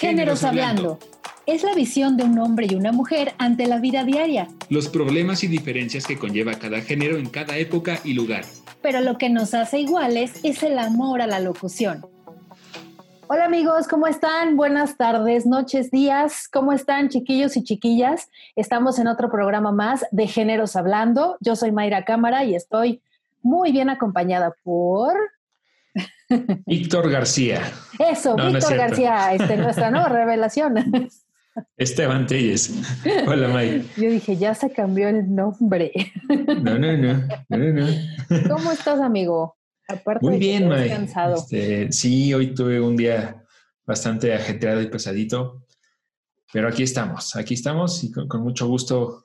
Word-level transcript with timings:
Géneros 0.00 0.44
Hablando. 0.44 0.98
Es 1.44 1.62
la 1.62 1.74
visión 1.74 2.16
de 2.16 2.24
un 2.24 2.38
hombre 2.38 2.66
y 2.70 2.74
una 2.74 2.90
mujer 2.90 3.34
ante 3.36 3.66
la 3.66 3.80
vida 3.80 4.02
diaria. 4.02 4.48
Los 4.70 4.88
problemas 4.88 5.44
y 5.44 5.46
diferencias 5.46 6.06
que 6.06 6.16
conlleva 6.16 6.54
cada 6.54 6.80
género 6.80 7.18
en 7.18 7.28
cada 7.28 7.58
época 7.58 8.00
y 8.02 8.14
lugar. 8.14 8.46
Pero 8.80 9.02
lo 9.02 9.18
que 9.18 9.28
nos 9.28 9.52
hace 9.52 9.78
iguales 9.78 10.40
es 10.42 10.62
el 10.62 10.78
amor 10.78 11.20
a 11.20 11.26
la 11.26 11.38
locución. 11.38 12.06
Hola 13.26 13.44
amigos, 13.44 13.88
¿cómo 13.88 14.06
están? 14.06 14.56
Buenas 14.56 14.96
tardes, 14.96 15.44
noches, 15.44 15.90
días. 15.90 16.48
¿Cómo 16.50 16.72
están 16.72 17.10
chiquillos 17.10 17.58
y 17.58 17.62
chiquillas? 17.62 18.30
Estamos 18.56 18.98
en 18.98 19.06
otro 19.06 19.30
programa 19.30 19.70
más 19.70 20.06
de 20.12 20.28
Géneros 20.28 20.76
Hablando. 20.76 21.36
Yo 21.40 21.56
soy 21.56 21.72
Mayra 21.72 22.06
Cámara 22.06 22.42
y 22.44 22.54
estoy 22.54 23.02
muy 23.42 23.70
bien 23.70 23.90
acompañada 23.90 24.54
por... 24.62 25.12
Víctor 26.66 27.10
García. 27.10 27.72
Eso, 27.98 28.36
Víctor 28.36 28.76
García, 28.76 29.34
este, 29.34 29.56
nuestra 29.56 29.90
nueva 29.90 30.08
revelación. 30.10 31.10
Esteban 31.76 32.26
Telles. 32.26 32.72
Hola, 33.26 33.48
May. 33.48 33.88
Yo 33.96 34.10
dije, 34.10 34.36
ya 34.36 34.54
se 34.54 34.70
cambió 34.70 35.08
el 35.08 35.34
nombre. 35.34 35.92
No, 36.62 36.78
no, 36.78 36.96
no. 36.96 37.28
no, 37.48 37.94
¿Cómo 38.48 38.72
estás, 38.72 39.00
amigo? 39.00 39.56
Aparte 39.88 40.24
Muy 40.24 40.38
bien, 40.38 40.68
May. 40.68 40.90
Este, 41.34 41.90
sí, 41.90 42.32
hoy 42.32 42.54
tuve 42.54 42.80
un 42.80 42.96
día 42.96 43.42
bastante 43.84 44.32
ajetreado 44.32 44.80
y 44.80 44.86
pesadito, 44.86 45.66
pero 46.52 46.68
aquí 46.68 46.84
estamos, 46.84 47.34
aquí 47.34 47.54
estamos 47.54 48.04
y 48.04 48.12
con 48.12 48.42
mucho 48.42 48.68
gusto 48.68 49.24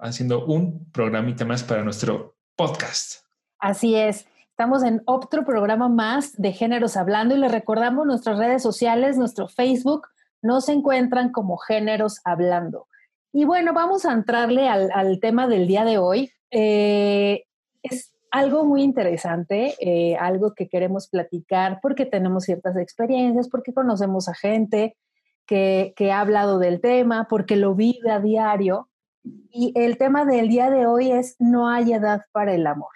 haciendo 0.00 0.44
un 0.46 0.90
programita 0.90 1.44
más 1.44 1.62
para 1.62 1.84
nuestro 1.84 2.36
podcast. 2.56 3.22
Así 3.58 3.94
es. 3.94 4.26
Estamos 4.58 4.84
en 4.84 5.02
otro 5.04 5.44
programa 5.44 5.90
más 5.90 6.32
de 6.40 6.50
Géneros 6.50 6.96
Hablando 6.96 7.36
y 7.36 7.38
les 7.38 7.52
recordamos 7.52 8.06
nuestras 8.06 8.38
redes 8.38 8.62
sociales, 8.62 9.18
nuestro 9.18 9.48
Facebook, 9.48 10.06
nos 10.40 10.70
encuentran 10.70 11.30
como 11.30 11.58
Géneros 11.58 12.22
Hablando. 12.24 12.88
Y 13.34 13.44
bueno, 13.44 13.74
vamos 13.74 14.06
a 14.06 14.14
entrarle 14.14 14.66
al, 14.66 15.20
tema 15.20 15.46
del 15.46 15.66
día 15.66 15.84
de 15.84 15.98
hoy. 15.98 16.30
Eh, 16.50 17.44
es 17.82 18.14
algo 18.30 18.64
muy 18.64 18.82
interesante, 18.82 19.74
eh, 19.78 20.16
algo 20.16 20.54
que 20.54 20.70
queremos 20.70 21.08
platicar 21.08 21.78
porque 21.82 22.06
tenemos 22.06 22.44
ciertas 22.44 22.78
experiencias, 22.78 23.50
porque 23.50 23.74
conocemos 23.74 24.26
a 24.26 24.34
gente 24.34 24.96
que, 25.44 25.92
que 25.96 26.12
ha 26.12 26.20
hablado 26.20 26.58
del 26.58 26.80
tema, 26.80 27.26
porque 27.28 27.56
lo 27.56 27.74
vive 27.74 28.10
a 28.10 28.20
diario. 28.20 28.88
Y 29.22 29.74
el 29.76 29.98
tema 29.98 30.24
del 30.24 30.48
día 30.48 30.70
de 30.70 30.86
hoy 30.86 31.12
es 31.12 31.36
no 31.40 31.68
hay 31.68 31.92
edad 31.92 32.22
para 32.32 32.54
el 32.54 32.66
amor. 32.66 32.92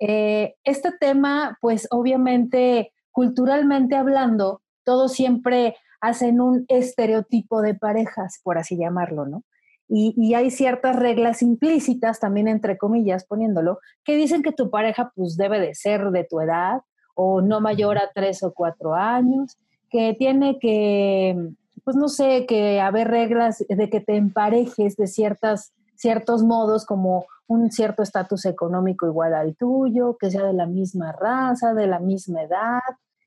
Eh, 0.00 0.54
este 0.64 0.92
tema, 0.92 1.58
pues 1.60 1.88
obviamente, 1.90 2.92
culturalmente 3.10 3.96
hablando, 3.96 4.62
todos 4.84 5.12
siempre 5.12 5.76
hacen 6.00 6.40
un 6.40 6.64
estereotipo 6.68 7.62
de 7.62 7.74
parejas, 7.74 8.40
por 8.42 8.58
así 8.58 8.76
llamarlo, 8.76 9.26
¿no? 9.26 9.42
Y, 9.90 10.34
hay 10.34 10.50
ciertas 10.50 10.96
reglas 10.96 11.40
implícitas, 11.40 12.20
también 12.20 12.46
entre 12.46 12.76
comillas, 12.76 13.24
poniéndolo, 13.24 13.78
que 14.04 14.16
dicen 14.16 14.42
que 14.42 14.52
tu 14.52 14.70
pareja 14.70 15.12
pues 15.14 15.38
debe 15.38 15.58
de 15.60 15.74
ser 15.74 16.10
de 16.10 16.24
tu 16.24 16.40
edad 16.40 16.82
o 17.14 17.40
no 17.40 17.60
mayor 17.62 17.96
a 17.96 18.10
tres 18.14 18.42
o 18.42 18.52
cuatro 18.52 18.94
años, 18.94 19.56
que 19.88 20.14
tiene 20.18 20.58
que, 20.58 21.52
pues 21.84 21.96
no 21.96 22.08
sé, 22.08 22.44
que 22.46 22.80
haber 22.80 23.08
reglas 23.08 23.64
de 23.66 23.88
que 23.88 24.00
te 24.00 24.16
emparejes 24.16 24.96
de 24.96 25.06
ciertas, 25.06 25.72
ciertos 25.98 26.44
modos 26.44 26.86
como 26.86 27.26
un 27.48 27.72
cierto 27.72 28.02
estatus 28.02 28.44
económico 28.44 29.06
igual 29.06 29.34
al 29.34 29.56
tuyo, 29.56 30.16
que 30.16 30.30
sea 30.30 30.44
de 30.44 30.52
la 30.52 30.66
misma 30.66 31.12
raza, 31.12 31.74
de 31.74 31.86
la 31.86 31.98
misma 31.98 32.42
edad, 32.42 32.80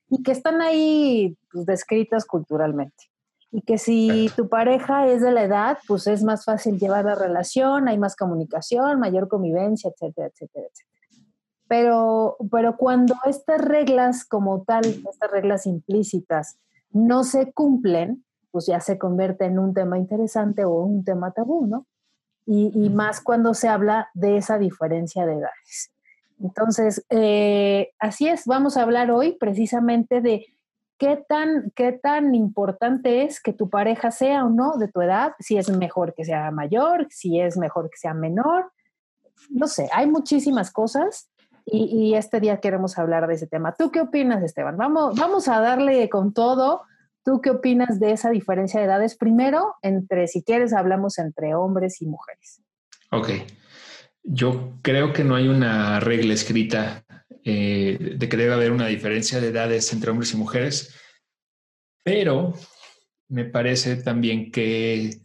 y 0.08 0.22
que 0.22 0.32
están 0.32 0.62
ahí 0.62 1.36
pues, 1.52 1.66
descritas 1.66 2.24
culturalmente. 2.24 3.10
Y 3.50 3.60
que 3.62 3.76
si 3.76 4.30
tu 4.34 4.48
pareja 4.48 5.06
es 5.06 5.20
de 5.20 5.32
la 5.32 5.42
edad, 5.42 5.78
pues 5.86 6.06
es 6.06 6.24
más 6.24 6.46
fácil 6.46 6.78
llevar 6.78 7.04
la 7.04 7.14
relación, 7.14 7.88
hay 7.88 7.98
más 7.98 8.16
comunicación, 8.16 8.98
mayor 8.98 9.28
convivencia, 9.28 9.90
etcétera, 9.90 10.28
etcétera, 10.28 10.66
etcétera. 10.66 11.28
Pero, 11.68 12.36
pero 12.50 12.76
cuando 12.78 13.14
estas 13.26 13.60
reglas 13.60 14.24
como 14.24 14.62
tal, 14.62 14.86
estas 14.86 15.30
reglas 15.30 15.66
implícitas, 15.66 16.58
no 16.90 17.24
se 17.24 17.52
cumplen, 17.52 18.24
pues 18.50 18.66
ya 18.66 18.80
se 18.80 18.98
convierte 18.98 19.44
en 19.44 19.58
un 19.58 19.74
tema 19.74 19.98
interesante 19.98 20.64
o 20.64 20.82
un 20.82 21.04
tema 21.04 21.32
tabú, 21.32 21.66
¿no? 21.66 21.86
Y, 22.46 22.90
más 22.90 23.20
cuando 23.20 23.54
se 23.54 23.68
habla 23.68 24.08
de 24.14 24.36
esa 24.36 24.58
diferencia 24.58 25.26
de 25.26 25.34
edades. 25.34 25.92
Entonces, 26.40 27.04
eh, 27.08 27.92
así 28.00 28.28
es, 28.28 28.46
vamos 28.46 28.76
a 28.76 28.82
hablar 28.82 29.10
hoy 29.10 29.36
precisamente 29.38 30.20
de 30.20 30.46
qué 30.98 31.24
tan, 31.28 31.72
qué 31.76 31.92
tan 31.92 32.34
importante 32.34 33.22
es 33.22 33.40
que 33.40 33.52
tu 33.52 33.70
pareja 33.70 34.10
sea 34.10 34.44
o 34.44 34.50
no 34.50 34.76
de 34.76 34.88
tu 34.88 35.00
edad, 35.00 35.34
si 35.38 35.56
es 35.56 35.68
mejor 35.70 36.14
que 36.14 36.24
sea 36.24 36.50
mayor, 36.50 37.06
si 37.10 37.40
es 37.40 37.56
mejor 37.56 37.90
que 37.90 37.98
sea 37.98 38.14
menor, 38.14 38.72
no 39.50 39.66
sé, 39.66 39.88
hay 39.92 40.08
muchísimas 40.08 40.70
cosas 40.70 41.30
y, 41.64 41.84
y 41.84 42.14
este 42.14 42.40
día 42.40 42.58
queremos 42.60 42.98
hablar 42.98 43.26
de 43.28 43.34
ese 43.34 43.46
tema. 43.46 43.74
¿Tú 43.74 43.90
qué 43.92 44.00
opinas, 44.00 44.42
Esteban? 44.42 44.76
Vamos, 44.76 45.14
vamos 45.16 45.46
a 45.48 45.60
darle 45.60 46.08
con 46.08 46.32
todo 46.32 46.82
¿Tú 47.24 47.40
qué 47.40 47.50
opinas 47.50 48.00
de 48.00 48.12
esa 48.12 48.30
diferencia 48.30 48.80
de 48.80 48.86
edades? 48.86 49.16
Primero, 49.16 49.74
entre, 49.82 50.26
si 50.26 50.42
quieres, 50.42 50.72
hablamos 50.72 51.18
entre 51.18 51.54
hombres 51.54 52.02
y 52.02 52.06
mujeres. 52.06 52.62
Ok. 53.10 53.30
Yo 54.24 54.78
creo 54.82 55.12
que 55.12 55.24
no 55.24 55.36
hay 55.36 55.48
una 55.48 56.00
regla 56.00 56.34
escrita 56.34 57.04
eh, 57.44 58.14
de 58.16 58.28
que 58.28 58.36
debe 58.36 58.54
haber 58.54 58.72
una 58.72 58.86
diferencia 58.86 59.40
de 59.40 59.48
edades 59.48 59.92
entre 59.92 60.10
hombres 60.10 60.32
y 60.32 60.36
mujeres, 60.36 60.94
pero 62.04 62.54
me 63.28 63.44
parece 63.44 63.96
también 63.96 64.50
que, 64.50 65.22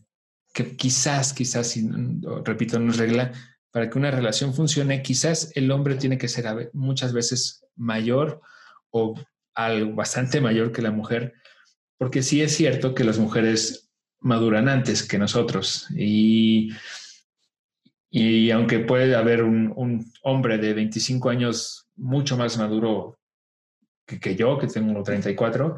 que 0.53 0.75
quizás, 0.75 1.33
quizás, 1.33 1.77
repito, 2.43 2.79
no 2.79 2.91
es 2.91 2.97
regla, 2.97 3.31
para 3.71 3.89
que 3.89 3.97
una 3.97 4.11
relación 4.11 4.53
funcione, 4.53 5.03
quizás 5.03 5.51
el 5.55 5.69
hombre 5.71 5.95
tiene 5.95 6.17
que 6.17 6.27
ser 6.27 6.71
muchas 6.73 7.13
veces 7.13 7.65
mayor 7.75 8.41
o 8.89 9.13
algo 9.53 9.93
bastante 9.93 10.41
mayor 10.41 10.71
que 10.71 10.81
la 10.81 10.91
mujer 10.91 11.33
porque 11.97 12.21
sí 12.21 12.41
es 12.41 12.55
cierto 12.55 12.93
que 12.93 13.03
las 13.03 13.19
mujeres 13.19 13.89
maduran 14.19 14.69
antes 14.69 15.03
que 15.03 15.17
nosotros 15.17 15.87
y, 15.95 16.71
y 18.09 18.51
aunque 18.51 18.79
puede 18.79 19.15
haber 19.15 19.43
un, 19.43 20.11
hombre 20.23 20.57
de 20.57 20.73
25 20.73 21.29
años 21.29 21.87
mucho 21.95 22.37
más 22.37 22.57
maduro 22.57 23.19
que, 24.05 24.35
yo, 24.35 24.57
que 24.57 24.67
tengo 24.67 25.03
34, 25.03 25.75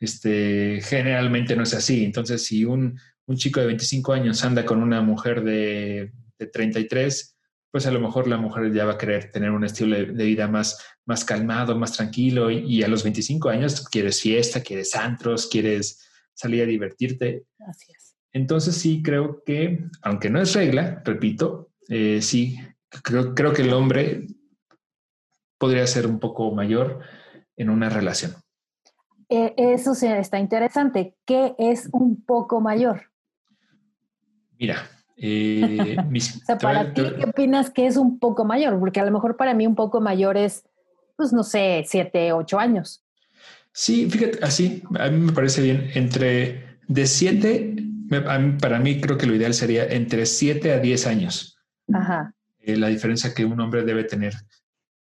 este, 0.00 0.80
generalmente 0.82 1.54
no 1.56 1.62
es 1.62 1.74
así. 1.74 2.04
Entonces, 2.04 2.44
si 2.44 2.64
un, 2.64 2.98
chico 3.34 3.60
de 3.60 3.66
25 3.66 4.12
años 4.12 4.42
anda 4.44 4.64
con 4.64 4.82
una 4.82 5.02
mujer 5.02 5.42
de, 5.42 6.12
de 6.38 6.46
33, 6.46 7.37
pues 7.70 7.86
a 7.86 7.90
lo 7.90 8.00
mejor 8.00 8.28
la 8.28 8.38
mujer 8.38 8.72
ya 8.72 8.84
va 8.84 8.92
a 8.92 8.98
querer 8.98 9.30
tener 9.30 9.50
un 9.50 9.64
estilo 9.64 9.96
de, 9.96 10.04
vida 10.04 10.48
más, 10.48 10.82
más 11.04 11.24
calmado, 11.24 11.78
más 11.78 11.92
tranquilo 11.92 12.50
y, 12.50 12.82
a 12.82 12.88
los 12.88 13.02
25 13.02 13.48
años 13.50 13.86
quieres 13.88 14.20
fiesta, 14.20 14.62
quieres 14.62 14.94
antros, 14.96 15.46
quieres 15.46 16.08
salir 16.34 16.62
a 16.62 16.66
divertirte. 16.66 17.44
Gracias. 17.58 18.16
Entonces 18.32 18.76
sí 18.76 19.02
creo 19.02 19.42
que, 19.44 19.86
aunque 20.02 20.30
no 20.30 20.40
es 20.40 20.54
regla, 20.54 21.02
repito, 21.04 21.70
eh, 21.88 22.20
sí, 22.22 22.58
creo, 23.02 23.34
creo 23.34 23.52
que 23.52 23.62
el 23.62 23.72
hombre 23.72 24.26
podría 25.58 25.86
ser 25.86 26.06
un 26.06 26.18
poco 26.18 26.54
mayor 26.54 27.00
en 27.56 27.70
una 27.70 27.88
relación. 27.88 28.34
Eh, 29.28 29.54
eso 29.56 29.92
está 29.92 30.38
interesante. 30.38 31.14
¿Qué 31.26 31.54
es 31.58 31.88
un 31.92 32.24
poco 32.24 32.60
mayor? 32.60 33.10
Mira, 34.58 34.88
eh, 35.20 35.96
o 36.42 36.44
sea, 36.46 36.58
para 36.58 36.92
ti, 36.94 37.02
¿qué 37.02 37.24
opinas 37.24 37.70
que 37.70 37.86
es 37.86 37.96
un 37.96 38.18
poco 38.18 38.44
mayor? 38.44 38.78
Porque 38.78 39.00
a 39.00 39.04
lo 39.04 39.10
mejor 39.10 39.36
para 39.36 39.54
mí 39.54 39.66
un 39.66 39.74
poco 39.74 40.00
mayor 40.00 40.36
es, 40.36 40.64
pues 41.16 41.32
no 41.32 41.42
sé, 41.42 41.84
siete, 41.86 42.32
ocho 42.32 42.58
años. 42.58 43.04
Sí, 43.72 44.08
fíjate, 44.10 44.38
así, 44.42 44.82
a 44.98 45.08
mí 45.08 45.18
me 45.18 45.32
parece 45.32 45.62
bien. 45.62 45.90
Entre 45.94 46.78
de 46.88 47.06
siete, 47.06 47.76
para 48.60 48.78
mí 48.78 49.00
creo 49.00 49.18
que 49.18 49.26
lo 49.26 49.34
ideal 49.34 49.54
sería 49.54 49.84
entre 49.86 50.26
siete 50.26 50.72
a 50.72 50.78
diez 50.78 51.06
años. 51.06 51.58
Ajá. 51.92 52.34
Eh, 52.60 52.76
la 52.76 52.88
diferencia 52.88 53.34
que 53.34 53.44
un 53.44 53.60
hombre 53.60 53.84
debe 53.84 54.04
tener. 54.04 54.34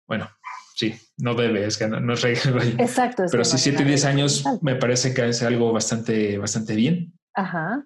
Bueno, 0.07 0.29
sí, 0.75 0.95
no 1.17 1.35
debe, 1.35 1.65
es 1.65 1.77
que 1.77 1.87
no, 1.87 2.13
es 2.13 2.21
regla. 2.21 2.63
Exacto. 2.83 3.23
Pero 3.31 3.45
si 3.45 3.57
siete, 3.57 3.83
diez 3.83 4.05
años 4.05 4.43
me 4.61 4.75
parece 4.75 5.13
que 5.13 5.29
es 5.29 5.41
algo 5.43 5.71
bastante, 5.71 6.37
bastante 6.37 6.75
bien. 6.75 7.13
Ajá. 7.33 7.85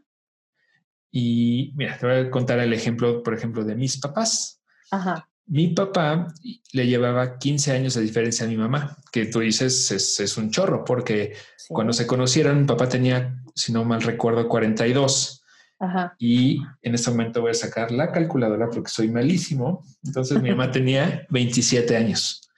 Y 1.16 1.72
mira, 1.76 1.96
te 1.96 2.08
voy 2.08 2.16
a 2.16 2.32
contar 2.32 2.58
el 2.58 2.74
ejemplo, 2.74 3.22
por 3.22 3.36
ejemplo, 3.36 3.64
de 3.64 3.76
mis 3.76 3.98
papás. 3.98 4.60
Ajá. 4.90 5.30
Mi 5.46 5.68
papá 5.68 6.34
le 6.72 6.88
llevaba 6.88 7.38
15 7.38 7.72
años 7.72 7.94
de 7.94 8.02
diferencia 8.02 8.48
a 8.48 8.50
mi 8.50 8.58
mamá, 8.58 8.98
que 9.12 9.28
tú 9.28 9.42
dices 9.42 9.92
es, 9.92 10.38
un 10.38 10.50
chorro, 10.50 10.84
porque 10.84 11.36
cuando 11.68 11.94
se 11.94 12.08
conocieron, 12.08 12.62
mi 12.62 12.66
papá 12.66 12.90
tenía, 12.90 13.40
si 13.54 13.72
no 13.72 13.86
mal 13.86 14.02
recuerdo, 14.02 14.50
42. 14.50 15.44
Ajá. 15.80 16.16
Y 16.18 16.60
en 16.82 16.96
este 16.96 17.12
momento 17.12 17.42
voy 17.42 17.52
a 17.52 17.54
sacar 17.54 17.92
la 17.92 18.12
calculadora 18.12 18.72
porque 18.72 18.90
soy 18.90 19.10
malísimo. 19.10 19.86
Entonces 20.04 20.42
mi 20.42 20.50
mamá 20.50 20.72
tenía 20.72 21.28
27 21.30 21.96
años. 21.96 22.50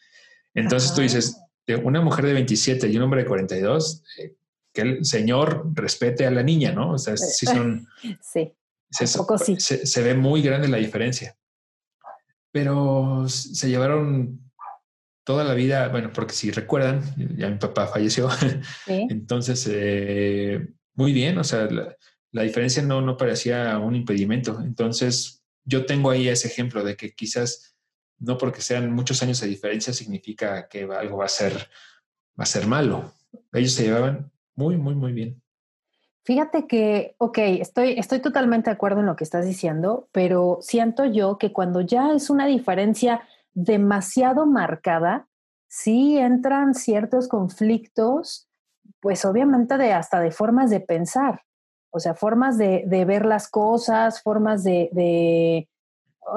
Entonces 0.54 0.94
tú 0.94 1.02
dices, 1.02 1.38
de 1.68 1.76
una 1.76 2.00
mujer 2.00 2.26
de 2.26 2.34
27 2.34 2.88
y 2.88 2.96
un 2.96 3.04
hombre 3.04 3.24
de 3.24 3.28
42, 3.28 4.04
eh, 4.20 4.34
que 4.76 4.82
el 4.82 5.06
señor 5.06 5.72
respete 5.74 6.28
a 6.28 6.32
la 6.32 6.44
niña, 6.44 6.74
¿no? 6.74 6.92
O 6.92 6.98
sea, 7.00 7.18
sí 7.18 7.46
son... 7.46 7.88
sí. 8.22 8.54
Se, 8.92 9.08
se, 9.88 10.04
ve 10.04 10.14
muy 10.14 10.42
grande 10.42 10.68
la 10.68 10.78
diferencia. 10.78 11.36
Pero 12.52 13.26
se 13.28 13.68
llevaron 13.68 14.46
toda 15.26 15.44
la 15.44 15.54
vida, 15.54 15.90
bueno, 15.90 16.12
porque 16.14 16.34
si 16.34 16.52
recuerdan, 16.52 17.02
ya 17.36 17.50
mi 17.50 17.58
papá 17.58 17.88
falleció, 17.88 18.30
entonces, 18.88 19.68
eh, 19.70 20.68
muy 20.94 21.12
bien, 21.12 21.38
o 21.40 21.44
sea, 21.44 21.68
la, 22.32 22.44
diferencia 22.44 22.84
no, 22.84 23.02
no 23.02 23.18
parecía 23.18 23.78
un 23.80 23.96
impedimento. 23.96 24.62
Entonces, 24.62 25.44
yo 25.66 25.86
tengo 25.86 26.12
ahí 26.12 26.30
ese 26.30 26.48
ejemplo 26.48 26.84
de 26.84 26.96
que 26.96 27.14
quizás 27.14 27.76
no 28.20 28.38
porque 28.38 28.62
sean 28.62 28.92
muchos 28.92 29.22
años 29.24 29.42
de 29.42 29.48
diferencia 29.48 29.92
significa 29.92 30.68
que 30.70 30.84
algo 30.84 31.18
va 31.18 31.26
a 31.26 31.30
ser, 31.30 31.54
va 32.40 32.44
a 32.44 32.46
ser 32.46 32.68
malo. 32.68 33.14
Ellos 33.52 33.74
se 33.74 33.84
llevaban 33.84 34.32
muy, 34.56 34.78
muy, 34.78 34.96
muy 34.96 35.14
bien. 35.14 35.42
Fíjate 36.24 36.66
que, 36.66 37.16
ok, 37.20 37.38
estoy, 37.38 38.00
estoy 38.00 38.20
totalmente 38.20 38.70
de 38.70 38.74
acuerdo 38.74 39.02
en 39.02 39.06
lo 39.06 39.16
que 39.16 39.24
estás 39.24 39.46
diciendo, 39.46 40.10
pero 40.12 40.58
siento 40.62 41.06
yo 41.06 41.38
que 41.38 41.54
cuando 41.54 41.82
ya 41.82 42.14
es 42.14 42.32
una 42.32 42.48
diferencia 42.48 43.22
demasiado 43.54 44.48
marcada, 44.48 45.28
sí 45.68 46.18
entran 46.18 46.74
ciertos 46.74 47.28
conflictos, 47.28 48.50
pues 49.02 49.24
obviamente 49.24 49.78
de 49.78 49.94
hasta 49.94 50.20
de 50.20 50.32
formas 50.32 50.72
de 50.72 50.80
pensar, 50.80 51.42
o 51.92 52.00
sea, 52.00 52.16
formas 52.16 52.58
de, 52.58 52.84
ver 53.06 53.26
las 53.26 53.48
cosas, 53.48 54.22
formas 54.22 54.64
de, 54.64 54.90
de 54.94 55.70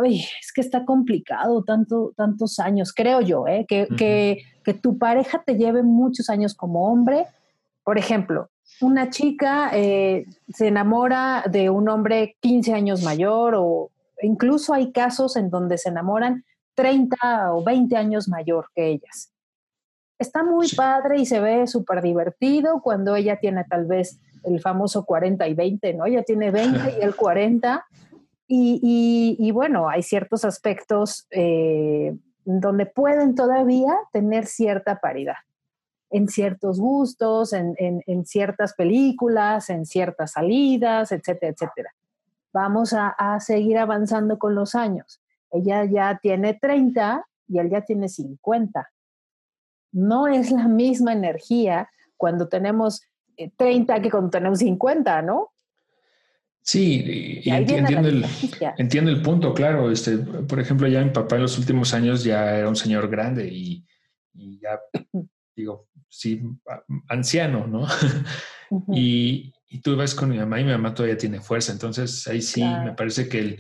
es 0.05 0.53
que 0.55 0.61
está 0.61 0.85
complicado 0.85 1.65
tanto, 1.65 2.13
tantos 2.15 2.59
años, 2.59 2.93
creo 2.93 3.21
yo, 3.23 3.47
¿eh? 3.47 3.65
que, 3.67 3.89
que, 3.97 4.43
que 4.65 4.75
tu 4.75 4.99
pareja 4.99 5.43
te 5.45 5.57
lleve 5.57 5.83
muchos 5.83 6.29
años 6.29 6.55
como 6.55 6.93
hombre. 6.93 7.27
Por 7.89 7.97
ejemplo, 7.97 8.51
una 8.83 9.09
chica 9.09 9.71
eh, 9.73 10.27
se 10.53 10.69
enamora 10.69 11.43
de 11.51 11.71
un 11.71 11.89
hombre 11.89 12.37
15 12.41 12.75
años 12.75 13.03
mayor 13.03 13.55
o 13.57 13.91
incluso 14.21 14.75
hay 14.75 14.93
casos 14.93 15.37
en 15.37 15.49
donde 15.49 15.79
se 15.79 15.89
enamoran 15.89 16.45
30 16.75 17.55
o 17.55 17.65
20 17.65 17.97
años 17.97 18.29
mayor 18.29 18.67
que 18.75 18.89
ellas. 18.89 19.33
Está 20.19 20.43
muy 20.43 20.69
padre 20.77 21.19
y 21.19 21.25
se 21.25 21.41
ve 21.41 21.67
súper 21.67 22.03
divertido 22.03 22.83
cuando 22.83 23.17
ella 23.17 23.39
tiene 23.41 23.65
tal 23.65 23.87
vez 23.87 24.21
el 24.45 24.61
famoso 24.61 25.07
40 25.07 25.49
y 25.49 25.55
20, 25.55 25.95
¿no? 25.95 26.05
Ella 26.05 26.23
tiene 26.25 26.51
20 26.51 26.99
y 27.01 27.03
el 27.03 27.17
40. 27.17 27.87
Y, 28.49 29.51
bueno, 29.53 29.89
hay 29.89 30.03
ciertos 30.03 30.45
aspectos 30.45 31.27
eh, 31.31 32.15
donde 32.45 32.85
pueden 32.85 33.35
todavía 33.35 33.97
tener 34.13 34.45
cierta 34.45 35.01
paridad 35.01 35.37
en 36.11 36.29
ciertos 36.29 36.81
gustos, 36.81 37.53
en, 37.53 38.25
ciertas 38.25 38.75
películas, 38.75 39.71
en 39.71 39.85
ciertas 39.85 40.33
salidas, 40.33 41.13
etcétera, 41.13 41.53
etcétera. 41.53 41.95
Vamos 42.53 42.95
a, 42.95 43.39
seguir 43.41 43.79
avanzando 43.79 44.39
con 44.39 44.55
los 44.55 44.75
años. 44.75 45.21
Ella 45.51 45.85
ya 45.85 46.19
tiene 46.21 46.55
30 46.55 47.27
y 47.49 47.59
él 47.59 47.71
ya 47.71 47.83
tiene 47.83 48.09
50. 48.09 48.91
No 49.93 50.27
es 50.27 50.51
la 50.51 50.69
misma 50.69 51.13
energía 51.13 51.89
cuando 52.17 52.49
tenemos 52.49 53.03
30 53.57 53.97
eh, 53.97 54.03
que 54.03 54.11
cuando 54.11 54.31
tenemos 54.31 54.59
50, 54.59 55.23
¿no? 55.23 55.53
Sí, 56.63 57.41
y, 57.45 57.51
entiendo, 57.51 58.09
el, 58.09 58.27
entiendo, 58.77 59.11
el, 59.11 59.23
punto, 59.23 59.55
claro. 59.55 59.91
Este, 59.91 60.19
por 60.19 60.61
ejemplo, 60.61 60.87
ya 60.87 61.03
mi 61.03 61.11
papá 61.11 61.37
en 61.37 61.43
los 61.43 61.59
últimos 61.59 61.95
años 61.95 62.25
ya 62.25 62.59
era 62.59 62.69
un 62.69 62.77
señor 62.77 63.09
grande 63.09 63.49
y, 63.49 63.87
y 64.35 64.59
ya, 64.61 64.79
digo, 65.57 65.89
sí, 66.09 66.43
anciano, 67.09 67.67
¿no? 67.67 67.87
y, 68.95 69.53
tú 69.83 69.97
ves 69.97 70.15
con 70.15 70.31
mi 70.31 70.39
mamá 70.39 70.61
y 70.61 70.65
mi 70.65 70.73
mamá 70.73 70.95
todavía 70.95 71.19
tiene 71.19 71.41
fuerza. 71.41 71.73
Entonces 71.73 72.27
ahí 72.27 72.41
sí 72.41 72.65
me 72.65 72.95
parece 72.95 73.29
que 73.29 73.59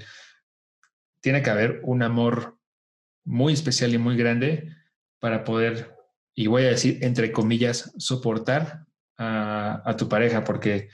tiene 1.21 1.43
que 1.43 1.50
haber 1.50 1.81
un 1.85 2.03
amor 2.03 2.59
muy 3.25 3.53
especial 3.53 3.93
y 3.93 3.99
muy 3.99 4.17
grande 4.17 4.75
para 5.19 5.45
poder, 5.45 5.95
y 6.35 6.47
voy 6.47 6.65
a 6.65 6.69
decir, 6.69 6.99
entre 7.03 7.31
comillas, 7.31 7.93
soportar 7.99 8.87
a, 9.19 9.83
a 9.85 9.97
tu 9.97 10.09
pareja, 10.09 10.44
porque 10.44 10.89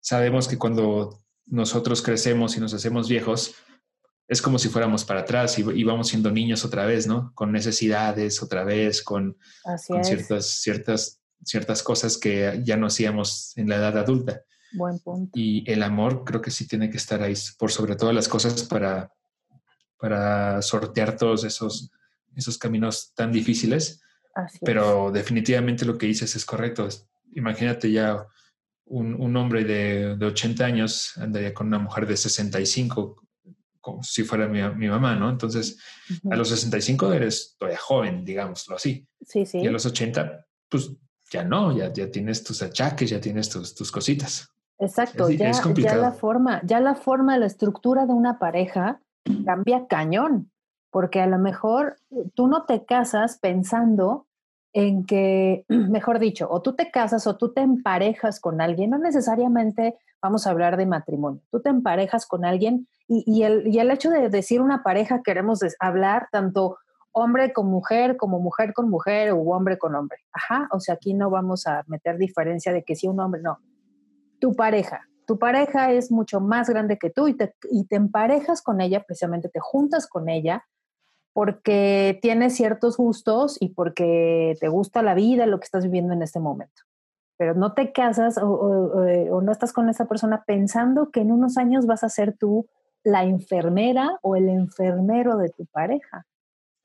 sabemos 0.00 0.48
que 0.48 0.56
cuando 0.56 1.22
nosotros 1.44 2.00
crecemos 2.00 2.56
y 2.56 2.60
nos 2.60 2.72
hacemos 2.72 3.08
viejos, 3.08 3.54
es 4.28 4.42
como 4.42 4.58
si 4.58 4.68
fuéramos 4.68 5.06
para 5.06 5.20
atrás 5.20 5.58
y, 5.58 5.84
vamos 5.84 6.08
siendo 6.08 6.30
niños 6.30 6.62
otra 6.64 6.84
vez, 6.84 7.06
¿no? 7.06 7.32
Con 7.34 7.50
necesidades 7.50 8.42
otra 8.42 8.62
vez, 8.62 9.02
con, 9.02 9.38
ciertas, 10.02 10.46
ciertas, 10.46 11.20
ciertas 11.42 11.82
cosas 11.82 12.18
que 12.18 12.60
ya 12.62 12.76
no 12.76 12.88
hacíamos 12.88 13.56
en 13.56 13.70
la 13.70 13.76
edad 13.76 13.96
adulta. 13.96 14.42
Buen 14.72 14.98
punto. 14.98 15.32
Y 15.34 15.68
el 15.70 15.82
amor 15.82 16.24
creo 16.24 16.42
que 16.42 16.50
sí 16.50 16.68
tiene 16.68 16.90
que 16.90 16.98
estar 16.98 17.22
ahí 17.22 17.32
por 17.58 17.72
sobre 17.72 17.96
todas 17.96 18.14
las 18.14 18.28
cosas 18.28 18.64
para, 18.64 19.10
para 19.98 20.60
sortear 20.60 21.16
todos 21.16 21.44
esos, 21.44 21.90
esos 22.36 22.58
caminos 22.58 23.14
tan 23.14 23.32
difíciles. 23.32 24.02
Pero 24.60 25.10
definitivamente 25.10 25.86
lo 25.86 25.96
que 25.96 26.06
dices 26.06 26.36
es 26.36 26.44
correcto. 26.44 26.86
Imagínate 27.34 27.90
ya 27.90 28.26
un, 28.84 29.14
un 29.14 29.36
hombre 29.38 29.64
de, 29.64 30.16
de, 30.16 30.26
80 30.26 30.64
años 30.64 31.16
andaría 31.16 31.54
con 31.54 31.66
una 31.66 31.78
mujer 31.78 32.06
de 32.06 32.16
65 32.16 33.27
como 33.80 34.02
si 34.02 34.24
fuera 34.24 34.48
mi, 34.48 34.62
mi 34.74 34.88
mamá, 34.88 35.14
¿no? 35.14 35.30
Entonces, 35.30 35.78
a 36.30 36.36
los 36.36 36.48
65 36.48 37.12
eres 37.12 37.56
todavía 37.58 37.78
joven, 37.78 38.24
digámoslo 38.24 38.76
así. 38.76 39.06
Sí, 39.20 39.46
sí. 39.46 39.58
Y 39.58 39.66
a 39.66 39.70
los 39.70 39.86
80, 39.86 40.46
pues 40.68 40.90
ya 41.30 41.44
no, 41.44 41.76
ya, 41.76 41.92
ya 41.92 42.10
tienes 42.10 42.42
tus 42.42 42.62
achaques, 42.62 43.10
ya 43.10 43.20
tienes 43.20 43.48
tus, 43.48 43.74
tus 43.74 43.92
cositas. 43.92 44.50
Exacto, 44.78 45.28
ya, 45.28 45.50
ya, 45.76 45.96
la 45.96 46.12
forma, 46.12 46.60
ya 46.64 46.78
la 46.78 46.94
forma, 46.94 47.36
la 47.36 47.46
estructura 47.46 48.06
de 48.06 48.12
una 48.12 48.38
pareja 48.38 49.00
cambia 49.44 49.86
cañón, 49.88 50.52
porque 50.90 51.20
a 51.20 51.26
lo 51.26 51.38
mejor 51.38 51.96
tú 52.34 52.46
no 52.46 52.64
te 52.64 52.84
casas 52.84 53.38
pensando 53.38 54.28
en 54.72 55.04
que, 55.04 55.64
mejor 55.68 56.20
dicho, 56.20 56.46
o 56.48 56.62
tú 56.62 56.74
te 56.74 56.90
casas 56.90 57.26
o 57.26 57.36
tú 57.36 57.52
te 57.52 57.60
emparejas 57.60 58.38
con 58.38 58.60
alguien, 58.60 58.90
no 58.90 58.98
necesariamente 58.98 59.96
vamos 60.22 60.46
a 60.46 60.50
hablar 60.50 60.76
de 60.76 60.86
matrimonio, 60.86 61.42
tú 61.50 61.60
te 61.60 61.70
emparejas 61.70 62.26
con 62.26 62.44
alguien 62.44 62.86
y, 63.08 63.42
el, 63.42 63.66
y 63.66 63.78
el 63.78 63.90
hecho 63.90 64.10
de 64.10 64.28
decir 64.28 64.60
una 64.60 64.82
pareja 64.82 65.22
queremos 65.22 65.60
hablar 65.80 66.28
tanto 66.30 66.76
hombre 67.12 67.54
con 67.54 67.66
mujer, 67.66 68.16
como 68.16 68.38
mujer 68.38 68.74
con 68.74 68.90
mujer 68.90 69.32
o 69.32 69.40
hombre 69.40 69.78
con 69.78 69.94
hombre. 69.94 70.18
Ajá, 70.30 70.68
o 70.72 70.78
sea, 70.78 70.96
aquí 70.96 71.14
no 71.14 71.30
vamos 71.30 71.66
a 71.66 71.84
meter 71.86 72.18
diferencia 72.18 72.72
de 72.72 72.84
que 72.84 72.94
si 72.94 73.08
un 73.08 73.18
hombre, 73.18 73.40
no. 73.40 73.60
Tu 74.40 74.54
pareja, 74.54 75.08
tu 75.26 75.38
pareja 75.38 75.90
es 75.92 76.12
mucho 76.12 76.40
más 76.40 76.68
grande 76.68 76.98
que 76.98 77.10
tú 77.10 77.28
y 77.28 77.34
te, 77.34 77.54
y 77.70 77.86
te 77.86 77.96
emparejas 77.96 78.62
con 78.62 78.80
ella, 78.80 79.02
precisamente 79.04 79.48
te 79.48 79.58
juntas 79.58 80.06
con 80.06 80.28
ella 80.28 80.66
porque 81.32 82.18
tienes 82.20 82.56
ciertos 82.56 82.96
gustos 82.96 83.56
y 83.60 83.70
porque 83.70 84.56
te 84.60 84.68
gusta 84.68 85.02
la 85.02 85.14
vida, 85.14 85.46
lo 85.46 85.60
que 85.60 85.64
estás 85.64 85.84
viviendo 85.84 86.12
en 86.12 86.22
este 86.22 86.40
momento. 86.40 86.82
Pero 87.36 87.54
no 87.54 87.74
te 87.74 87.92
casas 87.92 88.38
o, 88.38 88.48
o 88.50 89.40
no 89.40 89.52
estás 89.52 89.72
con 89.72 89.88
esa 89.88 90.06
persona 90.06 90.42
pensando 90.46 91.10
que 91.10 91.20
en 91.20 91.30
unos 91.30 91.56
años 91.56 91.86
vas 91.86 92.02
a 92.02 92.08
ser 92.08 92.36
tú 92.36 92.66
la 93.04 93.24
enfermera 93.24 94.18
o 94.22 94.36
el 94.36 94.48
enfermero 94.48 95.36
de 95.36 95.50
tu 95.50 95.66
pareja. 95.66 96.26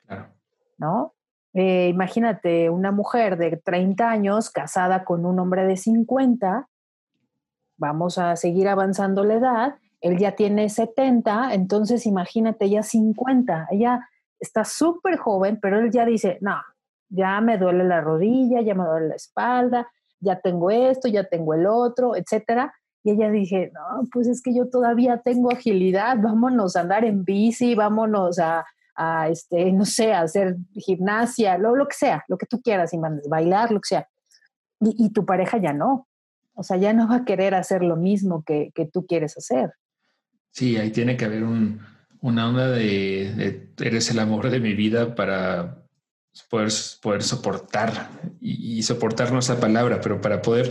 Claro. 0.05 0.27
¿No? 0.77 1.13
Eh, 1.53 1.89
imagínate 1.89 2.70
una 2.70 2.91
mujer 2.91 3.38
de 3.38 3.58
30 3.58 4.10
años 4.10 4.50
casada 4.50 5.03
con 5.05 5.25
un 5.25 5.39
hombre 5.39 5.65
de 5.65 5.77
50, 5.77 6.67
vamos 7.77 8.17
a 8.17 8.36
seguir 8.36 8.67
avanzando 8.67 9.24
la 9.24 9.36
edad, 9.36 9.75
él 10.01 10.17
ya 10.17 10.36
tiene 10.36 10.70
70, 10.70 11.53
entonces 11.53 12.05
imagínate 12.08 12.70
ya 12.70 12.82
50, 12.82 13.67
ella 13.72 14.10
está 14.39 14.65
súper 14.65 15.17
joven, 15.17 15.60
pero 15.62 15.79
él 15.79 15.91
ya 15.91 16.05
dice, 16.05 16.39
no, 16.41 16.60
ya 17.10 17.39
me 17.39 17.58
duele 17.58 17.84
la 17.84 18.01
rodilla, 18.01 18.62
ya 18.62 18.74
me 18.74 18.84
duele 18.84 19.10
la 19.10 19.15
espalda, 19.15 19.88
ya 20.20 20.39
tengo 20.39 20.72
esto, 20.72 21.08
ya 21.08 21.24
tengo 21.25 21.53
el 21.53 21.67
otro, 21.67 22.15
etcétera. 22.15 22.74
Y 23.03 23.12
ella 23.12 23.29
dije, 23.29 23.72
no, 23.74 24.07
pues 24.12 24.27
es 24.27 24.41
que 24.41 24.55
yo 24.55 24.69
todavía 24.69 25.22
tengo 25.24 25.51
agilidad, 25.51 26.17
vámonos 26.22 26.75
a 26.75 26.81
andar 26.81 27.03
en 27.03 27.25
bici, 27.25 27.75
vámonos 27.75 28.39
a, 28.39 28.65
a 28.95 29.27
este, 29.27 29.72
no 29.74 29.86
sé, 29.86 30.13
a 30.13 30.22
hacer 30.22 30.55
gimnasia, 30.74 31.57
lo, 31.57 31.75
lo 31.75 31.88
que 31.88 31.95
sea, 31.95 32.24
lo 32.29 32.38
que 32.38 32.45
tú 32.45 32.62
quieras, 32.62 32.93
y 32.93 32.98
mandes, 32.98 33.27
bailar, 33.27 33.72
lo 33.72 33.81
que 33.81 33.89
sea. 33.89 34.07
Y, 34.79 35.12
tu 35.12 35.25
pareja 35.25 35.57
ya 35.57 35.74
no. 35.74 36.07
O 36.55 36.63
sea, 36.63 36.77
ya 36.77 36.93
no 36.93 37.07
va 37.07 37.17
a 37.17 37.25
querer 37.25 37.55
hacer 37.55 37.83
lo 37.83 37.95
mismo 37.95 38.43
que, 38.43 38.72
que 38.75 38.86
tú 38.86 39.05
quieres 39.05 39.38
hacer. 39.38 39.72
Sí, 40.51 40.77
ahí 40.77 40.91
tiene 40.91 41.17
que 41.17 41.25
haber 41.25 41.43
un, 41.43 41.81
una 42.22 42.48
onda 42.48 42.69
de, 42.69 43.69
eres 43.79 44.12
el 44.12 44.19
amor 44.19 44.50
de 44.50 44.60
mi 44.60 44.74
vida 44.74 45.15
para 45.15 45.83
poder, 46.50 46.69
poder 47.01 47.24
soportar 47.24 48.10
y, 48.39 48.77
y 48.77 48.83
soportar 48.83 49.31
no 49.31 49.39
esa 49.39 49.60
palabra, 49.60 50.00
pero 50.01 50.22
para 50.22 50.41
poder 50.41 50.69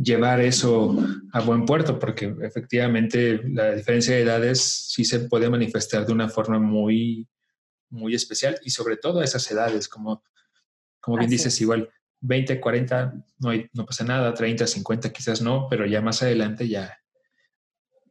llevar 0.00 0.40
eso 0.40 0.96
a 1.32 1.40
buen 1.40 1.64
puerto, 1.64 1.98
porque 1.98 2.34
efectivamente 2.42 3.40
la 3.48 3.72
diferencia 3.72 4.14
de 4.14 4.22
edades 4.22 4.60
sí 4.62 5.04
se 5.04 5.20
puede 5.20 5.48
manifestar 5.48 6.06
de 6.06 6.12
una 6.12 6.28
forma 6.28 6.58
muy, 6.58 7.28
muy 7.90 8.14
especial 8.14 8.58
y 8.62 8.70
sobre 8.70 8.96
todo 8.96 9.20
a 9.20 9.24
esas 9.24 9.50
edades, 9.50 9.88
como, 9.88 10.22
como 11.00 11.18
bien 11.18 11.30
dices, 11.30 11.60
igual 11.60 11.88
20, 12.20 12.60
40, 12.60 13.14
no, 13.38 13.50
hay, 13.50 13.68
no 13.72 13.86
pasa 13.86 14.04
nada, 14.04 14.34
30, 14.34 14.66
50 14.66 15.12
quizás 15.12 15.40
no, 15.40 15.66
pero 15.68 15.86
ya 15.86 16.00
más 16.00 16.22
adelante 16.22 16.68
ya, 16.68 16.98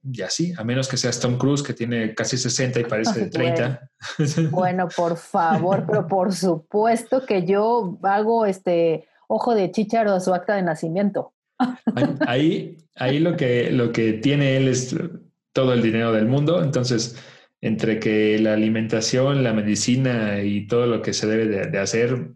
ya 0.01 0.29
sí, 0.29 0.53
a 0.57 0.63
menos 0.63 0.87
que 0.87 0.97
seas 0.97 1.19
Tom 1.19 1.37
Cruise 1.37 1.63
que 1.63 1.73
tiene 1.73 2.13
casi 2.15 2.37
60 2.37 2.79
y 2.79 2.83
parece 2.85 3.19
de 3.19 3.29
30. 3.29 3.89
Bueno, 4.51 4.87
por 4.87 5.17
favor, 5.17 5.85
pero 5.87 6.07
por 6.07 6.33
supuesto 6.33 7.25
que 7.25 7.45
yo 7.45 7.99
hago 8.03 8.45
este 8.45 9.07
ojo 9.27 9.55
de 9.55 9.71
chicharo 9.71 10.13
a 10.13 10.19
su 10.19 10.33
acta 10.33 10.55
de 10.55 10.61
nacimiento. 10.61 11.34
Ahí, 12.27 12.77
ahí 12.95 13.19
lo 13.19 13.37
que, 13.37 13.71
lo 13.71 13.91
que 13.91 14.13
tiene 14.13 14.57
él 14.57 14.67
es 14.67 14.95
todo 15.53 15.73
el 15.73 15.81
dinero 15.81 16.11
del 16.11 16.27
mundo, 16.27 16.61
entonces 16.61 17.17
entre 17.61 17.99
que 17.99 18.37
la 18.39 18.53
alimentación, 18.53 19.43
la 19.43 19.53
medicina 19.53 20.41
y 20.41 20.67
todo 20.67 20.85
lo 20.85 21.01
que 21.01 21.13
se 21.13 21.25
debe 21.25 21.67
de, 21.67 21.79
hacer, 21.79 22.31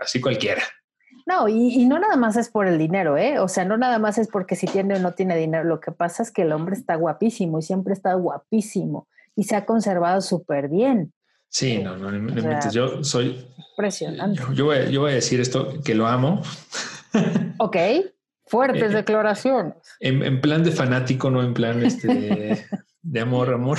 así 0.00 0.20
cualquiera. 0.20 0.62
No, 1.24 1.48
y, 1.48 1.84
no 1.86 2.00
nada 2.00 2.16
más 2.16 2.36
es 2.36 2.48
por 2.48 2.66
el 2.66 2.78
dinero, 2.78 3.16
¿eh? 3.16 3.38
O 3.38 3.46
sea, 3.46 3.64
no 3.64 3.76
nada 3.76 4.00
más 4.00 4.18
es 4.18 4.26
porque 4.26 4.56
si 4.56 4.66
tiene 4.66 4.96
o 4.96 4.98
no 4.98 5.12
tiene 5.12 5.36
dinero. 5.36 5.62
Lo 5.62 5.78
que 5.78 5.92
pasa 5.92 6.24
es 6.24 6.32
que 6.32 6.42
el 6.42 6.50
hombre 6.50 6.74
está 6.74 6.96
guapísimo 6.96 7.60
y 7.60 7.62
siempre 7.62 7.92
está 7.92 8.14
guapísimo 8.14 9.06
y 9.36 9.44
se 9.44 9.54
ha 9.54 9.64
conservado 9.66 10.20
súper 10.20 10.68
bien. 10.68 11.12
Sí, 11.48 11.78
no, 11.78 11.96
no, 11.96 12.10
no, 12.10 12.70
yo 12.70 13.04
soy... 13.04 13.46
Impresionante. 13.76 14.42
Yo, 14.54 14.64
voy, 14.64 14.90
yo, 14.90 15.02
voy, 15.02 15.12
a 15.12 15.14
decir 15.14 15.40
esto, 15.40 15.80
que 15.84 15.94
lo 15.94 16.06
amo. 16.06 16.42
Ok, 17.58 17.76
fuertes 18.52 18.92
eh, 18.92 18.96
declaraciones. 18.96 19.74
En, 19.98 20.40
plan 20.42 20.62
de 20.62 20.72
fanático, 20.72 21.30
no 21.30 21.42
en 21.42 21.54
plan 21.54 21.82
este, 21.82 22.66
de 23.00 23.20
amor, 23.20 23.54
amor. 23.54 23.78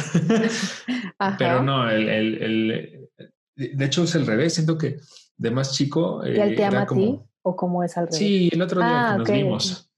Pero 1.38 1.62
no, 1.62 1.88
el, 1.92 2.10
el, 2.10 3.10
de 3.56 3.86
hecho 3.86 4.04
es 4.04 4.16
el 4.16 4.26
revés, 4.26 4.56
siento 4.56 4.76
que 4.76 4.98
de 5.38 5.52
más 5.52 5.74
chico... 5.74 6.26
¿Y 6.26 6.40
él 6.40 6.56
te 6.56 6.64
eh, 6.64 6.66
ama 6.66 6.82
a 6.82 6.88
ti 6.88 7.20
o 7.44 7.56
cómo 7.56 7.84
es 7.84 7.96
al 7.98 8.06
revés? 8.06 8.18
Sí, 8.18 8.50
el 8.52 8.64
otro 8.64 8.82
día 8.82 8.90
que 8.90 8.96
ah, 8.96 9.18
nos 9.18 9.30
vimos. 9.30 9.92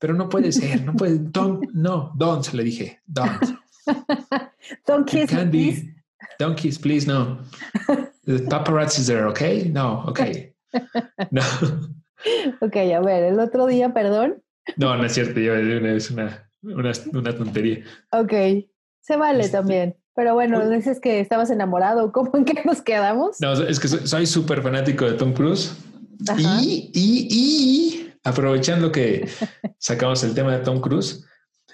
pero 0.00 0.14
no 0.14 0.28
puede 0.28 0.50
ser, 0.50 0.82
no 0.82 0.94
puede, 0.94 1.18
don't, 1.20 1.64
no, 1.72 2.12
don't, 2.16 2.44
le 2.52 2.64
dije, 2.64 3.00
don't. 3.06 3.40
don't 4.86 5.08
kiss, 5.08 5.30
please. 5.30 5.94
don't 6.40 6.56
kiss, 6.56 6.76
please, 6.76 7.06
no. 7.06 7.38
The 8.26 8.40
paparazzi 8.48 9.06
there, 9.06 9.26
okay? 9.28 9.68
No, 9.68 10.06
okay. 10.08 10.54
No. 11.30 11.42
Ok, 12.60 12.76
a 12.76 13.00
ver, 13.00 13.24
el 13.24 13.40
otro 13.40 13.66
día, 13.66 13.92
perdón. 13.92 14.42
No, 14.76 14.96
no 14.96 15.04
es 15.04 15.12
cierto, 15.12 15.40
es 15.40 16.10
una, 16.10 16.50
una, 16.62 16.92
una 17.12 17.36
tontería. 17.36 17.84
Ok, 18.10 18.32
se 19.00 19.16
vale 19.16 19.44
este, 19.44 19.56
también. 19.56 19.96
Pero 20.14 20.34
bueno, 20.34 20.68
dices 20.68 21.00
que 21.00 21.20
estabas 21.20 21.50
enamorado. 21.50 22.12
¿Cómo 22.12 22.30
en 22.36 22.44
qué 22.44 22.62
nos 22.64 22.82
quedamos? 22.82 23.40
No, 23.40 23.52
es 23.52 23.80
que 23.80 23.88
soy 23.88 24.26
súper 24.26 24.62
fanático 24.62 25.04
de 25.04 25.14
Tom 25.14 25.32
Cruise. 25.32 25.76
Y, 26.38 26.90
y, 26.94 27.28
y 27.30 28.14
aprovechando 28.22 28.92
que 28.92 29.28
sacamos 29.78 30.22
el 30.22 30.34
tema 30.34 30.56
de 30.56 30.62
Tom 30.62 30.80
Cruise, 30.80 31.26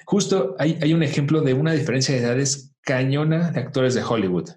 justo 0.07 0.57
hay, 0.59 0.79
hay 0.81 0.95
un 0.95 1.03
ejemplo 1.03 1.43
de 1.43 1.53
una 1.53 1.73
diferencia 1.73 2.15
de 2.15 2.23
edades 2.23 2.75
cañona 2.83 3.51
de 3.51 3.61
actores 3.61 3.95
de 3.95 4.03
Hollywood. 4.03 4.51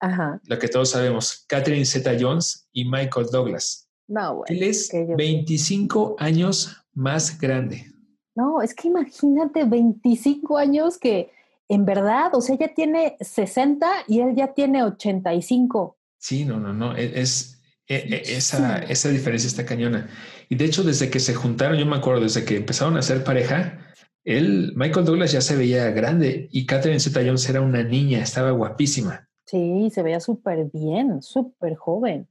Ajá. 0.00 0.40
Lo 0.44 0.58
que 0.58 0.68
todos 0.68 0.90
sabemos, 0.90 1.44
Catherine 1.48 1.84
Zeta 1.84 2.16
Jones 2.18 2.68
y 2.72 2.84
Michael 2.84 3.28
Douglas. 3.30 3.85
No, 4.08 4.42
Él 4.46 4.62
es 4.62 4.90
25 4.92 6.16
años 6.18 6.76
más 6.94 7.38
grande. 7.38 7.86
No, 8.34 8.62
es 8.62 8.74
que 8.74 8.88
imagínate 8.88 9.64
25 9.64 10.58
años 10.58 10.98
que 10.98 11.30
en 11.68 11.84
verdad, 11.84 12.34
o 12.34 12.40
sea, 12.40 12.54
ella 12.54 12.72
tiene 12.74 13.16
60 13.20 14.04
y 14.06 14.20
él 14.20 14.34
ya 14.36 14.54
tiene 14.54 14.84
85. 14.84 15.98
Sí, 16.18 16.44
no, 16.44 16.60
no, 16.60 16.72
no, 16.72 16.96
e, 16.96 17.20
es, 17.20 17.60
e, 17.88 17.96
e, 17.96 18.36
esa, 18.36 18.78
esa 18.78 19.08
diferencia 19.08 19.48
está 19.48 19.64
cañona. 19.66 20.08
Y 20.48 20.54
de 20.54 20.64
hecho, 20.64 20.84
desde 20.84 21.10
que 21.10 21.18
se 21.18 21.34
juntaron, 21.34 21.78
yo 21.78 21.86
me 21.86 21.96
acuerdo, 21.96 22.22
desde 22.22 22.44
que 22.44 22.56
empezaron 22.56 22.96
a 22.96 23.02
ser 23.02 23.24
pareja, 23.24 23.78
él, 24.22 24.72
Michael 24.76 25.06
Douglas 25.06 25.32
ya 25.32 25.40
se 25.40 25.56
veía 25.56 25.90
grande 25.90 26.48
y 26.52 26.66
Catherine 26.66 27.00
Zeta 27.00 27.20
Jones 27.24 27.48
era 27.48 27.60
una 27.60 27.82
niña, 27.82 28.22
estaba 28.22 28.50
guapísima. 28.50 29.28
Sí, 29.44 29.88
se 29.92 30.02
veía 30.02 30.20
súper 30.20 30.68
bien, 30.72 31.22
súper 31.22 31.76
joven. 31.76 32.28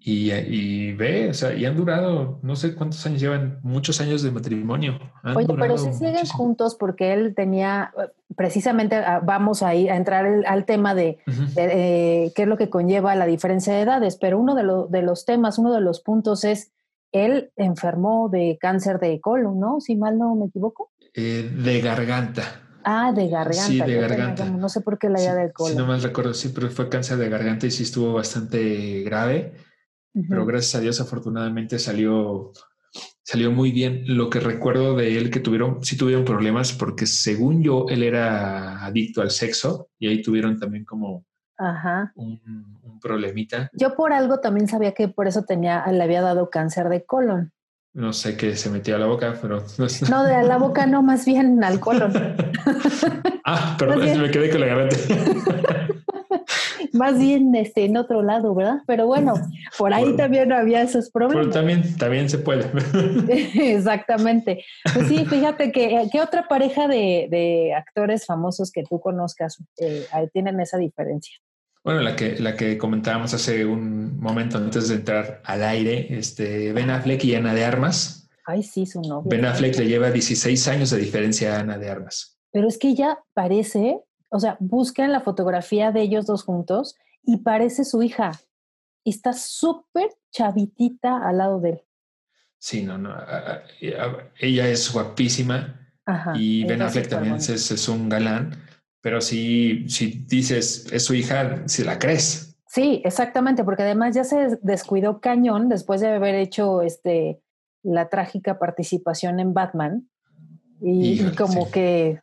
Y, 0.00 0.92
ve, 0.92 1.28
o 1.28 1.34
sea, 1.34 1.54
y 1.54 1.66
han 1.66 1.76
durado, 1.76 2.38
no 2.42 2.56
sé 2.56 2.74
cuántos 2.74 3.04
años 3.04 3.20
llevan, 3.20 3.58
muchos 3.62 4.00
años 4.00 4.22
de 4.22 4.30
matrimonio. 4.30 4.98
Oye, 5.34 5.46
pero 5.58 5.76
si 5.76 5.92
siguen 5.92 6.26
juntos 6.26 6.76
porque 6.76 7.12
él 7.12 7.34
tenía, 7.34 7.92
precisamente 8.36 8.96
ah, 8.96 9.20
vamos 9.22 9.62
ahí 9.62 9.88
a 9.88 9.96
entrar 9.96 10.44
al 10.46 10.64
tema 10.64 10.94
de, 10.94 11.18
qué 11.56 12.32
es 12.34 12.46
lo 12.46 12.56
que 12.56 12.70
conlleva 12.70 13.14
la 13.16 13.26
diferencia 13.26 13.74
de 13.74 13.82
edades, 13.82 14.16
pero 14.16 14.38
uno 14.38 14.54
de, 14.54 14.62
de 14.88 15.02
los 15.02 15.24
temas, 15.24 15.58
uno 15.58 15.72
de 15.72 15.80
los 15.80 16.00
puntos 16.00 16.44
es, 16.44 16.72
él 17.12 17.50
enfermó 17.56 18.28
de 18.30 18.56
cáncer 18.60 19.00
de 19.00 19.20
colon, 19.20 19.58
¿no? 19.58 19.80
Si 19.80 19.96
mal 19.96 20.18
no 20.18 20.34
me 20.34 20.46
equivoco. 20.46 20.90
Eh, 21.14 21.50
de 21.54 21.80
garganta. 21.80 22.62
Ah, 22.84 23.12
de 23.12 23.28
garganta. 23.28 23.66
Sí, 23.66 23.80
de 23.80 23.94
garganta. 23.94 24.44
no 24.44 24.68
sé 24.68 24.80
por 24.80 24.98
qué 24.98 25.08
la 25.08 25.20
idea 25.20 25.34
del 25.34 25.52
colon. 25.52 25.72
Si 25.72 25.78
no 25.78 25.86
mal 25.86 26.02
recuerdo, 26.02 26.32
sí, 26.34 26.50
pero 26.54 26.70
fue 26.70 26.88
cáncer 26.88 27.18
de 27.18 27.28
garganta 27.28 27.66
y 27.66 27.70
sí 27.70 27.82
estuvo 27.82 28.12
bastante 28.14 29.02
grave 29.02 29.67
pero 30.28 30.46
gracias 30.46 30.74
a 30.74 30.80
Dios 30.80 31.00
afortunadamente 31.00 31.78
salió, 31.78 32.52
salió 33.22 33.52
muy 33.52 33.72
bien. 33.72 34.02
Lo 34.06 34.30
que 34.30 34.40
recuerdo 34.40 34.96
de 34.96 35.16
él 35.16 35.30
que 35.30 35.40
tuvieron, 35.40 35.84
sí 35.84 35.96
tuvieron 35.96 36.24
problemas 36.24 36.72
porque 36.72 37.06
según 37.06 37.62
yo, 37.62 37.86
él 37.88 38.02
era 38.02 38.84
adicto 38.84 39.22
al 39.22 39.30
sexo 39.30 39.90
y 39.98 40.08
ahí 40.08 40.22
tuvieron 40.22 40.58
también 40.58 40.84
como 40.84 41.24
Un, 42.14 43.00
problemita. 43.00 43.70
Yo 43.74 43.94
por 43.94 44.12
algo 44.12 44.40
también 44.40 44.66
sabía 44.66 44.92
que 44.92 45.08
por 45.08 45.28
eso 45.28 45.44
tenía, 45.44 45.86
le 45.86 46.02
había 46.02 46.22
dado 46.22 46.50
cáncer 46.50 46.88
de 46.88 47.04
colon. 47.04 47.52
No 47.94 48.12
sé 48.12 48.36
qué 48.36 48.54
se 48.54 48.70
metió 48.70 48.96
a 48.96 48.98
la 48.98 49.06
boca, 49.06 49.34
pero... 49.40 49.64
No, 50.10 50.24
de 50.24 50.42
la 50.44 50.58
boca 50.58 50.86
no, 50.86 51.02
más 51.02 51.24
bien 51.24 51.62
al 51.64 51.80
colon. 51.80 52.12
ah, 53.44 53.76
perdón, 53.78 54.22
me 54.22 54.30
quedé 54.30 54.50
con 54.50 54.60
la 54.60 54.66
garganta. 54.66 54.96
más 56.92 57.18
bien 57.18 57.54
este, 57.54 57.84
en 57.84 57.96
otro 57.96 58.22
lado, 58.22 58.54
¿verdad? 58.54 58.82
Pero 58.86 59.06
bueno, 59.06 59.34
por 59.76 59.92
ahí 59.92 60.16
también 60.16 60.52
había 60.52 60.82
esos 60.82 61.10
problemas. 61.10 61.46
Pero 61.46 61.52
también, 61.52 61.96
también 61.96 62.28
se 62.28 62.38
puede. 62.38 62.70
Exactamente. 63.74 64.64
Pues 64.92 65.08
sí, 65.08 65.24
fíjate 65.24 65.72
que 65.72 65.96
eh, 65.96 66.08
¿qué 66.10 66.20
otra 66.20 66.48
pareja 66.48 66.88
de, 66.88 67.72
actores 67.76 68.26
famosos 68.26 68.70
que 68.72 68.82
tú 68.82 69.00
conozcas 69.00 69.62
eh, 69.78 70.06
tienen 70.32 70.60
esa 70.60 70.78
diferencia? 70.78 71.36
Bueno, 71.84 72.00
la 72.00 72.16
que, 72.16 72.38
la 72.38 72.54
que 72.54 72.76
comentábamos 72.76 73.32
hace 73.34 73.64
un 73.64 74.18
momento 74.20 74.58
antes 74.58 74.88
de 74.88 74.96
entrar 74.96 75.40
al 75.44 75.62
aire, 75.62 76.18
este, 76.18 76.72
Ben 76.72 76.90
Affleck 76.90 77.24
y 77.24 77.34
Ana 77.34 77.54
de 77.54 77.64
Armas. 77.64 78.28
Ay, 78.44 78.62
sí, 78.62 78.84
su 78.84 79.00
novio. 79.00 79.28
Ben 79.30 79.44
Affleck 79.44 79.76
le 79.78 79.86
lleva 79.86 80.10
16 80.10 80.68
años 80.68 80.90
de 80.90 80.98
diferencia 80.98 81.56
a 81.56 81.60
Ana 81.60 81.78
de 81.78 81.88
Armas. 81.90 82.38
Pero 82.50 82.68
es 82.68 82.78
que 82.78 82.88
ella 82.88 83.18
parece 83.34 84.00
o 84.30 84.40
sea, 84.40 84.56
buscan 84.60 85.12
la 85.12 85.20
fotografía 85.20 85.92
de 85.92 86.02
ellos 86.02 86.26
dos 86.26 86.44
juntos 86.44 86.96
y 87.22 87.38
parece 87.38 87.84
su 87.84 88.02
hija. 88.02 88.32
Y 89.04 89.10
está 89.10 89.32
súper 89.32 90.10
chavitita 90.30 91.26
al 91.26 91.38
lado 91.38 91.60
de 91.60 91.70
él. 91.70 91.82
Sí, 92.58 92.82
no, 92.82 92.98
no. 92.98 93.14
Ella 93.80 94.68
es 94.68 94.92
guapísima 94.92 95.92
y 96.34 96.64
Ben 96.64 96.82
Affleck 96.82 97.08
también 97.08 97.36
es, 97.36 97.88
un 97.88 98.08
galán, 98.08 98.56
pero 99.00 99.20
si, 99.20 99.88
si 99.88 100.24
dices 100.26 100.90
es 100.92 101.04
su 101.04 101.14
hija, 101.14 101.68
si 101.68 101.84
la 101.84 101.98
crees. 101.98 102.56
Sí, 102.66 103.00
exactamente, 103.04 103.64
porque 103.64 103.82
además 103.82 104.14
ya 104.14 104.24
se 104.24 104.58
descuidó 104.62 105.20
cañón 105.20 105.68
después 105.68 106.00
de 106.00 106.08
haber 106.08 106.34
hecho 106.34 106.82
este 106.82 107.40
la 107.82 108.08
trágica 108.08 108.58
participación 108.58 109.40
en 109.40 109.54
Batman 109.54 110.10
y, 110.80 111.22
como 111.36 111.70
que 111.70 112.20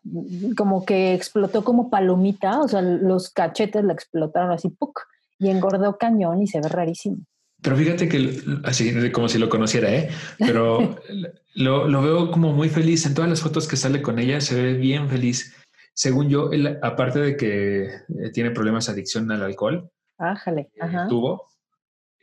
como 0.56 0.86
que 0.86 1.14
explotó 1.14 1.64
como 1.64 1.90
palomita, 1.90 2.62
o 2.62 2.68
sea, 2.68 2.82
los 2.82 3.30
cachetes 3.30 3.84
la 3.84 3.94
explotaron 3.94 4.52
así, 4.52 4.70
¡puc! 4.70 5.02
y 5.40 5.50
engordó 5.50 5.98
cañón 5.98 6.42
y 6.42 6.48
se 6.48 6.62
ve 6.62 6.70
rarísimo. 6.70 7.18
Pero 7.62 7.76
fíjate 7.78 8.08
que 8.08 8.42
así 8.64 9.12
como 9.12 9.28
si 9.28 9.40
lo 9.40 9.50
conociera, 9.50 9.92
¿eh? 9.94 10.10
Pero 10.38 10.98
lo, 11.56 11.88
lo, 11.88 12.02
veo 12.02 12.32
como 12.32 12.54
muy 12.54 12.70
feliz. 12.70 13.06
En 13.06 13.14
todas 13.14 13.30
las 13.30 13.42
fotos 13.42 13.68
que 13.68 13.76
sale 13.76 14.02
con 14.02 14.20
ella 14.20 14.40
se 14.40 14.62
ve 14.62 14.74
bien 14.74 15.10
feliz. 15.10 15.56
Según 15.94 16.30
yo, 16.30 16.52
él, 16.52 16.78
aparte 16.84 17.20
de 17.20 17.38
que 17.38 17.86
eh, 17.86 18.32
tiene 18.34 18.52
problemas 18.52 18.86
de 18.86 18.92
adicción 18.92 19.32
al 19.32 19.44
alcohol, 19.44 19.90
Ájale, 20.18 20.70
eh, 20.76 20.90
tuvo. 21.10 21.50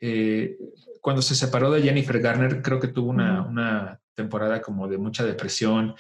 Eh, 0.01 0.59
cuando 1.01 1.23
se 1.23 1.35
separó 1.35 1.71
de 1.71 1.83
Jennifer 1.83 2.21
Garner, 2.21 2.63
creo 2.63 2.79
que 2.81 2.89
tuvo 2.89 3.11
una, 3.11 3.43
una 3.43 4.01
temporada 4.15 4.61
como 4.61 4.89
de 4.89 4.99
mucha 4.99 5.25
depresión 5.25 5.95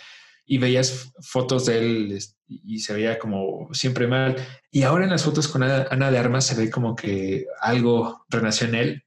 y 0.44 0.58
veías 0.58 1.12
fotos 1.20 1.66
de 1.66 1.78
él 1.78 2.18
y 2.46 2.78
se 2.80 2.92
veía 2.92 3.18
como 3.18 3.68
siempre 3.72 4.06
mal. 4.06 4.36
Y 4.70 4.82
ahora 4.82 5.04
en 5.04 5.10
las 5.10 5.24
fotos 5.24 5.48
con 5.48 5.62
Ana 5.62 6.10
de 6.10 6.18
Armas 6.18 6.44
se 6.44 6.54
ve 6.54 6.70
como 6.70 6.94
que 6.94 7.46
algo 7.60 8.24
renació 8.28 8.68
en 8.68 8.74
él. 8.74 9.04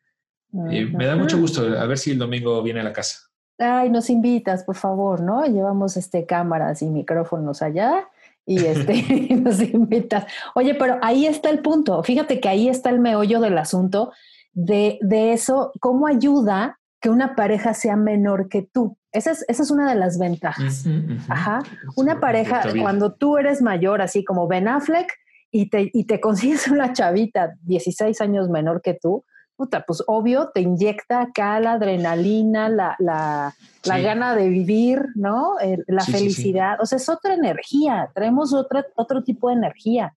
me 0.51 1.05
da 1.05 1.15
mucho 1.15 1.37
gusto 1.37 1.61
a 1.61 1.85
ver 1.85 1.97
si 1.97 2.11
el 2.11 2.17
domingo 2.17 2.61
viene 2.63 2.79
a 2.79 2.83
la 2.83 2.93
casa. 2.93 3.19
Ay, 3.57 3.89
nos 3.89 4.09
invitas, 4.09 4.63
por 4.63 4.75
favor, 4.75 5.21
¿no? 5.21 5.45
Llevamos 5.45 5.95
este 5.95 6.25
cámaras 6.25 6.81
y 6.81 6.87
micrófonos 6.87 7.61
allá 7.61 8.09
y 8.45 8.65
este 8.65 8.93
nos 9.35 9.61
invitas. 9.61 10.25
Oye, 10.55 10.75
pero 10.75 10.97
ahí 11.01 11.25
está 11.25 11.49
el 11.49 11.59
punto. 11.59 12.03
Fíjate 12.03 12.39
que 12.39 12.49
ahí 12.49 12.69
está 12.69 12.89
el 12.89 12.99
meollo 12.99 13.39
del 13.39 13.57
asunto 13.57 14.11
de, 14.53 14.99
de 15.01 15.33
eso, 15.33 15.71
cómo 15.79 16.07
ayuda 16.07 16.79
que 17.05 17.11
una 17.11 17.35
pareja 17.35 17.75
sea 17.75 17.95
menor 17.95 18.49
que 18.49 18.63
tú. 18.63 18.97
Esa 19.11 19.29
es, 19.29 19.45
esa 19.47 19.61
es 19.61 19.69
una 19.69 19.87
de 19.87 19.93
las 19.93 20.17
ventajas. 20.17 20.85
Ajá. 21.29 21.61
Una 21.95 22.19
pareja, 22.19 22.63
cuando 22.81 23.13
tú 23.13 23.37
eres 23.37 23.61
mayor, 23.61 24.01
así 24.01 24.25
como 24.25 24.47
Ben 24.47 24.67
Affleck, 24.67 25.13
y 25.51 25.69
te, 25.69 25.91
y 25.93 26.05
te 26.05 26.19
consigues 26.19 26.67
una 26.67 26.93
chavita 26.93 27.53
16 27.61 28.19
años 28.21 28.49
menor 28.49 28.81
que 28.81 28.97
tú, 28.99 29.23
puta, 29.55 29.85
pues 29.85 30.01
obvio 30.07 30.49
te 30.51 30.61
inyecta 30.61 31.21
acá 31.21 31.59
la 31.59 31.73
adrenalina, 31.73 32.69
la, 32.69 32.95
la, 32.97 33.53
la 33.83 33.99
gana 33.99 34.35
de 34.35 34.49
vivir, 34.49 35.05
¿no? 35.13 35.57
la 35.85 36.05
felicidad. 36.05 36.81
O 36.81 36.87
sea, 36.87 36.95
es 36.95 37.07
otra 37.07 37.35
energía, 37.35 38.09
traemos 38.15 38.51
otra, 38.51 38.83
otro 38.95 39.23
tipo 39.23 39.49
de 39.49 39.57
energía. 39.57 40.15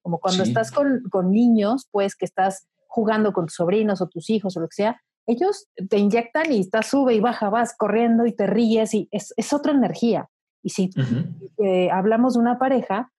Como 0.00 0.18
cuando 0.18 0.44
estás 0.44 0.70
con, 0.70 1.02
con, 1.10 1.30
niños, 1.30 1.88
pues 1.90 2.16
que 2.16 2.24
estás 2.24 2.68
jugando 2.86 3.34
con 3.34 3.44
tus 3.44 3.56
sobrinos 3.56 4.00
o 4.00 4.08
tus 4.08 4.30
hijos 4.30 4.56
o 4.56 4.60
lo 4.60 4.68
que 4.68 4.76
sea, 4.76 5.02
ellos 5.26 5.68
te 5.88 5.98
inyectan 5.98 6.52
y 6.52 6.60
estás 6.60 6.88
sube 6.88 7.14
y 7.14 7.20
baja, 7.20 7.48
vas 7.48 7.74
corriendo 7.76 8.26
y 8.26 8.32
te 8.32 8.46
ríes 8.46 8.94
y 8.94 9.08
es, 9.10 9.32
es 9.36 9.52
otra 9.52 9.72
energía. 9.72 10.28
Y 10.62 10.70
si 10.70 10.90
eh, 11.58 11.90
hablamos 11.90 12.34
de 12.34 12.40
una 12.40 12.58
pareja, 12.58 13.10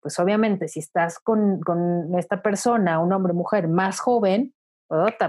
pues 0.00 0.18
obviamente 0.18 0.68
si 0.68 0.80
estás 0.80 1.18
con, 1.18 1.60
con 1.60 2.16
esta 2.18 2.42
persona, 2.42 3.00
un 3.00 3.12
hombre 3.12 3.32
o 3.32 3.36
mujer 3.36 3.68
más 3.68 4.00
joven, 4.00 4.54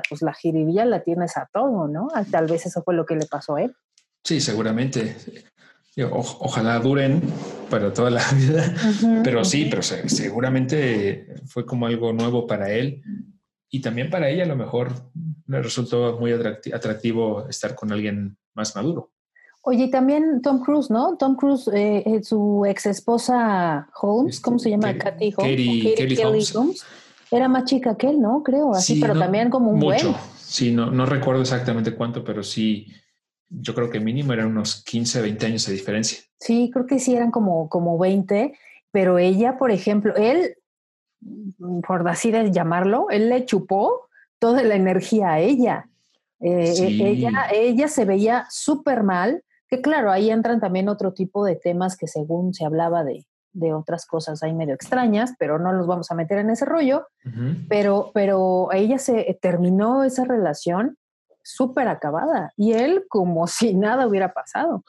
pues 0.09 0.21
la 0.21 0.33
jiribilla 0.33 0.86
la 0.86 1.03
tienes 1.03 1.36
a 1.38 1.50
todo, 1.51 1.88
¿no? 1.88 2.07
Ah, 2.13 2.24
tal 2.29 2.48
vez 2.48 2.65
eso 2.65 2.81
fue 2.83 2.93
lo 2.93 3.05
que 3.05 3.15
le 3.15 3.25
pasó 3.25 3.55
a 3.55 3.63
él. 3.63 3.75
Sí, 4.24 4.39
seguramente. 4.39 5.15
ojalá 6.12 6.79
duren 6.79 7.21
para 7.69 7.93
toda 7.93 8.09
la 8.09 8.24
vida, 8.36 8.74
pero 9.24 9.43
sí, 9.43 9.67
pero 9.69 9.81
seguramente 9.81 11.36
fue 11.48 11.65
como 11.65 11.88
algo 11.88 12.13
nuevo 12.13 12.48
para 12.48 12.69
él 12.71 13.03
y 13.69 13.81
también 13.81 14.09
para 14.09 14.29
ella 14.29 14.43
a 14.43 14.47
lo 14.47 14.55
mejor 14.55 14.91
le 15.47 15.61
resultó 15.61 16.17
muy 16.19 16.31
atractivo 16.31 17.47
estar 17.47 17.75
con 17.75 17.91
alguien 17.91 18.38
más 18.53 18.75
maduro. 18.75 19.11
Oye, 19.61 19.85
y 19.85 19.91
también 19.91 20.41
Tom 20.41 20.63
Cruise, 20.63 20.89
¿no? 20.89 21.17
Tom 21.17 21.35
Cruise, 21.35 21.67
eh, 21.73 22.03
eh, 22.05 22.23
su 22.23 22.65
ex 22.65 22.85
esposa 22.85 23.89
Holmes, 24.01 24.39
¿cómo 24.39 24.57
se 24.57 24.69
llama? 24.69 24.97
Katy 24.97 25.33
Holmes. 25.38 25.97
Katie, 25.97 26.25
Holmes 26.25 26.85
era 27.31 27.47
más 27.47 27.65
chica 27.65 27.95
que 27.95 28.07
él, 28.07 28.21
¿no? 28.21 28.41
Creo, 28.41 28.73
así, 28.73 28.99
pero 28.99 29.17
también 29.17 29.49
como 29.49 29.71
un 29.71 29.79
mucho. 29.79 30.15
Sí, 30.38 30.71
no, 30.71 30.89
no 30.89 31.05
recuerdo 31.05 31.41
exactamente 31.41 31.93
cuánto, 31.93 32.23
pero 32.23 32.41
sí, 32.41 32.88
yo 33.49 33.75
creo 33.75 33.89
que 33.89 33.99
mínimo 33.99 34.33
eran 34.33 34.47
unos 34.47 34.83
15, 34.83 35.21
20 35.21 35.45
años 35.45 35.65
de 35.67 35.73
diferencia. 35.73 36.19
Sí, 36.39 36.71
creo 36.73 36.88
que 36.88 36.99
sí 36.99 37.13
eran 37.13 37.29
como, 37.29 37.69
como 37.69 37.99
20, 37.99 38.57
pero 38.91 39.19
ella, 39.19 39.57
por 39.59 39.69
ejemplo, 39.71 40.15
él, 40.15 40.55
por 41.85 42.07
así 42.07 42.31
de 42.31 42.51
llamarlo, 42.51 43.07
él 43.09 43.29
le 43.29 43.45
chupó 43.45 44.07
toda 44.39 44.63
la 44.63 44.75
energía 44.75 45.33
a 45.33 45.39
ella. 45.39 45.89
Eh, 46.39 46.73
e, 46.77 47.09
ella, 47.09 47.47
ella 47.51 47.88
se 47.88 48.05
veía 48.05 48.45
súper 48.49 49.03
mal, 49.03 49.43
que 49.67 49.81
claro, 49.81 50.11
ahí 50.11 50.31
entran 50.31 50.59
también 50.59 50.89
otro 50.89 51.13
tipo 51.13 51.45
de 51.45 51.55
temas 51.55 51.97
que 51.97 52.07
según 52.07 52.53
se 52.53 52.65
hablaba 52.65 53.03
de, 53.03 53.25
de 53.53 53.73
otras 53.73 54.05
cosas 54.05 54.41
ahí 54.43 54.53
medio 54.53 54.73
extrañas, 54.73 55.33
pero 55.38 55.59
no 55.59 55.73
los 55.73 55.88
vamos 55.88 56.11
a 56.11 56.15
meter 56.15 56.39
en 56.39 56.49
ese 56.49 56.65
rollo. 56.65 57.07
Pero, 57.67 58.11
pero 58.13 58.69
ella 58.71 58.97
se 58.97 59.38
terminó 59.41 60.03
esa 60.03 60.23
relación 60.23 60.97
súper 61.43 61.88
acabada 61.88 62.53
y 62.55 62.73
él 62.73 63.05
como 63.09 63.47
si 63.47 63.73
nada 63.73 64.07
hubiera 64.07 64.33
pasado. 64.33 64.83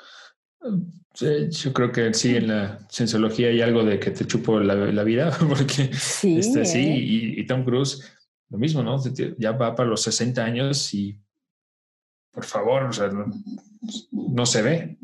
Yo 1.14 1.73
creo 1.73 1.93
que 1.93 2.14
sí, 2.14 2.37
en 2.37 2.49
la 2.49 2.79
cienciología 2.88 3.49
hay 3.49 3.61
algo 3.61 3.85
de 3.85 3.99
que 3.99 4.11
te 4.11 4.26
chupo 4.26 4.61
la, 4.61 5.05
vida, 5.05 5.37
porque 5.49 5.90
sí, 5.95 6.38
este, 6.38 6.64
sí 6.64 6.79
¿eh? 6.79 6.97
y, 6.97 7.40
y, 7.40 7.47
Tom 7.47 7.64
Cruise, 7.64 8.05
lo 8.49 8.59
mismo, 8.59 8.83
¿no? 8.83 8.97
Ya 9.38 9.52
va 9.52 9.75
para 9.75 9.88
los 9.88 10.02
60 10.02 10.45
años 10.45 10.93
y 10.95 11.19
por 12.33 12.45
favor, 12.45 12.85
o 12.85 12.93
sea, 12.93 13.11
no, 14.12 14.47
se 14.47 14.62
ve. 14.62 14.99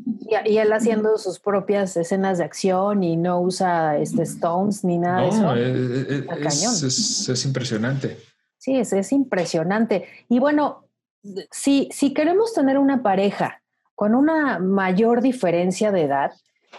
Y, 0.45 0.57
él 0.57 0.71
haciendo 0.71 1.17
sus 1.17 1.39
propias 1.39 1.97
escenas 1.97 2.37
de 2.37 2.45
acción 2.45 3.03
y 3.03 3.17
no 3.17 3.41
usa 3.41 3.97
este 3.97 4.23
Stones 4.23 4.83
ni 4.83 4.97
nada 4.97 5.21
de 5.21 5.27
eso. 5.29 6.83
Es, 6.83 7.29
es, 7.29 7.45
impresionante. 7.45 8.17
Sí, 8.57 8.77
es, 8.77 8.93
es 8.93 9.11
impresionante. 9.11 10.05
Y 10.29 10.39
bueno, 10.39 10.85
si, 11.51 11.89
si 11.91 12.13
queremos 12.13 12.53
tener 12.53 12.77
una 12.77 13.03
pareja 13.03 13.61
con 13.97 14.13
una 14.13 14.59
mayor 14.59 15.21
diferencia 15.21 15.91
de 15.91 16.03
edad, 16.03 16.31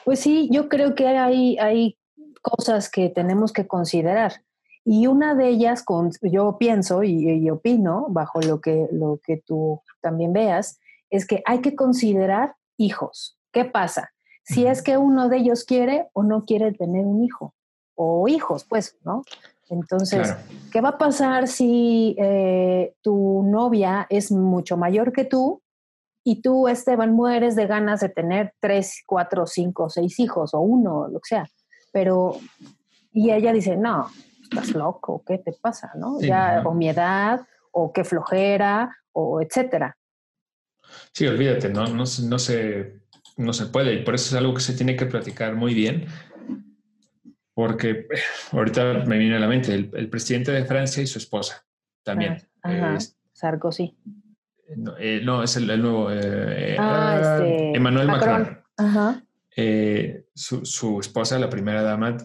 pues 0.04 0.20
sí, 0.20 0.48
yo 0.52 0.68
creo 0.68 0.94
que 0.94 1.08
hay, 1.08 1.58
hay 1.58 1.98
cosas 2.42 2.88
que 2.88 3.08
tenemos 3.08 3.52
que 3.52 3.66
considerar. 3.66 4.44
Y 4.84 5.08
una 5.08 5.34
de 5.34 5.48
ellas, 5.48 5.82
con, 5.82 6.12
yo 6.22 6.58
pienso 6.58 7.02
y, 7.02 7.50
opino, 7.50 8.06
bajo 8.08 8.40
lo 8.40 8.60
que, 8.60 8.86
lo 8.92 9.18
que 9.20 9.42
tú 9.44 9.82
también 10.00 10.32
veas, 10.32 10.78
es 11.10 11.26
que 11.26 11.42
hay 11.44 11.60
que 11.60 11.74
considerar 11.74 12.54
hijos. 12.76 13.36
¿Qué 13.50 13.64
pasa? 13.64 14.12
Si 14.44 14.66
es 14.66 14.80
que 14.80 14.96
uno 14.96 15.28
de 15.28 15.38
ellos 15.38 15.64
quiere 15.64 16.06
o 16.12 16.22
no 16.22 16.44
quiere 16.44 16.70
tener 16.70 17.04
un 17.04 17.24
hijo, 17.24 17.52
o 17.96 18.28
hijos, 18.28 18.64
pues, 18.64 18.96
¿no? 19.04 19.24
Entonces, 19.68 20.36
¿qué 20.70 20.80
va 20.80 20.90
a 20.90 20.98
pasar 20.98 21.48
si 21.48 22.14
eh, 22.16 22.94
tu 23.02 23.42
novia 23.42 24.06
es 24.08 24.30
mucho 24.30 24.76
mayor 24.76 25.12
que 25.12 25.24
tú 25.24 25.62
y 26.30 26.42
tú, 26.42 26.68
Esteban, 26.68 27.12
mueres 27.12 27.56
de 27.56 27.66
ganas 27.66 28.00
de 28.00 28.10
tener 28.10 28.52
tres, 28.60 29.02
cuatro, 29.06 29.46
cinco, 29.46 29.88
seis 29.88 30.20
hijos 30.20 30.52
o 30.52 30.60
uno, 30.60 31.08
lo 31.08 31.20
que 31.20 31.28
sea? 31.28 31.48
Pero, 31.90 32.36
y 33.12 33.30
ella 33.30 33.50
dice, 33.50 33.78
no, 33.78 34.10
estás 34.42 34.74
loco, 34.74 35.22
¿qué 35.26 35.38
te 35.38 35.52
pasa? 35.54 35.90
¿no? 35.94 36.20
ya, 36.20 36.62
o 36.66 36.74
mi 36.74 36.90
edad, 36.90 37.40
o 37.72 37.94
qué 37.94 38.04
flojera, 38.04 38.94
o 39.12 39.40
etcétera. 39.40 39.96
Sí, 41.14 41.26
olvídate, 41.26 41.70
no, 41.70 41.86
no, 41.86 42.04
no, 42.04 42.38
se, 42.38 43.00
no 43.38 43.52
se 43.54 43.66
puede 43.66 43.94
y 43.94 44.04
por 44.04 44.14
eso 44.14 44.28
es 44.28 44.38
algo 44.38 44.52
que 44.52 44.60
se 44.60 44.74
tiene 44.74 44.96
que 44.96 45.06
platicar 45.06 45.56
muy 45.56 45.72
bien, 45.72 46.08
porque 47.54 48.06
ahorita 48.52 49.04
me 49.06 49.16
viene 49.16 49.36
a 49.36 49.40
la 49.40 49.48
mente 49.48 49.72
el, 49.72 50.10
presidente 50.10 50.52
de 50.52 50.66
Francia 50.66 51.02
y 51.02 51.06
su 51.06 51.16
esposa 51.16 51.64
también. 52.02 52.36
Ah, 52.62 52.98
Sarkozy. 53.32 53.96
No, 54.76 54.94
eh, 54.98 55.20
no, 55.24 55.42
es 55.42 55.56
el, 55.56 55.66
nuevo 55.80 56.10
eh, 56.10 56.76
ah, 56.78 57.38
este, 57.40 57.76
Emmanuel 57.76 58.06
Macron. 58.06 58.58
Ajá. 58.76 59.24
su, 60.34 60.64
su, 60.64 61.00
esposa, 61.00 61.38
la 61.38 61.50
primera 61.50 61.82
dama, 61.82 62.16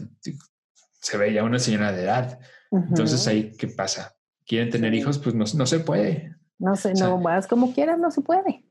se 1.00 1.18
ve 1.18 1.34
ya 1.34 1.44
una 1.44 1.60
señora 1.60 1.92
de 1.92 2.04
edad. 2.04 2.40
Entonces 2.72 3.28
ahí, 3.28 3.52
¿qué 3.58 3.68
pasa? 3.68 4.16
¿Quieren 4.46 4.70
tener 4.70 4.94
hijos? 4.94 5.20
Pues 5.20 5.36
no, 5.36 5.46
no 5.56 5.66
se 5.66 5.80
puede. 5.80 6.36
No 6.60 6.76
sé, 6.76 6.94
no 6.94 7.20
vas 7.20 7.48
como 7.48 7.74
quieras, 7.74 8.00
no 8.00 8.12
se 8.12 8.22
puede. 8.22 8.66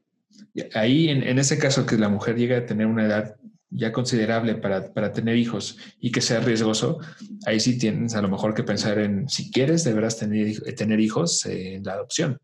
Ahí, 0.74 1.08
en, 1.08 1.22
en, 1.22 1.38
ese 1.38 1.58
caso, 1.58 1.86
que 1.86 1.96
la 1.96 2.08
mujer 2.08 2.36
llega 2.36 2.58
a 2.58 2.66
tener 2.66 2.86
una 2.86 3.06
edad 3.06 3.36
ya 3.74 3.92
considerable 3.92 4.54
para, 4.54 4.92
para, 4.92 5.12
tener 5.12 5.36
hijos 5.36 5.78
y 5.98 6.12
que 6.12 6.20
sea 6.20 6.40
riesgoso, 6.40 6.98
ahí 7.46 7.58
sí 7.58 7.78
tienes 7.78 8.14
a 8.14 8.22
lo 8.22 8.28
mejor 8.28 8.54
que 8.54 8.62
pensar 8.62 8.98
en 8.98 9.28
si 9.28 9.50
quieres, 9.50 9.84
deberás 9.84 10.18
tener, 10.18 10.60
tener 10.76 11.00
hijos 11.00 11.44
en 11.46 11.82
la 11.82 11.94
adopción. 11.94 12.38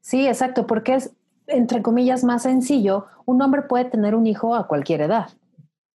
Sí, 0.00 0.26
exacto, 0.26 0.66
porque 0.66 0.94
es, 0.94 1.12
entre 1.46 1.82
comillas, 1.82 2.24
más 2.24 2.42
sencillo. 2.42 3.06
Un 3.26 3.42
hombre 3.42 3.62
puede 3.62 3.86
tener 3.86 4.14
un 4.14 4.26
hijo 4.26 4.54
a 4.54 4.66
cualquier 4.66 5.02
edad. 5.02 5.30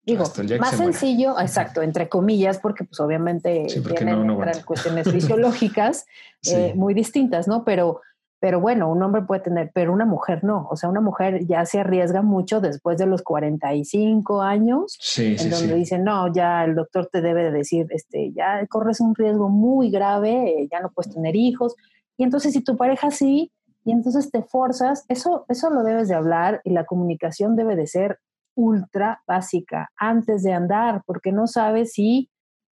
Digo, 0.04 0.24
más 0.58 0.76
sencillo, 0.76 1.38
exacto, 1.38 1.80
entre 1.80 2.08
comillas, 2.08 2.58
porque 2.58 2.82
pues 2.82 2.98
obviamente 2.98 3.66
tienen 3.96 4.36
cuestiones 4.64 5.08
fisiológicas 5.12 6.06
eh, 6.44 6.72
muy 6.74 6.92
distintas, 6.92 7.46
¿no? 7.46 7.62
Pero, 7.62 8.00
pero 8.40 8.60
bueno, 8.60 8.90
un 8.90 9.00
hombre 9.00 9.22
puede 9.22 9.42
tener, 9.42 9.70
pero 9.72 9.92
una 9.92 10.04
mujer 10.04 10.42
no. 10.42 10.66
O 10.68 10.76
sea, 10.76 10.88
una 10.88 11.00
mujer 11.00 11.46
ya 11.46 11.64
se 11.66 11.78
arriesga 11.78 12.20
mucho 12.20 12.60
después 12.60 12.98
de 12.98 13.06
los 13.06 13.22
45 13.22 14.42
años, 14.42 14.98
en 15.18 15.50
donde 15.50 15.76
dicen, 15.76 16.02
no, 16.02 16.32
ya 16.32 16.64
el 16.64 16.74
doctor 16.74 17.06
te 17.06 17.20
debe 17.20 17.44
de 17.44 17.52
decir, 17.52 17.86
este, 17.90 18.32
ya 18.32 18.66
corres 18.66 19.00
un 19.00 19.14
riesgo 19.14 19.48
muy 19.50 19.92
grave, 19.92 20.62
eh, 20.62 20.68
ya 20.68 20.80
no 20.80 20.90
puedes 20.90 21.14
tener 21.14 21.36
hijos. 21.36 21.76
Y 22.16 22.24
entonces 22.24 22.54
si 22.54 22.60
tu 22.60 22.76
pareja 22.76 23.12
sí, 23.12 23.52
y 23.84 23.92
entonces 23.92 24.30
te 24.30 24.42
forzas, 24.42 25.04
eso, 25.08 25.44
eso 25.48 25.70
lo 25.70 25.82
debes 25.82 26.08
de 26.08 26.14
hablar 26.14 26.60
y 26.64 26.70
la 26.70 26.84
comunicación 26.84 27.56
debe 27.56 27.76
de 27.76 27.86
ser 27.86 28.18
ultra 28.54 29.22
básica 29.26 29.90
antes 29.96 30.42
de 30.42 30.52
andar, 30.52 31.02
porque 31.06 31.32
no 31.32 31.46
sabes 31.46 31.92
si, 31.92 32.30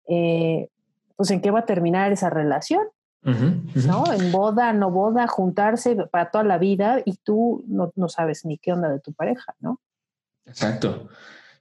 eh, 0.08 0.68
pues 1.16 1.30
en 1.30 1.40
qué 1.40 1.50
va 1.50 1.60
a 1.60 1.66
terminar 1.66 2.12
esa 2.12 2.30
relación, 2.30 2.82
¿no? 3.22 4.12
En 4.12 4.32
boda, 4.32 4.72
no 4.72 4.90
boda, 4.90 5.26
juntarse 5.26 5.94
para 6.10 6.30
toda 6.30 6.44
la 6.44 6.56
vida 6.56 7.02
y 7.04 7.16
tú 7.16 7.62
no, 7.66 7.92
no, 7.94 8.08
sabes 8.08 8.46
ni 8.46 8.56
qué 8.56 8.72
onda 8.72 8.88
de 8.88 9.00
tu 9.00 9.12
pareja, 9.12 9.54
¿no? 9.60 9.78
Exacto. 10.46 11.08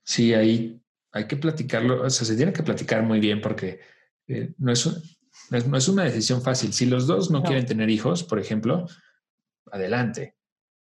Sí, 0.03 0.33
ahí 0.33 0.81
hay 1.12 1.27
que 1.27 1.35
platicarlo, 1.35 2.03
o 2.03 2.09
sea, 2.09 2.25
se 2.25 2.38
tiene 2.38 2.53
que 2.53 2.63
platicar 2.63 3.03
muy 3.03 3.19
bien 3.19 3.41
porque 3.41 3.79
eh, 4.27 4.53
no, 4.57 4.71
es, 4.71 5.19
no, 5.49 5.77
es, 5.77 5.88
una 5.88 6.03
decisión 6.03 6.41
fácil. 6.41 6.71
Si 6.71 6.85
los 6.85 7.07
dos 7.07 7.29
no. 7.29 7.43
quieren 7.43 7.65
tener 7.65 7.89
hijos, 7.89 8.23
por 8.23 8.39
ejemplo, 8.39 8.88
adelante 9.71 10.36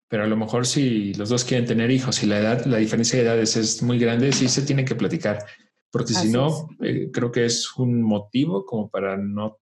pero 0.08 0.24
a 0.24 0.26
lo 0.26 0.36
mejor 0.36 0.66
si 0.66 1.12
los 1.14 1.28
dos 1.28 1.44
quieren 1.44 1.66
tener 1.66 1.90
hijos 1.90 2.22
y 2.22 2.26
la 2.26 2.38
edad, 2.38 2.64
la 2.64 2.78
diferencia 2.78 3.18
de 3.18 3.26
edades 3.26 3.56
es 3.56 3.82
muy 3.82 3.98
grande, 3.98 4.32
sí 4.32 4.48
se 4.48 4.62
tiene 4.62 4.84
que 4.84 4.94
platicar, 4.94 5.44
porque 5.90 6.14
si 6.14 6.30
no, 6.30 6.68
eh, 6.80 7.10
creo 7.12 7.30
que 7.30 7.44
es 7.44 7.76
un 7.76 8.02
motivo 8.02 8.64
como 8.64 8.88
para 8.88 9.18
no, 9.18 9.58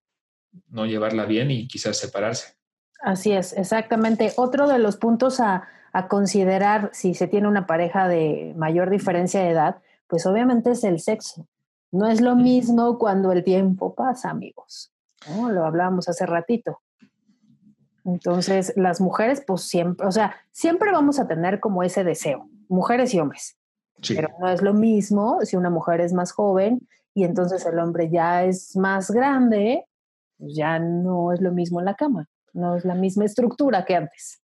no 0.69 0.87
llevarla 0.87 1.25
bien 1.25 1.51
y 1.51 1.67
quizás 1.67 1.97
separarse. 1.97 2.55
Así 3.01 3.33
es, 3.33 3.53
exactamente. 3.55 4.33
Otro 4.37 4.69
de 4.69 4.79
los 4.79 4.97
puntos 4.97 5.41
a, 5.41 5.67
a 5.93 6.09
considerar 6.09 6.91
si 6.93 7.15
se 7.15 7.27
tiene 7.27 7.49
una 7.49 7.67
pareja 7.67 8.09
de 8.09 8.55
mayor 8.57 8.89
diferencia 8.89 9.41
de 9.41 9.51
edad, 9.51 9.83
pues 10.07 10.27
obviamente 10.27 10.71
es 10.71 10.85
el 10.85 11.01
sexo. 11.01 11.49
No 11.91 12.09
es 12.09 12.21
lo 12.21 12.37
mismo 12.37 12.99
cuando 12.99 13.33
el 13.33 13.43
tiempo 13.43 13.95
pasa, 13.95 14.31
amigos. 14.31 14.93
Lo 15.29 15.65
hablábamos 15.65 16.09
hace 16.09 16.25
ratito. 16.25 16.83
Entonces, 18.07 18.73
las 18.77 19.01
mujeres, 19.01 19.42
pues 19.45 19.62
siempre, 19.62 20.07
o 20.07 20.12
sea, 20.12 20.37
siempre 20.53 20.92
vamos 20.92 21.19
a 21.19 21.27
tener 21.27 21.59
como 21.59 21.83
ese 21.83 22.05
deseo, 22.05 22.49
mujeres 22.69 23.12
y 23.12 23.19
hombres. 23.19 23.57
Pero 24.09 24.29
no 24.40 24.49
es 24.49 24.62
lo 24.62 24.75
mismo 24.75 25.40
si 25.42 25.57
una 25.57 25.71
mujer 25.71 26.01
es 26.01 26.12
más 26.12 26.31
joven 26.31 26.87
y 27.14 27.25
entonces 27.25 27.64
el 27.66 27.79
hombre 27.79 28.11
ya 28.11 28.45
es 28.45 28.77
más 28.77 29.11
grande, 29.11 29.87
pues 30.38 30.55
ya 30.55 30.79
no 30.79 31.33
es 31.33 31.40
lo 31.40 31.51
mismo 31.51 31.81
en 31.81 31.87
la 31.87 31.95
cama, 31.95 32.29
no 32.53 32.77
es 32.77 32.85
la 32.85 32.95
misma 32.95 33.25
estructura 33.25 33.85
que 33.85 33.97
antes. 33.97 34.40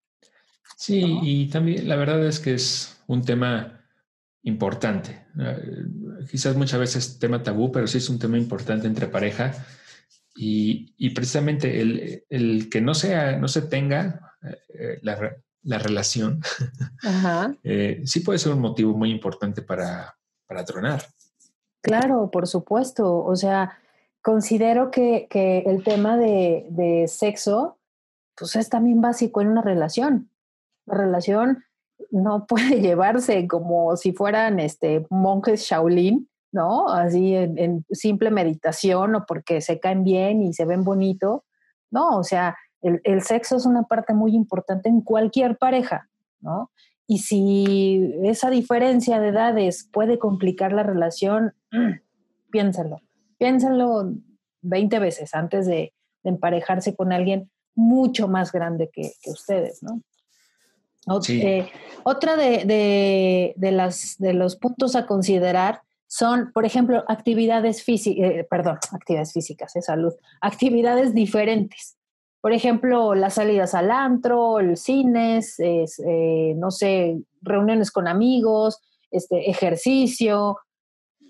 Sí, 0.78 1.20
y 1.22 1.50
también 1.50 1.88
la 1.88 1.98
verdad 1.98 2.26
es 2.26 2.40
que 2.40 2.54
es 2.54 3.04
un 3.08 3.24
tema 3.24 3.82
importante. 4.44 5.28
Eh, 5.40 5.84
quizás 6.32 6.56
muchas 6.56 6.80
veces 6.80 7.20
tema 7.20 7.44
tabú, 7.44 7.72
pero 7.72 7.86
sí 7.88 8.00
es 8.00 8.10
un 8.10 8.18
tema 8.18 8.38
importante 8.38 8.88
entre 8.88 9.08
pareja. 9.08 9.54
Y, 10.36 11.10
precisamente 11.14 11.82
el, 12.30 12.70
que 12.70 12.82
no, 12.82 12.94
sea, 12.94 13.38
no 13.38 13.48
se 13.48 13.64
tenga 13.64 14.36
eh, 14.74 15.00
la, 15.02 15.78
relación, 15.78 16.42
eh, 17.64 18.02
sí 18.06 18.22
puede 18.22 18.40
ser 18.40 18.54
un 18.54 18.62
motivo 18.62 18.94
muy 18.94 19.12
importante 19.12 19.62
para, 19.62 20.16
para 20.48 20.64
tronar. 20.66 21.04
Claro, 21.82 22.30
por 22.32 22.48
supuesto. 22.48 23.24
O 23.24 23.36
sea, 23.36 23.78
considero 24.22 24.92
que, 24.92 25.28
el 25.66 25.84
tema 25.84 26.18
de, 26.18 26.66
de, 26.70 27.08
sexo, 27.08 27.78
pues 28.36 28.56
es 28.56 28.70
también 28.70 29.02
básico 29.02 29.42
en 29.42 29.50
una 29.50 29.62
relación. 29.62 30.30
La 30.86 30.96
relación 30.96 31.64
no 32.10 32.46
puede 32.48 32.82
llevarse 32.82 33.48
como 33.48 33.96
si 33.98 34.14
fueran 34.14 34.60
este, 34.60 35.06
monjes 35.10 35.62
Shaolin, 35.62 36.30
¿no? 36.52 36.90
Así 36.90 37.36
en, 37.36 37.86
simple 37.92 38.32
meditación 38.32 39.16
o 39.16 39.26
porque 39.26 39.62
se 39.62 39.80
caen 39.80 40.04
bien 40.04 40.42
y 40.42 40.54
se 40.54 40.66
ven 40.66 40.84
bonito. 40.84 41.46
No, 41.90 42.18
o 42.18 42.24
sea, 42.24 42.58
el, 42.82 43.22
sexo 43.22 43.58
es 43.58 43.66
una 43.66 43.84
parte 43.84 44.14
muy 44.14 44.36
importante 44.36 44.90
en 44.90 45.02
cualquier 45.02 45.58
pareja, 45.58 46.10
¿no? 46.40 46.72
Y 47.08 47.20
si 47.20 48.14
esa 48.24 48.50
diferencia 48.50 49.20
de 49.20 49.30
edades 49.30 49.88
puede 49.92 50.18
complicar 50.18 50.72
la 50.72 50.84
relación, 50.84 51.54
piénsalo, 52.52 53.02
piénsalo 53.38 54.14
20 54.62 55.00
veces 55.00 55.34
antes 55.34 55.66
de, 55.68 55.94
emparejarse 56.24 56.96
con 56.96 57.12
alguien 57.12 57.50
mucho 57.74 58.28
más 58.28 58.52
grande 58.52 58.92
que, 58.94 59.14
que 59.24 59.32
ustedes, 59.32 59.82
¿no? 59.82 60.04
Eh, 61.30 61.68
otra 62.04 62.36
de, 62.36 63.56
las, 63.58 64.16
de 64.20 64.34
los 64.34 64.56
puntos 64.56 64.96
a 64.96 65.08
considerar 65.08 65.82
son, 66.12 66.52
por 66.52 66.66
ejemplo, 66.66 67.06
actividades 67.08 67.84
físicas, 67.84 68.30
eh, 68.30 68.48
perdón, 68.50 68.78
actividades 68.92 69.32
físicas, 69.32 69.74
de 69.74 69.80
eh, 69.80 69.84
salud, 69.84 70.14
actividades 70.42 71.14
diferentes. 71.14 71.96
Por 72.42 72.52
ejemplo, 72.52 73.16
las 73.16 73.36
salidas 73.36 73.74
al 73.76 73.92
antro, 73.92 74.60
el 74.60 74.76
cines, 74.76 75.58
no 76.56 76.72
sé, 76.72 77.22
reuniones 77.40 77.92
con 77.92 78.08
amigos, 78.08 78.80
este, 79.12 79.48
ejercicio, 79.48 80.58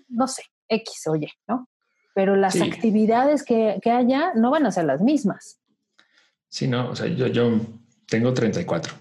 no 0.08 0.26
sé, 0.26 0.42
X, 0.68 1.06
oye, 1.08 1.30
¿no? 1.46 1.68
Pero 2.14 2.34
las 2.34 2.58
actividades 2.62 3.44
que, 3.44 3.78
que, 3.82 3.90
haya 3.90 4.32
no 4.34 4.50
van 4.50 4.64
a 4.64 4.72
ser 4.72 4.86
las 4.86 5.02
mismas. 5.02 5.60
Sí, 6.48 6.66
no, 6.66 6.88
o 6.88 6.96
sea, 6.96 7.08
yo, 7.08 7.26
yo 7.26 7.60
tengo 8.06 8.32
34 8.32 8.94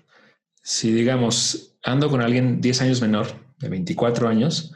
si 0.63 0.91
digamos, 0.91 1.75
ando 1.83 2.09
con 2.09 2.21
alguien 2.21 2.61
10 2.61 2.81
años 2.81 3.01
menor, 3.01 3.27
de 3.59 3.69
24 3.69 4.27
años, 4.27 4.73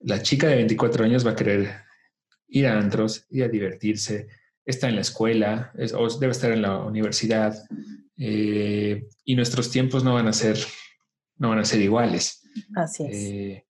la 0.00 0.22
chica 0.22 0.48
de 0.48 0.56
24 0.56 1.04
años 1.04 1.26
va 1.26 1.32
a 1.32 1.36
querer 1.36 1.70
ir 2.48 2.66
a 2.66 2.78
antros, 2.78 3.26
ir 3.30 3.44
a 3.44 3.48
divertirse, 3.48 4.28
está 4.64 4.88
en 4.88 4.96
la 4.96 5.00
escuela 5.02 5.72
o 5.94 6.18
debe 6.18 6.32
estar 6.32 6.52
en 6.52 6.62
la 6.62 6.78
universidad 6.78 7.54
eh, 8.16 9.08
y 9.24 9.34
nuestros 9.34 9.70
tiempos 9.70 10.04
no 10.04 10.14
van 10.14 10.28
a 10.28 10.32
ser, 10.32 10.58
no 11.36 11.50
van 11.50 11.60
a 11.60 11.64
ser 11.64 11.80
iguales. 11.80 12.42
Así 12.74 13.04
es. 13.04 13.16
Eh, 13.16 13.66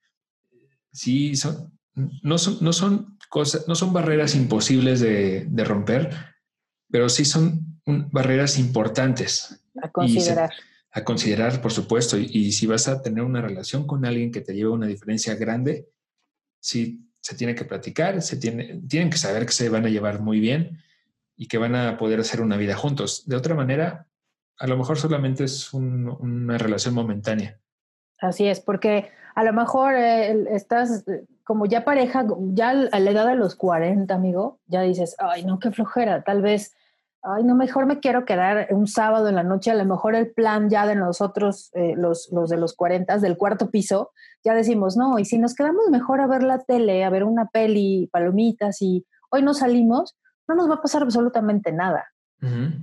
sí, 0.93 1.37
son, 1.37 1.79
no, 2.23 2.39
son, 2.39 2.59
no 2.61 2.73
son 2.73 3.19
cosas, 3.29 3.69
no 3.69 3.75
son 3.75 3.93
barreras 3.93 4.35
imposibles 4.35 5.01
de, 5.01 5.65
romper, 5.65 6.11
pero 6.91 7.09
sí 7.09 7.25
son 7.25 7.81
barreras 7.85 8.59
importantes. 8.59 9.63
A 9.83 9.91
considerar 9.91 10.51
a 10.93 11.05
considerar, 11.05 11.63
por 11.63 11.73
supuesto, 11.73 12.19
y, 12.19 12.53
si 12.53 12.67
vas 12.67 12.89
a 12.89 13.01
tener 13.01 13.23
una 13.23 13.41
relación 13.41 13.87
con 13.87 14.05
alguien 14.05 14.33
que 14.33 14.41
te 14.41 14.55
lleve 14.55 14.71
una 14.71 14.87
diferencia 14.87 15.35
grande, 15.37 15.89
sí 16.61 17.07
se 17.21 17.35
tiene 17.35 17.55
que 17.55 17.65
platicar, 17.65 18.23
se 18.23 18.37
tiene, 18.37 18.81
tienen 18.89 19.11
que 19.11 19.19
saber 19.19 19.45
que 19.45 19.53
se 19.53 19.69
van 19.69 19.85
a 19.85 19.91
llevar 19.91 20.21
muy 20.21 20.41
bien 20.41 20.79
y 21.37 21.49
que 21.49 21.59
van 21.59 21.75
a 21.75 21.99
poder 21.99 22.21
hacer 22.21 22.41
una 22.41 22.57
vida 22.57 22.77
juntos. 22.77 23.27
De 23.27 23.37
otra 23.37 23.55
manera, 23.55 24.07
a 24.59 24.67
lo 24.67 24.77
mejor 24.77 24.99
solamente 24.99 25.45
es 25.45 25.73
una 25.73 26.59
relación 26.59 26.95
momentánea. 26.95 27.59
Así 28.19 28.47
es, 28.47 28.61
porque 28.61 29.11
a 29.35 29.45
lo 29.45 29.53
mejor 29.53 29.95
eh, 29.95 30.55
estás 30.55 31.05
como 31.45 31.67
ya 31.67 31.85
pareja, 31.85 32.25
ya 32.53 32.71
a 32.71 33.01
la 33.01 33.11
edad 33.11 33.27
de 33.27 33.35
los 33.35 33.57
40, 33.57 34.15
amigo, 34.15 34.61
ya 34.67 34.83
dices, 34.83 35.17
ay, 35.19 35.45
no, 35.45 35.59
qué 35.59 35.71
flojera, 35.71 36.23
tal 36.23 36.43
vez 36.43 36.77
ay, 37.23 37.45
no, 37.45 37.55
mejor 37.55 37.87
me 37.87 38.01
quiero 38.01 38.25
quedar 38.25 38.69
un 38.71 38.87
sábado 38.87 39.29
en 39.29 39.37
la 39.37 39.43
noche, 39.43 39.71
a 39.71 39.75
lo 39.75 39.85
mejor 39.85 40.15
el 40.15 40.31
plan 40.33 40.71
ya 40.71 40.87
de 40.87 40.97
nosotros, 40.97 41.71
eh, 41.75 41.95
los, 41.97 42.31
los 42.33 42.51
de 42.51 42.57
los 42.57 42.75
40, 42.75 43.19
del 43.19 43.37
cuarto 43.37 43.71
piso, 43.71 44.13
ya 44.45 44.55
decimos, 44.55 44.97
no, 44.97 45.19
y 45.19 45.25
si 45.25 45.39
nos 45.39 45.55
quedamos 45.55 45.91
mejor 45.91 46.21
a 46.21 46.27
ver 46.27 46.43
la 46.43 46.59
tele, 46.59 47.05
a 47.05 47.11
ver 47.11 47.25
una 47.25 47.47
peli, 47.47 48.09
palomitas 48.13 48.81
y 48.81 49.07
hoy 49.31 49.43
no 49.43 49.55
salimos, 49.55 50.17
no 50.49 50.55
nos 50.55 50.69
va 50.69 50.75
a 50.75 50.83
pasar 50.83 51.03
absolutamente 51.03 51.73
nada. 51.73 52.07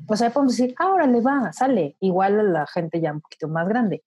Pues 0.05 0.21
ahí 0.21 0.29
podemos 0.29 0.55
decir, 0.55 0.75
ahora 0.77 1.07
le 1.07 1.19
va, 1.19 1.51
sale, 1.51 1.97
igual 1.99 2.39
a 2.39 2.43
la 2.43 2.67
gente 2.67 3.01
ya 3.01 3.11
un 3.11 3.21
poquito 3.21 3.47
más 3.47 3.67
grande. 3.67 4.03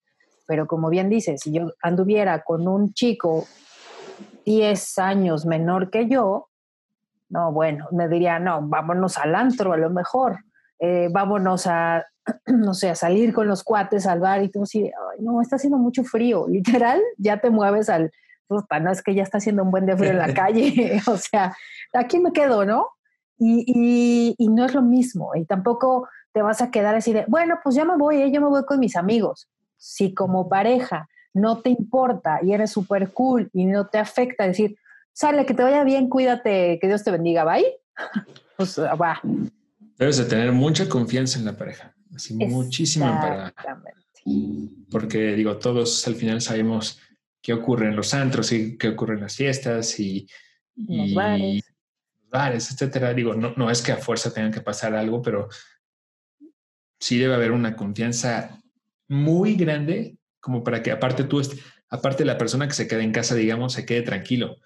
Pero 0.46 0.68
como 0.68 0.90
bien 0.90 1.08
dices, 1.08 1.40
si 1.42 1.52
yo 1.52 1.72
anduviera 1.82 2.42
con 2.42 2.68
un 2.68 2.92
chico 2.92 3.46
10 4.44 4.98
años 4.98 5.46
menor 5.46 5.90
que 5.90 6.08
yo, 6.08 6.49
no, 7.30 7.52
bueno, 7.52 7.88
me 7.92 8.08
diría, 8.08 8.38
no, 8.38 8.60
vámonos 8.62 9.16
al 9.16 9.34
antro 9.34 9.72
a 9.72 9.76
lo 9.76 9.88
mejor, 9.88 10.38
eh, 10.78 11.08
vámonos 11.10 11.66
a, 11.66 12.04
no 12.46 12.74
sé, 12.74 12.90
a 12.90 12.94
salir 12.94 13.32
con 13.32 13.46
los 13.46 13.62
cuates 13.64 14.06
al 14.06 14.20
bar 14.20 14.42
y 14.42 14.50
tú 14.50 14.64
así, 14.64 14.90
no, 15.20 15.40
está 15.40 15.56
haciendo 15.56 15.78
mucho 15.78 16.04
frío, 16.04 16.46
literal, 16.48 17.00
ya 17.16 17.40
te 17.40 17.50
mueves 17.50 17.88
al, 17.88 18.10
no 18.48 18.90
es 18.90 19.02
que 19.02 19.14
ya 19.14 19.22
está 19.22 19.38
haciendo 19.38 19.62
un 19.62 19.70
buen 19.70 19.86
de 19.86 19.96
frío 19.96 20.10
en 20.10 20.18
la 20.18 20.34
calle, 20.34 21.00
o 21.06 21.16
sea, 21.16 21.56
aquí 21.94 22.18
me 22.18 22.32
quedo, 22.32 22.64
¿no? 22.64 22.88
Y, 23.42 24.34
y, 24.36 24.48
no 24.48 24.66
es 24.66 24.74
lo 24.74 24.82
mismo, 24.82 25.34
y 25.34 25.46
tampoco 25.46 26.06
te 26.32 26.42
vas 26.42 26.60
a 26.60 26.70
quedar 26.70 26.94
así 26.94 27.14
de, 27.14 27.24
bueno, 27.26 27.58
pues 27.62 27.74
ya 27.74 27.86
me 27.86 27.96
voy, 27.96 28.20
¿eh? 28.20 28.30
yo 28.30 28.42
me 28.42 28.48
voy 28.48 28.66
con 28.66 28.78
mis 28.78 28.96
amigos. 28.96 29.48
Si 29.78 30.12
como 30.12 30.50
pareja 30.50 31.08
no 31.32 31.62
te 31.62 31.70
importa 31.70 32.40
y 32.42 32.52
eres 32.52 32.70
súper 32.70 33.12
cool 33.12 33.48
y 33.54 33.64
no 33.64 33.86
te 33.86 33.98
afecta 33.98 34.46
decir, 34.46 34.76
sale, 35.12 35.46
que 35.46 35.54
te 35.54 35.62
vaya 35.62 35.84
bien, 35.84 36.08
cuídate, 36.08 36.78
que 36.80 36.86
Dios 36.86 37.04
te 37.04 37.10
bendiga, 37.10 37.44
bye. 37.44 37.64
pues 38.56 38.78
va. 38.78 39.20
Debes 39.98 40.16
de 40.16 40.24
tener 40.24 40.52
mucha 40.52 40.88
confianza 40.88 41.38
en 41.38 41.44
la 41.44 41.56
pareja, 41.56 41.94
así 42.14 42.34
muchísima 42.34 43.20
para... 43.20 43.54
Porque 44.90 45.34
digo, 45.34 45.56
todos 45.58 46.06
al 46.06 46.14
final 46.14 46.40
sabemos 46.40 47.00
qué 47.42 47.52
ocurre 47.54 47.88
en 47.88 47.96
los 47.96 48.12
antros 48.12 48.52
y 48.52 48.76
qué 48.76 48.88
ocurre 48.88 49.14
en 49.14 49.20
las 49.20 49.36
fiestas 49.36 49.98
y, 49.98 50.28
los 50.76 51.14
bares. 51.14 51.64
bares, 52.30 52.70
etcétera. 52.70 53.14
Digo, 53.14 53.34
no, 53.34 53.54
no 53.56 53.70
es 53.70 53.82
que 53.82 53.92
a 53.92 53.96
fuerza 53.96 54.32
tengan 54.32 54.52
que 54.52 54.60
pasar 54.60 54.94
algo, 54.94 55.22
pero 55.22 55.48
sí 56.98 57.18
debe 57.18 57.34
haber 57.34 57.52
una 57.52 57.76
confianza 57.76 58.60
muy 59.08 59.54
grande 59.54 60.18
como 60.38 60.62
para 60.62 60.82
que 60.82 60.90
aparte 60.90 61.24
tú, 61.24 61.42
aparte 61.88 62.24
la 62.24 62.38
persona 62.38 62.66
que 62.66 62.74
se 62.74 62.86
quede 62.86 63.02
en 63.02 63.12
casa, 63.12 63.34
digamos, 63.34 63.72
se 63.72 63.84
quede 63.84 64.02
tranquilo. 64.02 64.56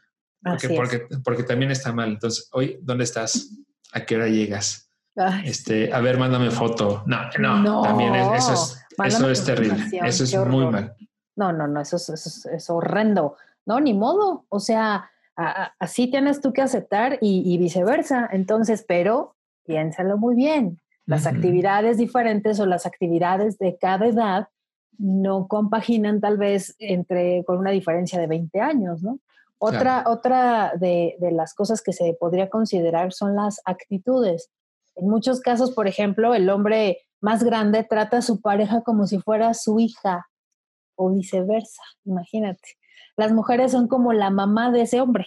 Porque, 0.44 1.06
porque, 1.24 1.42
también 1.42 1.70
está 1.70 1.92
mal. 1.92 2.10
Entonces, 2.10 2.48
hoy, 2.52 2.78
¿dónde 2.82 3.04
estás? 3.04 3.50
¿A 3.92 4.04
qué 4.04 4.16
hora 4.16 4.28
llegas? 4.28 4.90
este, 5.44 5.92
a 5.92 6.00
ver, 6.00 6.18
mándame 6.18 6.50
foto. 6.50 7.02
No, 7.06 7.58
no, 7.58 7.82
también 7.82 8.14
eso 8.14 8.52
es, 8.52 8.84
eso 9.04 9.30
es 9.30 9.44
terrible. 9.44 9.76
Eso 10.04 10.24
es 10.24 10.36
muy 10.48 10.66
mal. 10.66 10.94
No, 11.36 11.52
no, 11.52 11.66
no, 11.66 11.80
eso 11.80 11.96
es, 11.96 12.46
es, 12.46 12.70
horrendo. 12.70 13.36
No, 13.66 13.80
ni 13.80 13.94
modo. 13.94 14.44
O 14.48 14.60
sea, 14.60 15.10
así 15.78 16.10
tienes 16.10 16.40
tú 16.40 16.52
que 16.52 16.62
aceptar 16.62 17.18
y, 17.20 17.56
viceversa. 17.58 18.28
Entonces, 18.32 18.84
pero 18.86 19.36
piénsalo 19.64 20.18
muy 20.18 20.34
bien. 20.34 20.80
Las 21.06 21.26
actividades 21.26 21.98
diferentes 21.98 22.58
o 22.60 22.66
las 22.66 22.86
actividades 22.86 23.58
de 23.58 23.76
cada 23.78 24.06
edad 24.06 24.48
no 24.96 25.48
compaginan 25.48 26.20
tal 26.20 26.38
vez 26.38 26.76
entre 26.78 27.44
con 27.44 27.58
una 27.58 27.70
diferencia 27.70 28.18
de 28.18 28.26
20 28.26 28.60
años, 28.60 29.02
¿no? 29.02 29.18
Otra, 29.58 30.04
otra 30.06 30.72
de, 30.76 31.16
las 31.32 31.54
cosas 31.54 31.80
que 31.82 31.92
se 31.92 32.14
podría 32.18 32.50
considerar 32.50 33.12
son 33.12 33.34
las 33.34 33.60
actitudes. 33.64 34.50
En 34.96 35.08
muchos 35.08 35.40
casos, 35.40 35.72
por 35.72 35.88
ejemplo, 35.88 36.34
el 36.34 36.50
hombre 36.50 36.98
más 37.20 37.42
grande 37.42 37.84
trata 37.84 38.18
a 38.18 38.22
su 38.22 38.40
pareja 38.40 38.82
como 38.82 39.06
si 39.06 39.18
fuera 39.18 39.54
su 39.54 39.80
hija 39.80 40.26
o 40.96 41.10
viceversa, 41.10 41.82
imagínate. 42.04 42.76
Las 43.16 43.32
mujeres 43.32 43.72
son 43.72 43.88
como 43.88 44.12
la 44.12 44.30
mamá 44.30 44.70
de 44.70 44.82
ese 44.82 45.00
hombre, 45.00 45.26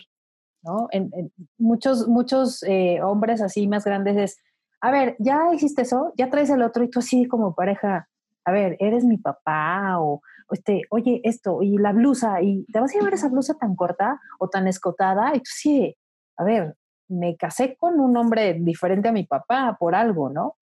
¿no? 0.61 0.87
En, 0.91 1.11
muchos 1.57 2.07
muchos 2.07 2.63
eh, 2.63 3.01
hombres 3.01 3.41
así 3.41 3.67
más 3.67 3.85
grandes 3.85 4.17
es, 4.17 4.37
a 4.81 4.91
ver, 4.91 5.15
ya 5.19 5.53
hiciste 5.53 5.81
eso, 5.81 6.13
ya 6.15 6.29
traes 6.29 6.49
el 6.49 6.61
otro 6.61 6.83
y 6.83 6.89
tú 6.89 6.99
así 6.99 7.27
como 7.27 7.55
pareja, 7.55 8.07
a 8.45 8.51
ver, 8.51 8.77
eres 8.79 9.03
mi 9.03 9.17
papá 9.17 9.99
o, 9.99 10.21
este, 10.51 10.83
oye, 10.89 11.21
esto 11.23 11.61
y 11.61 11.77
la 11.77 11.93
blusa 11.93 12.41
y 12.41 12.65
te 12.65 12.79
vas 12.79 12.91
a 12.91 12.97
llevar 12.97 13.13
esa 13.13 13.29
blusa 13.29 13.55
tan 13.55 13.75
corta 13.75 14.19
o 14.39 14.49
tan 14.49 14.67
escotada 14.67 15.35
y 15.35 15.39
tú 15.39 15.49
sí, 15.53 15.95
a 16.37 16.43
ver, 16.43 16.75
me 17.09 17.35
casé 17.35 17.75
con 17.77 17.99
un 17.99 18.15
hombre 18.17 18.53
diferente 18.53 19.09
a 19.09 19.13
mi 19.13 19.23
papá 19.23 19.77
por 19.79 19.95
algo, 19.95 20.29
¿no? 20.29 20.55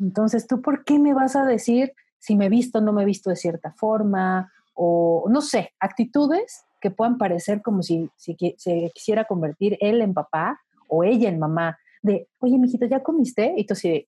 Entonces, 0.00 0.46
¿tú 0.46 0.60
por 0.60 0.84
qué 0.84 0.98
me 0.98 1.14
vas 1.14 1.36
a 1.36 1.44
decir 1.44 1.92
si 2.18 2.36
me 2.36 2.46
he 2.46 2.48
visto 2.48 2.78
o 2.78 2.82
no 2.82 2.92
me 2.92 3.02
he 3.02 3.06
visto 3.06 3.30
de 3.30 3.36
cierta 3.36 3.72
forma? 3.72 4.52
O 4.74 5.26
no 5.28 5.40
sé, 5.40 5.72
actitudes 5.80 6.64
que 6.80 6.90
puedan 6.90 7.18
parecer 7.18 7.62
como 7.62 7.82
si, 7.82 8.10
si 8.16 8.36
se 8.56 8.90
quisiera 8.94 9.24
convertir 9.24 9.76
él 9.80 10.00
en 10.00 10.14
papá 10.14 10.60
o 10.88 11.02
ella 11.02 11.28
en 11.28 11.38
mamá. 11.38 11.78
De, 12.02 12.28
oye, 12.38 12.58
mijito, 12.58 12.86
¿ya 12.86 13.02
comiste? 13.02 13.54
Y 13.56 13.66
tú 13.66 13.74
sí, 13.74 14.06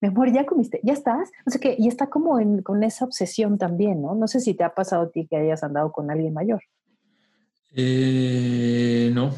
mi 0.00 0.08
amor, 0.08 0.32
¿ya 0.32 0.46
comiste? 0.46 0.80
¿Ya 0.82 0.92
estás? 0.92 1.30
O 1.46 1.50
sea 1.50 1.60
que, 1.60 1.76
y 1.78 1.88
está 1.88 2.08
como 2.08 2.38
en, 2.40 2.62
con 2.62 2.82
esa 2.82 3.04
obsesión 3.04 3.58
también, 3.58 4.02
¿no? 4.02 4.14
No 4.14 4.28
sé 4.28 4.40
si 4.40 4.54
te 4.54 4.64
ha 4.64 4.74
pasado 4.74 5.04
a 5.04 5.10
ti 5.10 5.26
que 5.26 5.36
hayas 5.36 5.62
andado 5.62 5.92
con 5.92 6.10
alguien 6.10 6.32
mayor. 6.32 6.62
Eh, 7.74 9.10
no. 9.12 9.34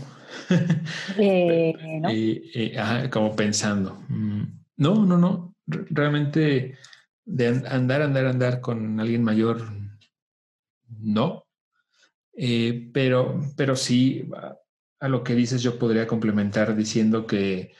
Eh, 1.19 1.73
¿no? 2.01 2.09
Eh, 2.13 3.09
como 3.11 3.35
pensando. 3.35 4.03
Mm, 4.09 4.43
no, 4.77 5.07
no, 5.07 5.17
no. 5.17 5.55
Realmente 5.67 6.77
de 7.25 7.49
andar, 7.69 8.03
andar, 8.03 8.27
andar 8.27 8.61
con 8.61 9.01
alguien 9.01 9.23
mayor, 9.23 9.63
no. 11.01 11.47
pero, 12.93 13.41
pero 13.57 13.77
sí, 13.77 14.29
a 15.01 15.09
lo 15.09 15.25
que 15.25 15.35
dices, 15.35 15.63
yo 15.63 15.79
podría 15.79 16.07
complementar 16.07 16.77
diciendo 16.77 17.27
que 17.27 17.73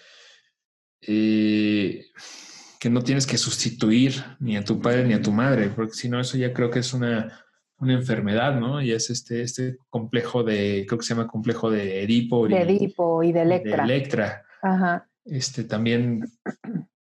que 2.79 2.91
no 2.91 3.03
tienes 3.03 3.27
que 3.27 3.39
sustituir 3.39 4.15
ni 4.39 4.57
a 4.57 4.65
tu 4.65 4.81
padre 4.81 5.05
ni 5.05 5.15
a 5.15 5.23
tu 5.23 5.33
madre, 5.33 5.71
porque 5.75 5.95
si 5.95 6.09
no, 6.09 6.21
eso 6.21 6.37
ya 6.37 6.53
creo 6.53 6.71
que 6.71 6.81
es 6.81 6.93
una, 6.93 7.33
una 7.79 7.95
enfermedad, 7.95 8.59
¿no? 8.59 8.81
Y 8.81 8.93
es 8.93 9.11
este, 9.11 9.43
este 9.43 9.79
complejo 9.89 10.43
de, 10.43 10.85
creo 10.87 10.99
que 10.99 11.05
se 11.05 11.15
llama 11.15 11.29
complejo 11.29 11.71
de 11.71 12.03
Edipo. 12.03 12.49
De 12.49 12.63
Edipo 12.63 13.23
y 13.23 13.33
de 13.33 13.43
Electra. 13.43 13.77
De 13.77 13.95
Electra. 13.95 14.45
Ajá. 14.63 15.09
Este 15.25 15.65
también, 15.65 16.25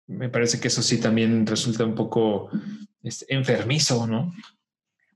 me 0.08 0.30
parece 0.30 0.60
que 0.60 0.68
eso 0.68 0.82
sí 0.82 1.00
también 1.00 1.46
resulta 1.46 1.86
un 1.86 1.96
poco 1.96 2.50
este, 3.02 3.34
enfermizo, 3.34 4.06
¿no? 4.08 4.32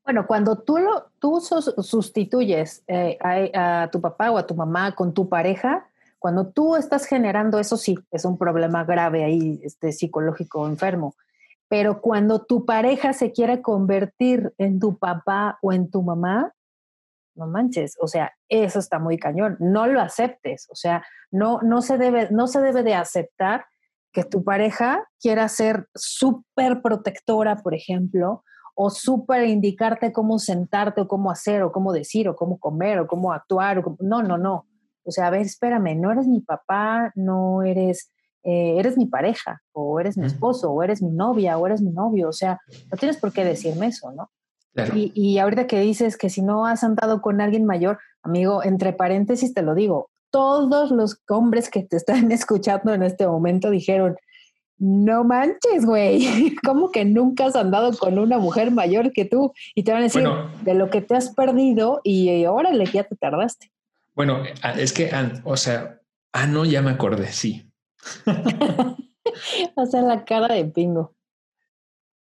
Bueno, 0.04 0.28
cuando 0.28 0.58
tú, 0.58 0.78
lo, 0.80 1.12
tú 1.20 1.39
sustituyes 1.39 2.84
eh, 2.88 3.18
a, 3.22 3.84
a, 3.84 3.92
tu 3.92 4.02
papá 4.02 4.32
o 4.32 4.38
a 4.38 4.46
tu 4.46 4.54
mamá 4.54 4.94
con 4.96 5.13
tu 5.13 5.30
pareja, 5.30 5.88
cuando 6.24 6.54
tú 6.54 6.78
estás 6.78 7.06
generando 7.06 7.60
eso, 7.60 7.76
sí, 7.76 7.98
es 8.10 8.24
un 8.24 8.38
problema 8.38 8.86
grave 8.86 9.26
ahí, 9.26 9.60
este, 9.62 9.92
psicológico 9.92 10.66
enfermo. 10.70 11.16
Pero 11.68 12.00
cuando 12.00 12.46
tu 12.46 12.66
pareja 12.66 13.12
se 13.12 13.34
quiere 13.34 13.62
convertir 13.62 14.54
en 14.58 14.80
tu 14.80 14.98
papá 14.98 15.60
o 15.62 15.74
en 15.74 15.92
tu 15.92 16.02
mamá, 16.02 16.54
no 17.36 17.48
manches, 17.48 17.98
o 18.00 18.08
sea, 18.08 18.32
eso 18.48 18.80
está 18.80 19.00
muy 19.00 19.18
cañón. 19.18 19.58
No 19.60 19.86
lo 19.86 20.00
aceptes, 20.00 20.66
o 20.72 20.76
sea, 20.76 21.04
no, 21.30 21.60
no, 21.62 21.82
se, 21.82 21.98
debe, 21.98 22.30
no 22.32 22.48
se 22.48 22.62
debe 22.62 22.84
de 22.84 22.96
aceptar 22.96 23.66
que 24.14 24.24
tu 24.24 24.46
pareja 24.46 25.06
quiera 25.20 25.50
ser 25.50 25.90
súper 25.94 26.82
protectora, 26.82 27.58
por 27.58 27.74
ejemplo, 27.74 28.46
o 28.76 28.90
súper 28.90 29.46
indicarte 29.46 30.14
cómo 30.14 30.40
sentarte 30.40 31.02
o 31.02 31.08
cómo 31.10 31.32
hacer 31.32 31.64
o 31.64 31.74
cómo 31.74 31.92
decir 31.92 32.30
o 32.30 32.36
cómo 32.38 32.60
comer 32.60 33.00
o 33.00 33.08
cómo 33.08 33.34
actuar. 33.34 33.84
No, 34.00 34.24
no, 34.24 34.38
no. 34.38 34.68
O 35.04 35.12
sea, 35.12 35.28
a 35.28 35.30
ver, 35.30 35.42
espérame, 35.42 35.96
no 36.00 36.12
eres 36.12 36.28
mi 36.28 36.42
papá, 36.42 37.12
no 37.16 37.63
eres, 37.63 38.12
eh, 38.44 38.76
eres 38.78 38.98
mi 38.98 39.06
pareja, 39.06 39.62
o 39.72 40.00
eres 40.00 40.18
mi 40.18 40.26
esposo, 40.26 40.72
o 40.72 40.84
eres 40.84 41.02
mi 41.02 41.12
novia, 41.12 41.58
o 41.58 41.66
eres 41.68 41.82
mi 41.82 41.92
novio. 41.92 42.30
O 42.30 42.34
sea, 42.34 42.60
no 42.92 42.98
tienes 42.98 43.18
por 43.18 43.32
qué 43.32 43.44
decirme 43.44 43.88
eso, 43.88 44.12
¿no? 44.12 44.30
Y, 44.96 45.12
y 45.13 45.38
ahorita 45.38 45.68
que 45.68 45.80
dices 45.80 46.18
que 46.18 46.30
si 46.30 46.42
no 46.42 46.66
has 46.66 46.84
andado 46.84 47.22
con 47.22 47.42
alguien 47.42 47.66
mayor, 47.66 48.00
amigo, 48.24 48.63
entre 48.63 48.92
paréntesis 48.92 49.54
te 49.54 49.62
lo 49.62 49.76
digo, 49.76 50.10
todos 50.32 50.89
los 50.89 51.22
hombres 51.30 51.70
que 51.70 51.84
te 51.84 51.96
están 51.96 52.32
escuchando 52.32 52.94
en 52.94 53.04
este 53.04 53.28
momento 53.28 53.70
dijeron, 53.70 54.18
no 54.80 55.24
manches, 55.24 55.86
güey, 55.86 56.56
¿cómo 56.66 56.92
que 56.92 57.06
nunca 57.06 57.46
has 57.46 57.56
andado 57.56 57.96
con 57.98 58.18
una 58.18 58.39
mujer 58.39 58.72
mayor 58.72 59.13
que 59.13 59.26
tú? 59.26 59.54
Y 59.76 59.84
te 59.84 59.92
van 59.92 60.02
a 60.02 60.06
decir 60.06 60.28
de 60.63 60.74
lo 60.74 60.89
que 60.89 61.02
te 61.02 61.16
has 61.16 61.30
perdido 61.34 62.02
y 62.04 62.46
órale, 62.46 62.86
ya 62.88 63.04
te 63.04 63.16
tardaste. 63.16 63.72
Bueno, 64.15 64.43
es 64.78 64.93
que, 64.93 65.12
o 65.43 65.58
sea, 65.58 66.02
ah, 66.34 66.47
no, 66.47 66.65
ya 66.65 66.82
me 66.82 66.91
acordé, 66.91 67.32
sí. 67.32 67.71
o 69.76 69.86
sea, 69.86 70.02
la 70.02 70.23
cara 70.26 70.54
de 70.54 70.65
pingo. 70.65 71.15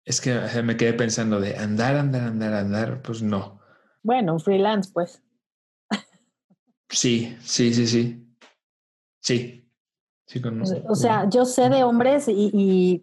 Es 0.04 0.20
que 0.20 0.40
me 0.62 0.76
quedé 0.76 0.92
pensando 0.94 1.40
de 1.40 1.56
andar, 1.56 1.96
andar, 1.96 2.22
andar, 2.24 2.54
andar, 2.54 3.02
pues 3.02 3.22
no. 3.22 3.60
Bueno, 4.02 4.38
freelance, 4.38 4.90
pues. 4.92 5.22
sí, 6.88 7.36
sí, 7.42 7.72
sí, 7.72 7.86
sí. 7.86 8.26
Sí. 9.20 9.70
sí 10.26 10.42
o 10.88 10.94
sea, 10.94 11.28
yo 11.28 11.44
sé 11.44 11.68
de 11.68 11.84
hombres 11.84 12.26
y 12.28 13.02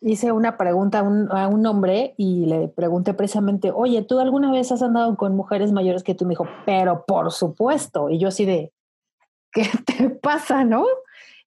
hice 0.00 0.32
una 0.32 0.56
pregunta 0.56 1.00
a 1.00 1.48
un, 1.48 1.66
hombre 1.66 2.14
y 2.16 2.46
le 2.46 2.68
pregunté 2.68 3.14
precisamente, 3.14 3.70
oye, 3.70 4.02
¿tú 4.02 4.18
alguna 4.18 4.50
vez 4.50 4.72
has 4.72 4.82
andado 4.82 5.16
con 5.16 5.36
mujeres 5.36 5.72
mayores 5.72 6.02
que 6.02 6.14
tú? 6.14 6.24
Me 6.24 6.30
dijo, 6.30 6.48
pero 6.64 7.04
por 7.06 7.30
supuesto. 7.32 8.08
Y 8.08 8.18
yo 8.18 8.28
así 8.28 8.44
de, 8.44 8.72
¿qué 9.52 9.68
te 9.86 10.10
pasa, 10.10 10.64
no? 10.64 10.86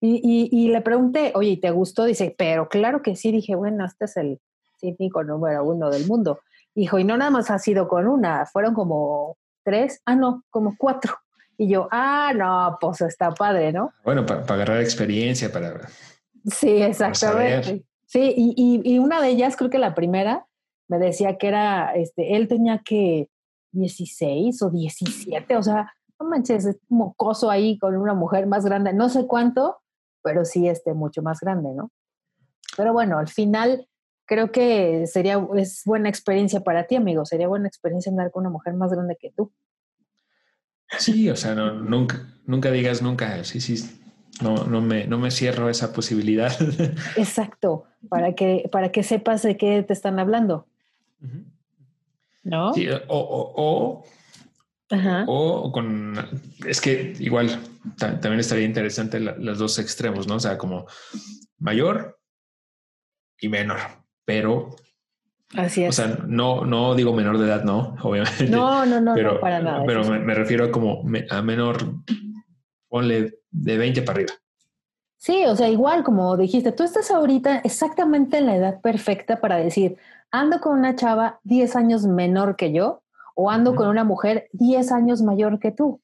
Y, 0.06 0.68
le 0.68 0.82
pregunté, 0.82 1.32
oye, 1.34 1.58
¿te 1.62 1.72
gustó? 1.72 2.04
Dice, 2.04 2.36
pero 2.38 2.68
claro 2.68 3.02
que 3.02 3.16
sí. 3.16 3.32
Dije, 3.32 3.56
bueno, 3.56 3.86
este 3.86 4.04
es 4.04 4.18
el 4.18 4.42
cínico 4.78 5.24
número 5.24 5.64
uno 5.64 5.90
del 5.90 6.06
mundo. 6.08 6.42
Dijo, 6.76 7.00
y 7.00 7.06
no 7.06 7.16
nada 7.16 7.32
más 7.32 7.50
ha 7.50 7.58
sido 7.58 7.88
con 7.88 8.08
una, 8.08 8.46
fueron 8.46 8.74
como 8.74 9.38
tres, 9.64 10.02
ah, 10.06 10.18
no, 10.18 10.44
como 10.50 10.76
cuatro. 10.78 11.16
Y 11.58 11.70
yo, 11.70 11.88
ah, 11.90 12.34
no, 12.36 12.78
pues 12.82 13.00
está 13.00 13.32
padre, 13.32 13.72
¿no? 13.72 13.94
Bueno, 14.04 14.26
para, 14.26 14.42
agarrar 14.42 14.82
experiencia, 14.82 15.50
para... 15.50 15.88
Sí, 16.48 16.82
exactamente. 16.82 17.86
Sí, 18.14 18.32
y, 18.38 18.80
y, 18.86 19.00
una 19.00 19.20
de 19.24 19.30
ellas, 19.30 19.56
creo 19.58 19.72
que 19.72 19.80
la 19.80 19.96
primera, 19.96 20.46
me 20.88 21.00
decía 21.00 21.40
que 21.40 21.48
era, 21.48 21.96
este, 21.96 22.36
él 22.36 22.48
tenía 22.48 22.84
que 22.86 23.28
16 23.72 24.62
o 24.62 24.70
17, 24.70 25.58
o 25.58 25.64
sea, 25.64 25.92
no 26.20 26.30
manches, 26.30 26.64
es 26.66 26.78
mocoso 26.90 27.50
ahí 27.50 27.80
con 27.80 27.98
una 27.98 28.14
mujer 28.14 28.46
más 28.46 28.66
grande, 28.66 28.94
no 28.94 29.10
sé 29.10 29.26
cuánto, 29.26 29.82
pero 30.22 30.46
sí, 30.46 30.68
este, 30.68 30.94
mucho 30.94 31.24
más 31.24 31.40
grande, 31.40 31.74
¿no? 31.74 31.92
Pero 32.78 32.94
bueno, 32.94 33.18
al 33.18 33.30
final 33.30 33.90
creo 34.28 34.52
que 34.52 35.08
sería, 35.08 35.44
es 35.56 35.82
buena 35.84 36.08
experiencia 36.08 36.60
para 36.60 36.86
ti, 36.86 36.96
amigo, 36.96 37.26
sería 37.26 37.48
buena 37.48 37.68
experiencia 37.68 38.12
andar 38.12 38.30
con 38.30 38.42
una 38.42 38.52
mujer 38.52 38.76
más 38.76 38.92
grande 38.92 39.18
que 39.20 39.32
tú. 39.36 39.52
Sí, 41.00 41.32
o 41.32 41.36
sea, 41.36 41.56
no, 41.56 41.74
nunca, 41.74 42.32
nunca 42.46 42.70
digas 42.70 43.02
nunca, 43.02 43.44
sí, 43.44 43.60
sí, 43.60 43.84
no, 44.40 44.66
no, 44.66 44.82
me, 44.82 45.08
no 45.08 45.18
me 45.18 45.32
cierro 45.32 45.68
esa 45.68 45.92
posibilidad. 45.94 46.52
Exacto, 47.18 47.88
para 48.10 48.34
que, 48.34 48.70
para 48.72 48.92
que 48.92 49.04
sepas 49.04 49.42
de 49.44 49.58
qué 49.58 49.84
te 49.84 49.94
están 49.94 50.20
hablando. 50.20 50.68
¿No? 52.44 52.74
Sí, 52.74 52.88
o, 53.08 54.04
o, 55.26 55.72
con... 55.72 56.14
Es 56.66 56.82
que 56.82 57.14
igual 57.20 57.60
también 57.98 58.40
estaría 58.40 58.66
interesante 58.66 59.20
los 59.20 59.58
dos 59.58 59.80
extremos, 59.80 60.28
¿no? 60.28 60.36
O 60.36 60.40
sea, 60.40 60.58
como 60.58 60.86
mayor 61.60 62.20
y 63.40 63.50
menor, 63.50 63.80
pero... 64.26 64.76
Así 65.56 65.84
es. 65.84 65.90
O 65.90 65.92
sea, 65.92 66.18
no, 66.28 66.66
no 66.66 66.96
digo 66.96 67.14
menor 67.14 67.38
de 67.38 67.46
edad, 67.46 67.64
no, 67.64 67.96
obviamente. 68.04 68.48
No, 68.50 68.86
no, 68.86 69.00
no, 69.00 69.14
pero, 69.14 69.40
para 69.40 69.60
nada. 69.60 69.84
Pero 69.86 70.04
me, 70.04 70.34
refiero 70.34 70.66
a 70.66 70.72
como 70.72 71.04
a 71.30 71.42
menor, 71.42 71.96
ponle 72.88 73.40
de 73.52 73.78
20 73.78 74.02
para 74.02 74.18
arriba. 74.18 74.34
Sí, 75.24 75.46
o 75.46 75.56
sea, 75.56 75.70
igual 75.70 76.04
como 76.04 76.36
dijiste, 76.36 76.74
tú 76.74 76.84
estás 76.84 77.10
ahorita 77.10 77.60
exactamente 77.60 78.40
en 78.40 78.46
la 78.46 78.58
edad 78.58 78.82
perfecta 78.82 79.40
para 79.40 79.56
decir, 79.56 79.96
ando 80.32 80.60
con 80.60 80.78
una 80.78 80.98
chava 80.98 81.40
10 81.44 81.78
años 81.78 82.06
menor 82.06 82.58
que 82.58 82.74
yo 82.74 83.04
o 83.34 83.50
ando 83.50 83.74
con 83.74 83.88
una 83.88 84.04
mujer 84.04 84.50
10 84.52 84.92
años 84.92 85.22
mayor 85.22 85.60
que 85.60 85.72
tú. 85.72 86.02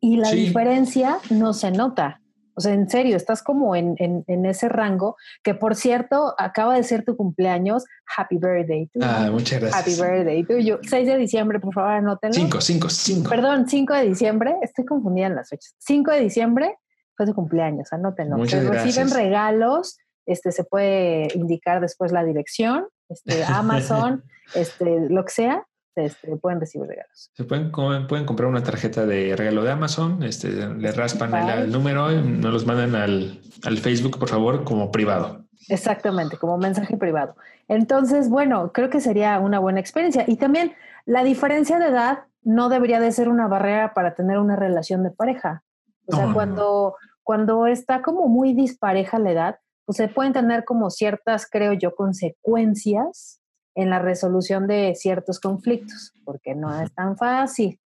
Y 0.00 0.16
la 0.16 0.32
diferencia 0.32 1.18
no 1.30 1.52
se 1.52 1.70
nota. 1.70 2.20
O 2.54 2.60
sea, 2.60 2.74
en 2.74 2.90
serio, 2.90 3.16
estás 3.16 3.44
como 3.44 3.76
en, 3.76 3.94
en, 4.00 4.44
ese 4.44 4.68
rango, 4.68 5.14
que 5.44 5.54
por 5.54 5.76
cierto, 5.76 6.34
acaba 6.36 6.74
de 6.74 6.82
ser 6.82 7.04
tu 7.04 7.16
cumpleaños. 7.16 7.84
Happy 8.16 8.38
birthday. 8.38 8.90
Ah, 9.00 9.28
muchas 9.30 9.60
gracias. 9.60 9.80
Happy 9.80 10.02
birthday 10.02 10.42
tuyo. 10.42 10.80
6 10.82 11.06
de 11.06 11.16
diciembre, 11.16 11.60
por 11.60 11.72
favor, 11.72 11.92
anótenlo. 11.92 12.34
5, 12.34 12.60
5, 12.60 12.88
5. 12.88 13.30
Perdón, 13.30 13.68
5 13.68 13.94
de 13.94 14.02
diciembre. 14.02 14.56
Estoy 14.62 14.84
confundida 14.84 15.28
en 15.28 15.36
las 15.36 15.48
fechas. 15.48 15.76
5 15.78 16.10
de 16.10 16.20
diciembre 16.20 16.76
fue 17.22 17.26
su 17.28 17.34
cumpleaños, 17.34 17.92
anótenlo. 17.92 18.36
Muchas 18.36 18.62
Se 18.62 18.70
reciben 18.70 19.10
regalos 19.10 19.98
este, 20.26 20.52
se 20.52 20.64
puede 20.64 21.28
indicar 21.34 21.80
después 21.80 22.12
la 22.12 22.24
dirección, 22.24 22.86
este, 23.08 23.44
Amazon, 23.48 24.24
este, 24.54 25.08
lo 25.08 25.24
que 25.24 25.32
sea, 25.32 25.66
este, 25.94 26.36
pueden 26.36 26.60
recibir 26.60 26.88
regalos. 26.88 27.30
Se 27.34 27.44
pueden, 27.44 27.70
pueden 27.70 28.24
comprar 28.24 28.48
una 28.48 28.62
tarjeta 28.62 29.04
de 29.04 29.36
regalo 29.36 29.62
de 29.62 29.72
Amazon, 29.72 30.22
este, 30.22 30.48
le 30.50 30.92
raspan 30.92 31.34
el, 31.48 31.70
número 31.70 32.10
y 32.12 32.22
nos 32.22 32.52
los 32.52 32.66
mandan 32.66 32.94
al, 32.94 33.40
al, 33.64 33.78
Facebook, 33.78 34.18
por 34.18 34.28
favor, 34.28 34.64
como 34.64 34.90
privado. 34.90 35.44
Exactamente, 35.68 36.38
como 36.38 36.56
mensaje 36.56 36.96
privado. 36.96 37.36
Entonces, 37.68 38.28
bueno, 38.28 38.72
creo 38.72 38.90
que 38.90 39.00
sería 39.00 39.38
una 39.38 39.58
buena 39.58 39.80
experiencia. 39.80 40.24
Y 40.26 40.36
también 40.36 40.74
la 41.04 41.24
diferencia 41.24 41.78
de 41.78 41.88
edad 41.88 42.24
no 42.42 42.68
debería 42.68 42.98
de 42.98 43.12
ser 43.12 43.28
una 43.28 43.46
barrera 43.46 43.94
para 43.94 44.14
tener 44.14 44.38
una 44.38 44.56
relación 44.56 45.02
de 45.02 45.10
pareja. 45.10 45.62
O 46.06 46.16
sea, 46.16 46.32
cuando, 46.32 46.96
cuando 47.22 47.66
está 47.66 48.02
como 48.02 48.28
muy 48.28 48.54
dispareja 48.54 49.18
la 49.18 49.32
edad, 49.32 49.56
pues 49.84 49.96
se 49.96 50.08
pueden 50.08 50.32
tener 50.32 50.64
como 50.64 50.90
ciertas, 50.90 51.48
creo 51.50 51.72
yo, 51.72 51.94
consecuencias 51.94 53.40
en 53.74 53.90
la 53.90 53.98
resolución 53.98 54.66
de 54.66 54.94
ciertos 54.94 55.40
conflictos, 55.40 56.12
porque 56.24 56.54
no 56.54 56.80
es 56.80 56.92
tan 56.94 57.16
fácil. 57.16 57.80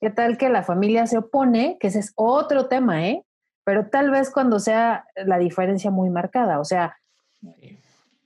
¿Qué 0.00 0.10
tal 0.10 0.38
que 0.38 0.48
la 0.48 0.62
familia 0.62 1.06
se 1.06 1.18
opone? 1.18 1.76
Que 1.78 1.88
ese 1.88 2.00
es 2.00 2.12
otro 2.16 2.68
tema, 2.68 3.06
¿eh? 3.06 3.24
Pero 3.64 3.88
tal 3.88 4.10
vez 4.10 4.30
cuando 4.30 4.58
sea 4.58 5.04
la 5.14 5.38
diferencia 5.38 5.90
muy 5.90 6.10
marcada, 6.10 6.58
o 6.58 6.64
sea, 6.64 6.96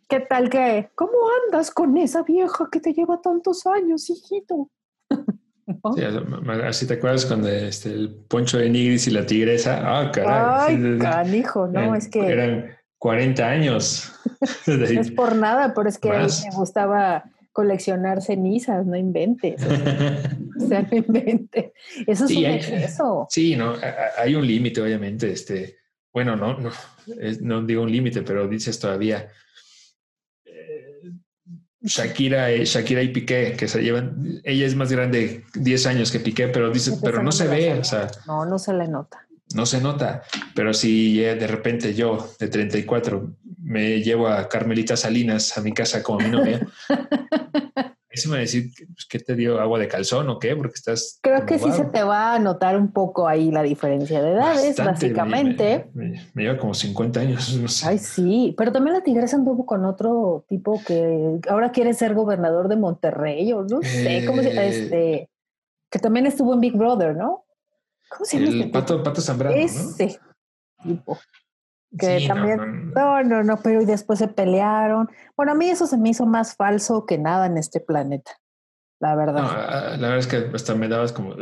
¿qué 0.08 0.20
tal 0.20 0.48
que, 0.48 0.90
¿cómo 0.94 1.12
andas 1.44 1.70
con 1.70 1.96
esa 1.96 2.22
vieja 2.22 2.68
que 2.70 2.80
te 2.80 2.92
lleva 2.92 3.20
tantos 3.20 3.66
años, 3.66 4.08
hijito? 4.10 4.70
Sí, 5.66 6.02
así 6.64 6.86
te 6.86 6.94
acuerdas 6.94 7.26
cuando 7.26 7.48
este, 7.48 7.90
el 7.90 8.10
poncho 8.28 8.58
de 8.58 8.68
Nigris 8.68 9.06
y 9.06 9.10
la 9.10 9.24
tigresa. 9.24 9.80
Ah, 9.82 10.10
caray. 10.12 10.76
Ay, 10.76 10.98
canijo, 10.98 11.66
no, 11.66 11.94
es 11.94 12.08
que. 12.08 12.26
Eran 12.26 12.76
40 12.98 13.46
años. 13.46 14.12
no 14.66 14.84
es 14.84 15.10
por 15.10 15.36
nada, 15.36 15.72
pero 15.74 15.88
es 15.88 15.98
que 15.98 16.10
me 16.10 16.56
gustaba 16.56 17.24
coleccionar 17.52 18.20
cenizas, 18.20 18.84
no 18.84 18.96
inventes. 18.96 19.62
O 19.62 20.68
sea, 20.68 20.82
no 20.90 20.96
inventes. 20.96 21.72
Eso 22.06 22.24
es 22.24 22.30
un 22.30 22.44
exceso. 22.44 23.26
Sí, 23.30 23.56
no, 23.56 23.74
hay 24.18 24.34
un 24.34 24.46
límite, 24.46 24.80
obviamente. 24.80 25.30
Este, 25.30 25.76
bueno, 26.12 26.36
no, 26.36 26.58
no, 26.58 26.70
no 27.40 27.62
digo 27.62 27.82
un 27.82 27.92
límite, 27.92 28.22
pero 28.22 28.48
dices 28.48 28.78
todavía 28.78 29.28
Shakira, 31.84 32.48
Shakira 32.50 33.02
y 33.02 33.08
Piqué, 33.08 33.54
que 33.58 33.68
se 33.68 33.82
llevan, 33.82 34.40
ella 34.42 34.66
es 34.66 34.74
más 34.74 34.90
grande 34.90 35.44
10 35.54 35.86
años 35.86 36.10
que 36.10 36.18
Piqué, 36.18 36.48
pero 36.48 36.70
dice, 36.70 36.98
pero 37.02 37.22
no 37.22 37.30
se 37.30 37.46
ve, 37.46 37.74
o 37.74 37.84
sea. 37.84 38.10
No, 38.26 38.46
no 38.46 38.58
se 38.58 38.72
le 38.72 38.88
nota. 38.88 39.26
No 39.54 39.66
se 39.66 39.80
nota, 39.80 40.22
pero 40.54 40.72
si 40.72 41.18
de 41.18 41.46
repente 41.46 41.94
yo, 41.94 42.34
de 42.40 42.48
34, 42.48 43.34
me 43.62 44.02
llevo 44.02 44.28
a 44.28 44.48
Carmelita 44.48 44.96
Salinas 44.96 45.56
a 45.58 45.60
mi 45.60 45.72
casa 45.72 46.02
como 46.02 46.20
mi 46.20 46.30
novia, 46.30 46.66
Eso 48.14 48.30
me 48.30 48.38
decir, 48.38 48.70
pues, 48.76 49.06
¿qué 49.10 49.18
te 49.18 49.34
dio 49.34 49.60
agua 49.60 49.80
de 49.80 49.88
calzón 49.88 50.28
o 50.28 50.38
qué? 50.38 50.54
Porque 50.54 50.74
estás... 50.74 51.18
Creo 51.20 51.44
que 51.44 51.58
sí 51.58 51.72
se 51.72 51.84
te 51.84 52.04
va 52.04 52.34
a 52.34 52.38
notar 52.38 52.76
un 52.76 52.92
poco 52.92 53.26
ahí 53.26 53.50
la 53.50 53.64
diferencia 53.64 54.22
de 54.22 54.30
edades, 54.30 54.76
básicamente. 54.76 55.90
Me, 55.94 56.22
lleva 56.36 56.56
como 56.56 56.74
50 56.74 57.18
años, 57.18 57.58
no 57.60 57.66
sé. 57.66 57.88
Ay, 57.88 57.98
sí, 57.98 58.54
pero 58.56 58.70
también 58.70 58.94
la 58.94 59.02
tigresa 59.02 59.34
anduvo 59.36 59.66
con 59.66 59.84
otro 59.84 60.44
tipo 60.48 60.80
que 60.86 61.40
ahora 61.48 61.72
quiere 61.72 61.92
ser 61.92 62.14
gobernador 62.14 62.68
de 62.68 62.76
Monterrey, 62.76 63.52
o 63.52 63.64
no 63.64 63.82
sé, 63.82 64.24
¿cómo 64.24 64.42
se? 64.42 64.50
Eh, 64.50 64.68
este, 64.68 65.30
que 65.90 65.98
también 65.98 66.26
estuvo 66.26 66.54
en 66.54 66.60
Big 66.60 66.76
Brother, 66.76 67.16
¿no? 67.16 67.44
¿Cómo 68.10 68.24
se 68.24 68.38
llama? 68.38 68.52
El 68.52 68.60
este 68.60 68.72
pato, 68.72 69.02
pato 69.02 69.20
Zambrano, 69.20 69.56
Ese 69.56 70.20
tipo 70.84 71.18
que 71.98 72.26
también, 72.26 72.92
no, 72.92 73.22
no, 73.22 73.42
no, 73.42 73.56
pero 73.62 73.82
y 73.82 73.84
después 73.84 74.18
se 74.18 74.28
pelearon. 74.28 75.10
Bueno, 75.36 75.52
a 75.52 75.54
mí 75.54 75.68
eso 75.68 75.86
se 75.86 75.98
me 75.98 76.10
hizo 76.10 76.26
más 76.26 76.56
falso 76.56 77.06
que 77.06 77.18
nada 77.18 77.46
en 77.46 77.58
este 77.58 77.80
planeta, 77.80 78.32
la 79.00 79.14
verdad. 79.14 79.44
Ah, 79.44 79.96
la 79.98 80.08
verdad 80.08 80.18
es 80.18 80.26
que 80.26 80.50
hasta 80.54 80.74
me 80.74 80.88
dabas 80.88 81.12
como... 81.12 81.34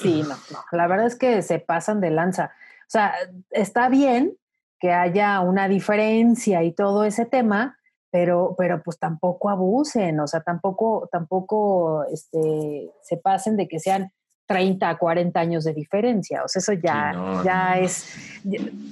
sí, 0.00 0.22
no, 0.22 0.36
no, 0.50 0.64
la 0.72 0.86
verdad 0.86 1.06
es 1.06 1.16
que 1.16 1.42
se 1.42 1.58
pasan 1.58 2.00
de 2.00 2.10
lanza. 2.10 2.52
O 2.82 2.90
sea, 2.92 3.14
está 3.50 3.88
bien 3.88 4.36
que 4.78 4.92
haya 4.92 5.40
una 5.40 5.68
diferencia 5.68 6.64
y 6.64 6.72
todo 6.72 7.04
ese 7.04 7.24
tema, 7.24 7.78
pero, 8.10 8.54
pero 8.58 8.82
pues 8.82 8.98
tampoco 8.98 9.48
abusen, 9.48 10.18
o 10.20 10.26
sea, 10.26 10.40
tampoco, 10.40 11.08
tampoco 11.10 12.04
este, 12.12 12.90
se 13.02 13.16
pasen 13.16 13.56
de 13.56 13.68
que 13.68 13.78
sean 13.78 14.12
30 14.52 14.88
a 14.88 14.98
40 14.98 15.40
años 15.40 15.64
de 15.64 15.72
diferencia. 15.72 16.44
O 16.44 16.48
sea, 16.48 16.60
eso 16.60 16.72
ya, 16.72 17.42
ya, 17.44 17.78
Es, 17.78 18.06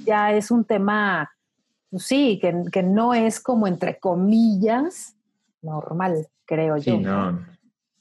ya, 0.04 0.32
es 0.32 0.50
un 0.50 0.64
tema, 0.64 1.30
pues 1.90 2.04
sí, 2.04 2.38
que, 2.40 2.64
que, 2.72 2.82
no 2.82 3.14
es 3.14 3.40
como 3.40 3.66
entre 3.66 3.98
comillas 3.98 5.16
normal, 5.62 6.28
creo 6.46 6.76
yo. 6.76 6.96
Sí, 6.96 6.98
no, 6.98 7.32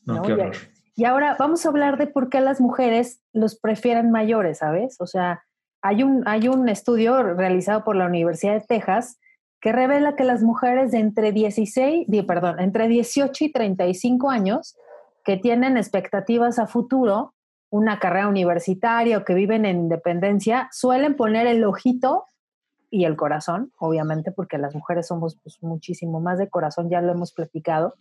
no, 0.05 0.21
qué 0.21 0.33
horror. 0.33 0.55
Y, 0.95 1.05
ahora 1.05 1.35
vamos 1.39 1.65
a 1.65 1.69
hablar 1.69 1.97
de 1.97 2.07
por 2.07 2.29
qué 2.29 2.41
las 2.41 2.59
mujeres 2.59 3.21
los 3.31 3.57
prefieren 3.57 4.11
mayores, 4.11 4.57
¿sabes? 4.57 4.97
O 4.99 5.07
sea, 5.07 5.43
hay 5.81 6.03
un, 6.03 6.27
hay 6.27 6.49
un 6.49 6.67
estudio 6.67 7.23
realizado 7.23 7.83
por 7.85 7.95
la 7.95 8.05
Universidad 8.05 8.53
de 8.53 8.65
Texas 8.67 9.17
que 9.61 9.71
revela 9.71 10.15
que 10.15 10.23
las 10.23 10.41
mujeres 10.41 10.91
de 10.91 10.99
entre 10.99 11.31
16, 11.31 12.07
perdón, 12.27 12.59
entre 12.59 12.87
18 12.87 13.45
y 13.45 13.51
35 13.51 14.29
años 14.29 14.75
que 15.23 15.37
tienen 15.37 15.77
expectativas 15.77 16.59
a 16.59 16.67
futuro 16.67 17.33
una 17.69 17.99
carrera 17.99 18.27
universitaria 18.27 19.17
o 19.17 19.25
que 19.25 19.33
viven 19.33 19.65
en 19.65 19.77
independencia, 19.77 20.69
suelen 20.71 21.15
poner 21.15 21.47
el 21.47 21.63
ojito 21.63 22.25
y 22.89 23.05
el 23.05 23.15
corazón, 23.15 23.71
obviamente, 23.77 24.31
porque 24.31 24.57
las 24.57 24.73
mujeres 24.73 25.07
somos 25.07 25.37
pues, 25.43 25.61
muchísimo 25.61 26.19
más 26.19 26.39
de 26.39 26.49
corazón, 26.49 26.89
ya 26.89 27.01
lo 27.01 27.11
hemos 27.11 27.33
platicado, 27.33 27.93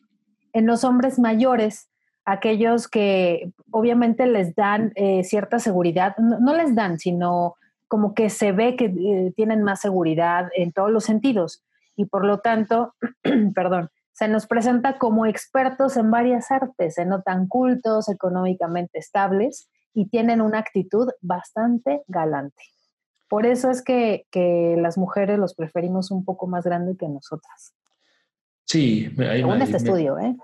en 0.53 0.67
los 0.67 0.85
hombres 0.85 1.19
mayores, 1.19 1.91
aquellos 2.25 2.89
que 2.89 3.53
obviamente 3.71 4.27
les 4.27 4.55
dan 4.55 4.93
eh, 4.95 5.25
cierta 5.25 5.59
seguridad, 5.59 6.17
no, 6.19 6.55
les 6.55 6.75
dan, 6.75 6.99
sino 6.99 7.55
como 7.87 8.15
que 8.15 8.29
se 8.29 8.53
ve 8.53 8.77
que 8.77 8.87
eh, 8.87 9.33
tienen 9.35 9.63
más 9.63 9.81
seguridad 9.81 10.49
en 10.55 10.73
todos 10.73 10.91
los 10.91 11.05
sentidos. 11.05 11.65
Y 11.97 12.05
por 12.05 12.25
lo 12.25 12.39
tanto, 12.41 12.95
perdón, 13.55 13.91
se 14.19 14.27
nos 14.27 14.49
presenta 14.49 14.99
como 14.99 15.27
expertos 15.27 15.97
en 15.97 16.11
varias 16.11 16.51
artes, 16.51 16.95
se 16.95 17.07
notan 17.07 17.47
cultos, 17.47 18.09
económicamente 18.09 18.99
estables 18.99 19.71
y 19.95 20.09
tienen 20.09 20.41
una 20.41 20.59
actitud 20.59 21.09
bastante 21.21 22.03
galante. 22.09 22.65
Por 23.29 23.47
eso 23.47 23.71
es 23.71 23.81
que, 23.81 24.27
las 24.77 24.99
mujeres 24.99 25.39
los 25.39 25.55
preferimos 25.55 26.11
un 26.11 26.25
poco 26.25 26.49
más 26.49 26.65
grande 26.65 26.97
que 26.99 27.07
nosotras. 27.07 27.75
Sí, 28.65 29.09
hay, 29.19 29.39
según 29.39 29.63
este 29.63 29.77
estudio, 29.77 30.19
¿eh? 30.19 30.35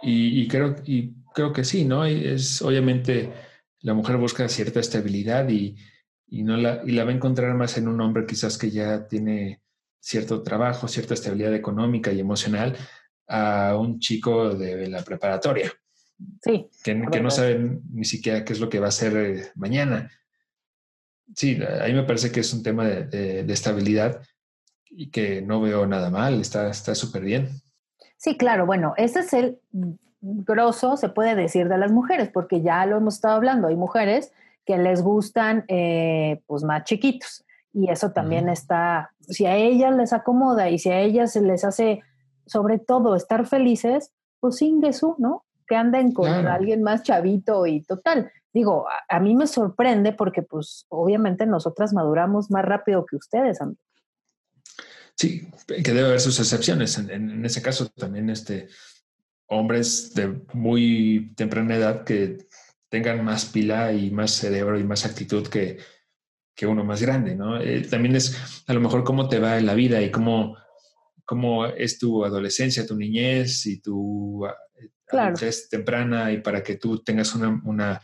Y, 0.00 0.46
creo, 0.46 0.76
y 0.84 1.16
creo 1.34 1.52
que 1.52 1.64
sí, 1.64 1.84
¿no? 1.84 2.04
Es 2.04 2.62
obviamente 2.62 3.32
la 3.80 3.94
mujer 3.94 4.16
busca 4.18 4.48
cierta 4.48 4.78
estabilidad 4.78 5.48
y, 5.48 5.76
no 6.30 6.56
la, 6.56 6.82
y 6.86 6.92
la 6.92 7.02
va 7.02 7.10
a 7.10 7.14
encontrar 7.14 7.52
más 7.54 7.76
en 7.78 7.88
un 7.88 8.00
hombre 8.00 8.26
quizás 8.26 8.58
que 8.58 8.70
ya 8.70 9.08
tiene 9.08 9.60
cierto 9.98 10.44
trabajo, 10.44 10.86
cierta 10.86 11.14
estabilidad 11.14 11.54
económica 11.54 12.12
y 12.12 12.20
emocional, 12.20 12.76
a 13.28 13.76
un 13.76 13.98
chico 14.00 14.50
de 14.50 14.88
la 14.88 15.02
preparatoria. 15.02 15.72
Sí. 16.42 16.68
Que, 16.82 16.94
no 16.94 17.30
saben 17.30 17.82
ni 17.92 18.04
siquiera 18.04 18.44
qué 18.44 18.52
es 18.52 18.60
lo 18.60 18.68
que 18.68 18.80
va 18.80 18.86
a 18.86 18.88
hacer 18.88 19.16
eh, 19.16 19.52
mañana. 19.54 20.10
Sí, 21.34 21.58
a 21.62 21.86
mí 21.86 21.92
me 21.92 22.04
parece 22.04 22.32
que 22.32 22.40
es 22.40 22.52
un 22.52 22.62
tema 22.62 22.86
de, 22.86 23.40
estabilidad 23.52 24.22
y 24.90 25.10
que 25.10 25.42
no 25.42 25.60
veo 25.60 25.86
nada 25.86 26.10
mal, 26.10 26.40
está 26.40 26.72
súper 26.72 27.22
bien. 27.22 27.50
Sí, 28.16 28.36
claro, 28.36 28.66
bueno, 28.66 28.94
ese 28.96 29.20
es 29.20 29.32
el 29.32 29.60
grosso, 30.20 30.96
se 30.96 31.08
puede 31.08 31.36
decir, 31.36 31.68
de 31.68 31.78
las 31.78 31.92
mujeres, 31.92 32.30
porque 32.32 32.62
ya 32.62 32.84
lo 32.84 32.96
hemos 32.96 33.14
estado 33.14 33.36
hablando, 33.36 33.68
hay 33.68 33.76
mujeres 33.76 34.32
que 34.66 34.76
les 34.76 35.02
gustan 35.02 35.64
eh, 35.68 36.42
pues 36.46 36.64
más 36.64 36.84
chiquitos 36.84 37.44
y 37.72 37.90
eso 37.90 38.10
también 38.10 38.48
está, 38.48 39.12
si 39.20 39.46
a 39.46 39.54
ellas 39.56 39.94
les 39.94 40.12
acomoda 40.12 40.68
y 40.68 40.78
si 40.78 40.90
a 40.90 41.00
ellas 41.00 41.32
se 41.32 41.42
les 41.42 41.64
hace 41.64 42.02
sobre 42.48 42.78
todo 42.78 43.14
estar 43.14 43.46
felices, 43.46 44.12
pues 44.40 44.56
su, 44.56 45.14
¿no? 45.18 45.44
Que 45.66 45.76
anden 45.76 46.12
con 46.12 46.28
alguien 46.28 46.82
más 46.82 47.02
chavito 47.02 47.66
y 47.66 47.82
total. 47.82 48.30
Digo, 48.52 48.86
a, 49.08 49.20
mí 49.20 49.36
me 49.36 49.46
sorprende 49.46 50.12
porque 50.12 50.42
pues 50.42 50.86
obviamente 50.88 51.46
nosotras 51.46 51.92
maduramos 51.92 52.50
más 52.50 52.64
rápido 52.64 53.04
que 53.04 53.16
ustedes, 53.16 53.60
amigo. 53.60 53.80
Sí, 55.14 55.48
que 55.66 55.92
debe 55.92 56.06
haber 56.06 56.20
sus 56.20 56.38
excepciones. 56.38 56.96
En, 56.98 57.44
ese 57.44 57.60
caso 57.60 57.88
también 57.88 58.30
este, 58.30 58.68
hombres 59.48 60.14
de 60.14 60.42
muy 60.54 61.32
temprana 61.36 61.76
edad 61.76 62.04
que 62.04 62.38
tengan 62.88 63.24
más 63.24 63.46
pila 63.46 63.92
y 63.92 64.10
más 64.10 64.30
cerebro 64.30 64.78
y 64.78 64.84
más 64.84 65.04
actitud 65.04 65.46
que, 65.48 65.78
que 66.54 66.66
uno 66.66 66.84
más 66.84 67.02
grande, 67.02 67.34
¿no? 67.34 67.60
Eh, 67.60 67.82
también 67.82 68.16
es 68.16 68.64
a 68.66 68.72
lo 68.72 68.80
mejor 68.80 69.04
cómo 69.04 69.28
te 69.28 69.38
va 69.40 69.58
en 69.58 69.66
la 69.66 69.74
vida 69.74 70.00
y 70.00 70.10
cómo 70.10 70.56
cómo 71.28 71.66
es 71.66 71.98
tu 71.98 72.24
adolescencia, 72.24 72.86
tu 72.86 72.96
niñez 72.96 73.66
y 73.66 73.82
tu 73.82 74.46
eh, 74.46 74.88
claro. 75.04 75.36
temprana 75.70 76.32
y 76.32 76.40
para 76.40 76.62
que 76.62 76.76
tú 76.76 77.04
tengas 77.04 77.34
una, 77.34 77.60
una 77.66 78.00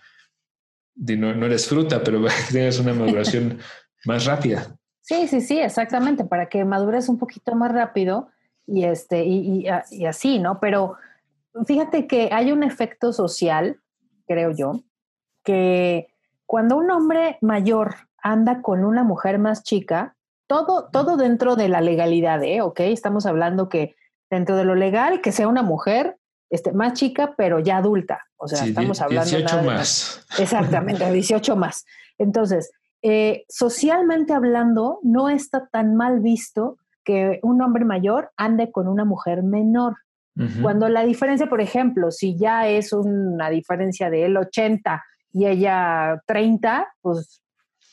no, 0.95 1.47
eres 1.47 1.67
fruta, 1.67 2.03
pero 2.05 2.23
que 2.23 2.29
tengas 2.53 2.79
una 2.79 2.93
maduración 2.93 3.59
más 4.05 4.27
rápida. 4.27 4.77
Sí, 5.01 5.27
sí, 5.27 5.41
sí, 5.41 5.59
exactamente, 5.59 6.27
para 6.27 6.51
que 6.51 6.67
madures 6.67 7.09
un 7.09 7.19
poquito 7.19 7.55
más 7.55 7.73
rápido 7.73 8.29
y, 8.67 8.85
este, 8.85 9.25
y, 9.25 9.67
y, 9.91 10.05
así, 10.05 10.39
¿no? 10.39 10.61
Pero 10.61 10.97
fíjate 11.67 12.07
que 12.07 12.29
hay 12.31 12.53
un 12.53 12.63
efecto 12.63 13.15
social, 13.15 13.81
creo 14.27 14.51
yo, 14.51 14.83
que 15.43 16.09
cuando 16.45 16.77
un 16.77 16.91
hombre 16.91 17.39
mayor 17.41 17.95
anda 18.19 18.61
con 18.61 18.85
una 18.85 19.03
mujer 19.03 19.39
más 19.39 19.63
chica, 19.63 20.14
todo, 20.47 20.89
todo 20.93 21.17
dentro 21.17 21.57
de 21.57 21.69
la 21.69 21.81
legalidad, 21.81 22.43
¿eh? 22.43 22.61
¿Ok? 22.61 22.81
Estamos 22.81 23.27
hablando 23.27 23.69
que 23.69 23.97
dentro 24.31 24.57
de 24.57 24.65
lo 24.65 24.75
legal, 24.75 25.21
que 25.21 25.33
sea 25.33 25.49
una 25.49 25.63
mujer 25.63 26.17
este, 26.51 26.73
más 26.73 26.95
chica, 26.95 27.35
pero 27.37 27.59
ya 27.59 27.79
adulta. 27.79 28.21
O 28.37 28.49
sea, 28.49 28.65
estamos 28.65 29.01
hablando. 29.01 29.31
18 29.31 29.63
más. 29.63 30.27
Exactamente, 30.39 31.11
18 31.11 31.57
más. 31.57 31.85
Entonces, 32.19 32.71
eh, 33.03 33.45
socialmente 33.49 34.33
hablando, 34.33 34.99
no 35.03 35.29
está 35.29 35.69
tan 35.69 35.95
mal 35.95 36.21
visto 36.21 36.79
que 37.05 37.39
un 37.43 37.61
hombre 37.61 37.85
mayor 37.85 38.31
ande 38.37 38.71
con 38.71 38.89
una 38.89 39.05
mujer 39.05 39.43
menor. 39.43 39.97
Cuando 40.63 40.89
la 40.89 41.05
diferencia, 41.05 41.47
por 41.47 41.61
ejemplo, 41.61 42.11
si 42.11 42.37
ya 42.37 42.67
es 42.67 42.93
una 42.93 43.51
diferencia 43.51 44.11
de 44.11 44.25
él 44.25 44.37
80 44.37 45.05
y 45.33 45.47
ella 45.47 46.21
30, 46.27 46.89
pues 47.01 47.41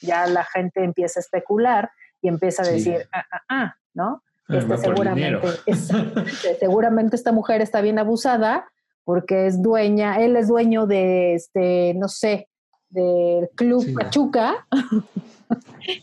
ya 0.02 0.26
la 0.26 0.44
gente 0.46 0.84
empieza 0.84 1.20
a 1.20 1.22
especular 1.22 1.92
y 2.22 2.28
empieza 2.28 2.64
a 2.64 2.68
decir, 2.68 3.08
ah, 3.12 3.26
ah, 3.32 3.42
ah, 3.50 3.76
¿no? 3.94 4.24
Ah, 4.48 4.58
este, 4.58 4.78
seguramente, 4.78 5.48
seguramente 6.60 7.16
esta 7.16 7.32
mujer 7.32 7.62
está 7.62 7.82
bien 7.82 8.00
abusada 8.00 8.68
porque 9.04 9.48
es 9.48 9.62
dueña, 9.62 10.22
él 10.22 10.36
es 10.36 10.48
dueño 10.48 10.86
de, 10.86 11.34
este, 11.36 11.94
no 11.96 12.08
sé, 12.08 12.48
del 12.90 13.50
Club 13.56 13.94
Pachuca. 13.96 14.68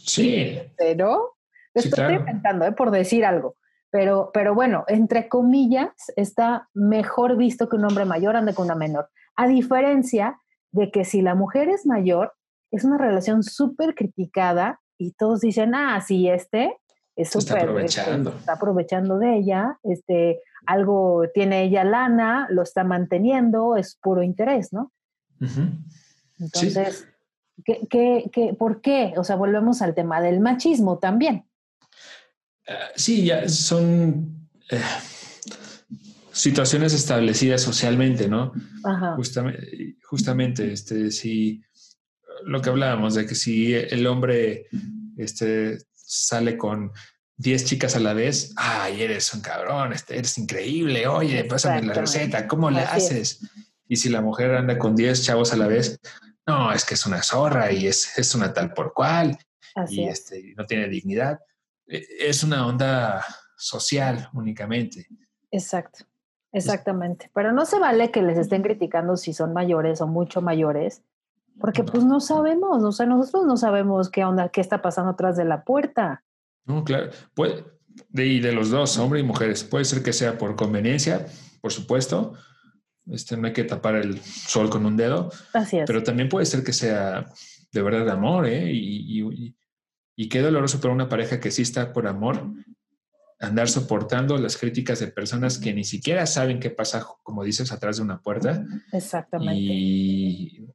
Sí. 0.05 0.59
Pero 0.77 1.37
estoy 1.73 2.17
inventando, 2.17 2.67
¿eh? 2.67 2.73
por 2.73 2.91
decir 2.91 3.25
algo. 3.25 3.57
Pero, 3.91 4.31
pero 4.35 4.55
bueno, 4.55 4.85
entre 4.89 5.29
comillas, 5.29 5.91
está 6.17 6.69
mejor 6.75 7.39
visto 7.39 7.69
que 7.71 7.77
un 7.77 7.87
hombre 7.87 8.05
mayor 8.05 8.37
ande 8.37 8.53
con 8.53 8.67
una 8.67 8.75
menor. 8.75 9.09
A 9.37 9.49
diferencia 9.49 10.39
de 10.73 10.91
que 10.91 11.07
si 11.07 11.23
la 11.23 11.35
mujer 11.35 11.71
es 11.71 11.87
mayor, 11.87 12.35
es 12.71 12.85
una 12.85 12.99
relación 12.99 13.43
súper 13.43 13.95
criticada 13.95 14.81
y 14.99 15.13
todos 15.13 15.41
dicen, 15.41 15.75
ah, 15.75 16.01
sí, 16.01 16.29
este 16.29 16.77
es 17.17 17.31
súper... 17.31 17.59
Está 17.59 17.63
aprovechando. 17.63 18.31
está 18.31 18.53
aprovechando 18.55 19.19
de 19.19 19.37
ella, 19.37 19.79
este, 19.85 20.41
algo 20.67 21.25
tiene 21.33 21.65
ella 21.65 21.85
lana, 21.85 22.47
lo 22.51 22.63
está 22.63 22.85
manteniendo, 22.85 23.77
es 23.77 23.97
puro 24.03 24.23
interés, 24.23 24.73
¿no? 24.73 24.93
Entonces, 26.39 27.09
¿qué, 27.65 27.87
qué, 27.89 28.31
qué, 28.33 28.55
por 28.55 28.81
qué? 28.81 29.15
O 29.17 29.25
sea, 29.25 29.37
volvemos 29.37 29.83
al 29.83 29.95
tema 29.95 30.21
del 30.21 30.41
machismo 30.41 30.99
también. 30.99 31.45
Ah, 32.69 32.91
sí, 32.97 33.25
ya 33.25 33.49
son 33.49 34.49
eh, 34.71 34.81
situaciones 36.33 36.93
establecidas 36.93 37.63
socialmente, 37.63 38.29
¿no? 38.29 38.53
Ajá. 38.85 39.15
Justamente, 39.17 39.97
justamente, 40.05 40.73
este, 40.73 41.11
si 41.11 41.63
lo 42.45 42.61
que 42.61 42.71
hablábamos 42.71 43.15
de 43.15 43.27
que 43.27 43.35
si 43.35 43.75
el 43.75 44.07
hombre 44.07 44.67
este, 45.17 45.79
sale 45.95 46.57
con 46.57 46.93
10 47.37 47.65
chicas 47.65 47.97
a 47.97 48.01
la 48.01 48.15
vez, 48.15 48.53
ay, 48.57 49.03
eres 49.03 49.33
un 49.35 49.41
cabrón, 49.41 49.93
este, 49.93 50.19
eres 50.19 50.37
increíble, 50.39 51.07
oye, 51.07 51.45
pásame 51.45 51.83
la 51.83 51.95
receta, 51.95 52.49
¿cómo 52.49 52.71
le 52.71 52.81
haces? 52.81 53.41
Y 53.87 53.97
si 53.97 54.09
la 54.09 54.21
mujer 54.21 54.55
anda 54.55 54.79
con 54.79 54.97
10 54.97 55.25
chavos 55.25 55.53
a 55.53 55.57
la 55.57 55.67
vez, 55.67 56.01
no, 56.47 56.73
es 56.73 56.85
que 56.85 56.95
es 56.95 57.07
una 57.07 57.23
zorra 57.23 57.71
y 57.73 57.87
es, 57.87 58.19
es 58.19 58.35
una 58.35 58.53
tal 58.53 58.73
por 58.73 58.93
cual 58.93 59.39
y 59.89 60.05
este, 60.05 60.55
no 60.57 60.67
tiene 60.67 60.89
dignidad. 60.89 61.41
E, 61.87 62.05
es 62.21 62.43
una 62.43 62.67
onda 62.67 63.25
social 63.57 64.29
únicamente. 64.35 65.07
Exacto, 65.51 66.05
exactamente. 66.53 67.31
Pero 67.35 67.53
no 67.53 67.67
se 67.67 67.79
vale 67.79 68.11
que 68.11 68.23
les 68.23 68.39
estén 68.39 68.63
criticando 68.63 69.17
si 69.17 69.33
son 69.33 69.53
mayores 69.53 70.01
o 70.01 70.07
mucho 70.07 70.41
mayores, 70.41 71.03
porque 71.61 71.85
pues 71.85 72.05
no 72.05 72.21
sabemos, 72.21 72.83
o 72.83 72.93
sea, 72.93 73.07
nosotros 73.07 73.47
no 73.47 73.57
sabemos 73.57 74.11
qué 74.11 74.25
onda, 74.25 74.49
qué 74.49 74.61
está 74.61 74.83
pasando 74.83 75.13
atrás 75.13 75.37
de 75.37 75.45
la 75.45 75.65
puerta. 75.65 76.25
No, 76.65 76.85
claro. 76.85 77.11
Puede, 77.35 77.65
de, 78.09 78.27
y 78.27 78.41
de 78.41 78.53
los 78.53 78.71
dos, 78.71 78.99
hombres 78.99 79.23
y 79.23 79.27
mujeres. 79.27 79.65
Puede 79.65 79.85
ser 79.85 80.03
que 80.03 80.13
sea 80.13 80.39
por 80.39 80.57
conveniencia, 80.57 81.27
por 81.61 81.73
supuesto. 81.73 82.35
Este, 83.07 83.37
no 83.37 83.47
hay 83.47 83.53
que 83.53 83.65
tapar 83.65 83.97
el 83.97 84.21
sol 84.21 84.69
con 84.71 84.85
un 84.85 84.97
dedo. 84.97 85.31
Así 85.55 85.79
es. 85.79 85.85
Pero 85.87 86.03
también 86.03 86.29
puede 86.29 86.47
ser 86.47 86.63
que 86.63 86.73
sea 86.73 87.27
de 87.73 87.83
verdad 87.83 88.05
de 88.05 88.13
amor, 88.13 88.47
¿eh? 88.47 88.71
Y, 88.71 89.23
y, 89.23 89.57
y 90.17 90.29
qué 90.29 90.43
doloroso 90.43 90.81
para 90.81 90.95
una 90.95 91.09
pareja 91.09 91.41
que 91.41 91.51
sí 91.51 91.63
está 91.63 91.93
por 91.93 92.07
amor 92.07 92.45
andar 93.41 93.69
soportando 93.69 94.37
las 94.37 94.57
críticas 94.57 94.99
de 95.01 95.09
personas 95.09 95.59
que 95.59 95.73
ni 95.73 95.85
siquiera 95.85 96.27
saben 96.27 96.59
qué 96.59 96.71
pasa, 96.71 97.07
como 97.23 97.45
dices, 97.45 97.71
atrás 97.71 97.99
de 97.99 98.03
una 98.03 98.21
puerta. 98.21 98.65
Exactamente. 98.93 99.55
Y 99.55 100.67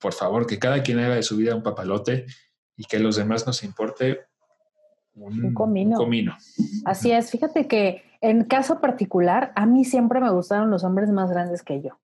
por 0.00 0.12
favor, 0.12 0.46
que 0.46 0.58
cada 0.58 0.82
quien 0.82 0.98
haga 0.98 1.14
de 1.14 1.22
su 1.22 1.36
vida 1.36 1.54
un 1.54 1.62
papalote 1.62 2.26
y 2.76 2.84
que 2.84 2.96
a 2.96 3.00
los 3.00 3.16
demás 3.16 3.46
nos 3.46 3.64
importe 3.64 4.20
un, 5.14 5.52
comino. 5.52 5.98
Así 6.84 7.10
es, 7.10 7.30
fíjate 7.30 7.66
que 7.66 8.02
en 8.20 8.44
caso 8.44 8.80
particular, 8.80 9.52
a 9.54 9.66
mí 9.66 9.84
siempre 9.84 10.20
me 10.20 10.30
gustaron 10.30 10.70
los 10.70 10.84
hombres 10.84 11.10
más 11.10 11.30
grandes 11.30 11.62
que 11.62 11.80
yo. 11.82 11.98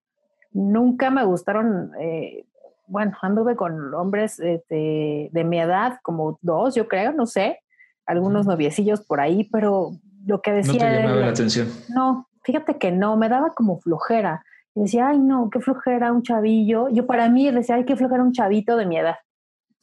Nunca 0.53 1.11
me 1.11 1.25
gustaron, 1.25 1.93
eh, 2.01 2.47
bueno, 2.87 3.17
anduve 3.23 3.57
con 3.57 3.93
hombres 3.95 4.39
este, 4.39 5.31
de, 5.33 5.45
mi 5.45 5.61
edad, 5.61 5.99
como 6.03 6.39
dos, 6.43 6.75
yo 6.75 6.87
creo, 6.87 7.13
no 7.13 7.27
sé, 7.27 7.61
algunos 8.07 8.47
noviecillos 8.47 9.01
por 9.01 9.21
ahí, 9.21 9.45
pero 9.45 9.93
lo 10.25 10.41
que 10.41 10.53
decía... 10.53 10.73
No 10.73 10.97
te 10.97 11.03
llamaba 11.03 11.21
la 11.21 11.29
atención. 11.29 11.69
No, 11.89 12.29
fíjate 12.43 12.79
que 12.79 12.93
no, 12.93 13.17
me 13.17 13.29
daba 13.29 13.53
como 13.55 13.81
flojera. 13.81 14.45
Y 14.75 14.83
decía, 14.83 15.09
ay, 15.09 15.19
no, 15.19 15.51
qué 15.51 15.61
flojera 15.61 16.13
un 16.13 16.23
chavillo. 16.23 16.89
Yo 16.89 17.07
para 17.07 17.29
mí 17.29 17.51
decía, 17.51 17.77
ay, 17.77 17.85
qué 17.85 17.97
flojera 17.97 18.23
un 18.23 18.33
chavito 18.33 18.77
de 18.77 18.87
mi 18.87 18.97
edad. 18.99 19.17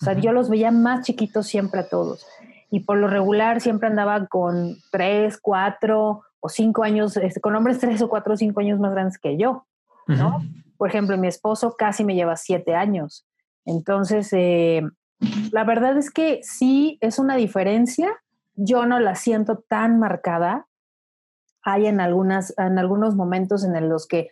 O 0.01 0.05
sea, 0.05 0.13
yo 0.13 0.31
los 0.33 0.49
veía 0.49 0.71
más 0.71 1.05
chiquitos 1.05 1.47
siempre 1.47 1.81
a 1.81 1.87
todos. 1.87 2.25
Y 2.71 2.81
por 2.81 2.97
lo 2.97 3.07
regular 3.07 3.61
siempre 3.61 3.87
andaba 3.87 4.25
con 4.27 4.75
tres, 4.91 5.37
cuatro 5.39 6.23
o 6.39 6.49
cinco 6.49 6.83
años, 6.83 7.15
este, 7.17 7.39
con 7.39 7.55
hombres 7.55 7.79
tres 7.79 8.01
o 8.01 8.09
cuatro 8.09 8.33
o 8.33 8.37
cinco 8.37 8.61
años 8.61 8.79
más 8.79 8.91
grandes 8.91 9.19
que 9.19 9.37
yo, 9.37 9.67
¿no? 10.07 10.41
Por 10.77 10.89
ejemplo, 10.89 11.17
mi 11.17 11.27
esposo 11.27 11.75
casi 11.77 12.03
me 12.03 12.15
lleva 12.15 12.35
siete 12.35 12.73
años. 12.73 13.27
Entonces, 13.65 14.29
eh, 14.33 14.81
la 15.51 15.63
verdad 15.63 15.97
es 15.97 16.09
que 16.09 16.39
sí 16.41 16.97
es 17.01 17.19
una 17.19 17.35
diferencia. 17.35 18.09
Yo 18.55 18.87
no 18.87 18.99
la 18.99 19.15
siento 19.15 19.63
tan 19.67 19.99
marcada. 19.99 20.67
Hay 21.61 21.85
en, 21.85 21.99
algunas, 21.99 22.57
en 22.57 22.79
algunos 22.79 23.15
momentos 23.15 23.63
en 23.63 23.87
los 23.87 24.07
que 24.07 24.31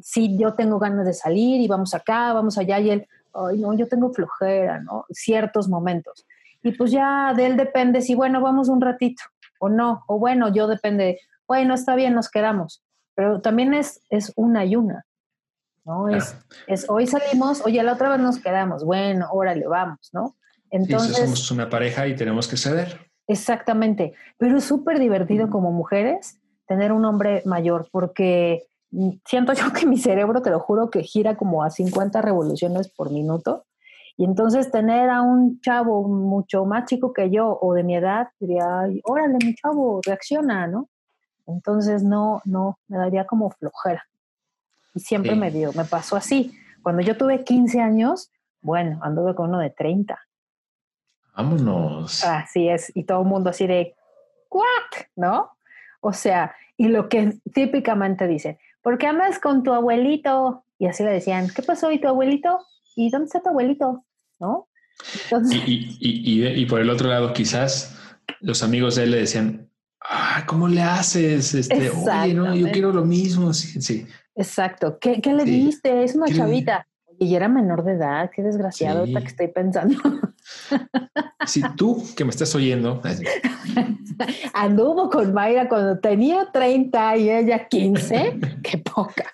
sí, 0.00 0.36
yo 0.38 0.54
tengo 0.54 0.78
ganas 0.78 1.06
de 1.06 1.12
salir 1.12 1.60
y 1.60 1.68
vamos 1.68 1.94
acá, 1.94 2.32
vamos 2.32 2.58
allá, 2.58 2.78
y 2.80 2.90
él, 2.90 3.08
ay, 3.34 3.58
no, 3.58 3.74
yo 3.74 3.88
tengo 3.88 4.12
flojera, 4.12 4.80
¿no? 4.80 5.04
Ciertos 5.10 5.68
momentos. 5.68 6.26
Y 6.62 6.72
pues 6.72 6.90
ya 6.92 7.32
de 7.34 7.46
él 7.46 7.56
depende 7.56 8.00
si, 8.00 8.14
bueno, 8.14 8.40
vamos 8.40 8.68
un 8.68 8.80
ratito 8.80 9.22
o 9.58 9.68
no, 9.68 10.04
o 10.06 10.18
bueno, 10.18 10.52
yo 10.52 10.66
depende, 10.66 11.20
bueno, 11.46 11.74
está 11.74 11.94
bien, 11.94 12.14
nos 12.14 12.30
quedamos. 12.30 12.82
Pero 13.14 13.40
también 13.40 13.74
es, 13.74 14.00
es 14.10 14.32
una 14.36 14.64
y 14.64 14.76
una, 14.76 15.04
¿no? 15.84 16.08
Es, 16.08 16.36
es 16.66 16.88
hoy 16.88 17.06
salimos, 17.06 17.64
oye, 17.64 17.82
la 17.82 17.92
otra 17.92 18.10
vez 18.10 18.20
nos 18.20 18.38
quedamos, 18.38 18.84
bueno, 18.84 19.28
órale, 19.32 19.66
vamos, 19.66 20.10
¿no? 20.12 20.36
Entonces. 20.70 21.18
somos 21.18 21.50
una 21.50 21.68
pareja 21.68 22.06
y 22.06 22.16
tenemos 22.16 22.48
que 22.48 22.56
ceder. 22.56 23.12
Exactamente. 23.28 24.14
Pero 24.38 24.58
es 24.58 24.64
súper 24.64 24.98
divertido 24.98 25.50
como 25.50 25.70
mujeres 25.70 26.40
tener 26.66 26.92
un 26.92 27.04
hombre 27.04 27.42
mayor 27.44 27.88
porque 27.92 28.66
siento 29.24 29.52
yo 29.54 29.72
que 29.72 29.86
mi 29.86 29.98
cerebro, 29.98 30.42
te 30.42 30.50
lo 30.50 30.60
juro, 30.60 30.90
que 30.90 31.02
gira 31.02 31.36
como 31.36 31.62
a 31.62 31.70
50 31.70 32.20
revoluciones 32.22 32.88
por 32.88 33.10
minuto. 33.10 33.64
Y 34.16 34.24
entonces 34.24 34.70
tener 34.70 35.08
a 35.08 35.22
un 35.22 35.60
chavo 35.60 36.06
mucho 36.06 36.66
más 36.66 36.84
chico 36.84 37.12
que 37.12 37.30
yo 37.30 37.58
o 37.60 37.72
de 37.74 37.82
mi 37.82 37.96
edad, 37.96 38.28
diría, 38.38 38.66
órale, 39.04 39.38
mi 39.44 39.54
chavo, 39.54 40.00
reacciona, 40.04 40.66
¿no? 40.66 40.88
Entonces 41.46 42.02
no, 42.02 42.42
no, 42.44 42.78
me 42.88 42.98
daría 42.98 43.26
como 43.26 43.50
flojera. 43.50 44.04
Y 44.94 45.00
siempre 45.00 45.34
me 45.34 45.50
dio, 45.50 45.72
me 45.72 45.84
pasó 45.84 46.16
así. 46.16 46.52
Cuando 46.82 47.00
yo 47.02 47.16
tuve 47.16 47.42
15 47.42 47.80
años, 47.80 48.30
bueno, 48.60 48.98
anduve 49.02 49.34
con 49.34 49.48
uno 49.48 49.58
de 49.58 49.70
30. 49.70 50.18
Vámonos. 51.34 52.22
Así 52.24 52.68
es, 52.68 52.94
y 52.94 53.04
todo 53.04 53.22
el 53.22 53.28
mundo 53.28 53.50
así 53.50 53.66
de, 53.66 53.94
¿what? 54.50 55.06
¿No? 55.16 55.50
O 56.00 56.12
sea, 56.12 56.54
y 56.76 56.88
lo 56.88 57.08
que 57.08 57.38
típicamente 57.54 58.26
dicen, 58.26 58.58
¿por 58.82 58.98
qué 58.98 59.06
andas 59.06 59.38
con 59.38 59.62
tu 59.62 59.72
abuelito? 59.72 60.64
Y 60.78 60.86
así 60.86 61.02
le 61.04 61.10
decían, 61.10 61.48
¿qué 61.54 61.62
pasó? 61.62 61.90
¿Y 61.90 62.00
tu 62.00 62.08
abuelito? 62.08 62.58
¿Y 62.96 63.10
dónde 63.10 63.26
está 63.26 63.40
tu 63.40 63.50
abuelito? 63.50 64.04
¿No? 64.38 64.68
y, 65.30 66.66
por 66.66 66.80
el 66.80 66.90
otro 66.90 67.08
lado, 67.08 67.32
quizás 67.32 67.96
los 68.40 68.62
amigos 68.62 68.96
de 68.96 69.04
él 69.04 69.10
le 69.12 69.18
decían, 69.18 69.70
ah, 70.00 70.44
¿cómo 70.46 70.68
le 70.68 70.82
haces? 70.82 71.54
Este, 71.54 71.90
Oye, 71.90 72.34
no, 72.34 72.54
yo 72.54 72.70
quiero 72.70 72.92
lo 72.92 73.04
mismo. 73.04 73.52
Sí, 73.54 74.06
Exacto. 74.34 74.98
¿Qué, 75.00 75.20
le 75.24 75.44
diste? 75.44 76.04
Es 76.04 76.14
una 76.14 76.26
chavita. 76.26 76.86
Y 77.22 77.36
era 77.36 77.48
menor 77.48 77.84
de 77.84 77.92
edad, 77.92 78.30
qué 78.34 78.42
desgraciado 78.42 79.00
ahorita 79.00 79.20
que 79.20 79.26
estoy 79.26 79.48
pensando. 79.48 79.96
Si 81.46 81.62
tú 81.76 82.04
que 82.16 82.24
me 82.24 82.30
estás 82.30 82.54
oyendo 82.54 83.00
anduvo 84.54 85.08
con 85.08 85.32
Mayra 85.32 85.68
cuando 85.68 85.98
tenía 85.98 86.50
30 86.52 87.16
y 87.16 87.30
ella 87.30 87.68
15, 87.68 88.38
qué 88.62 88.78
poca. 88.78 89.32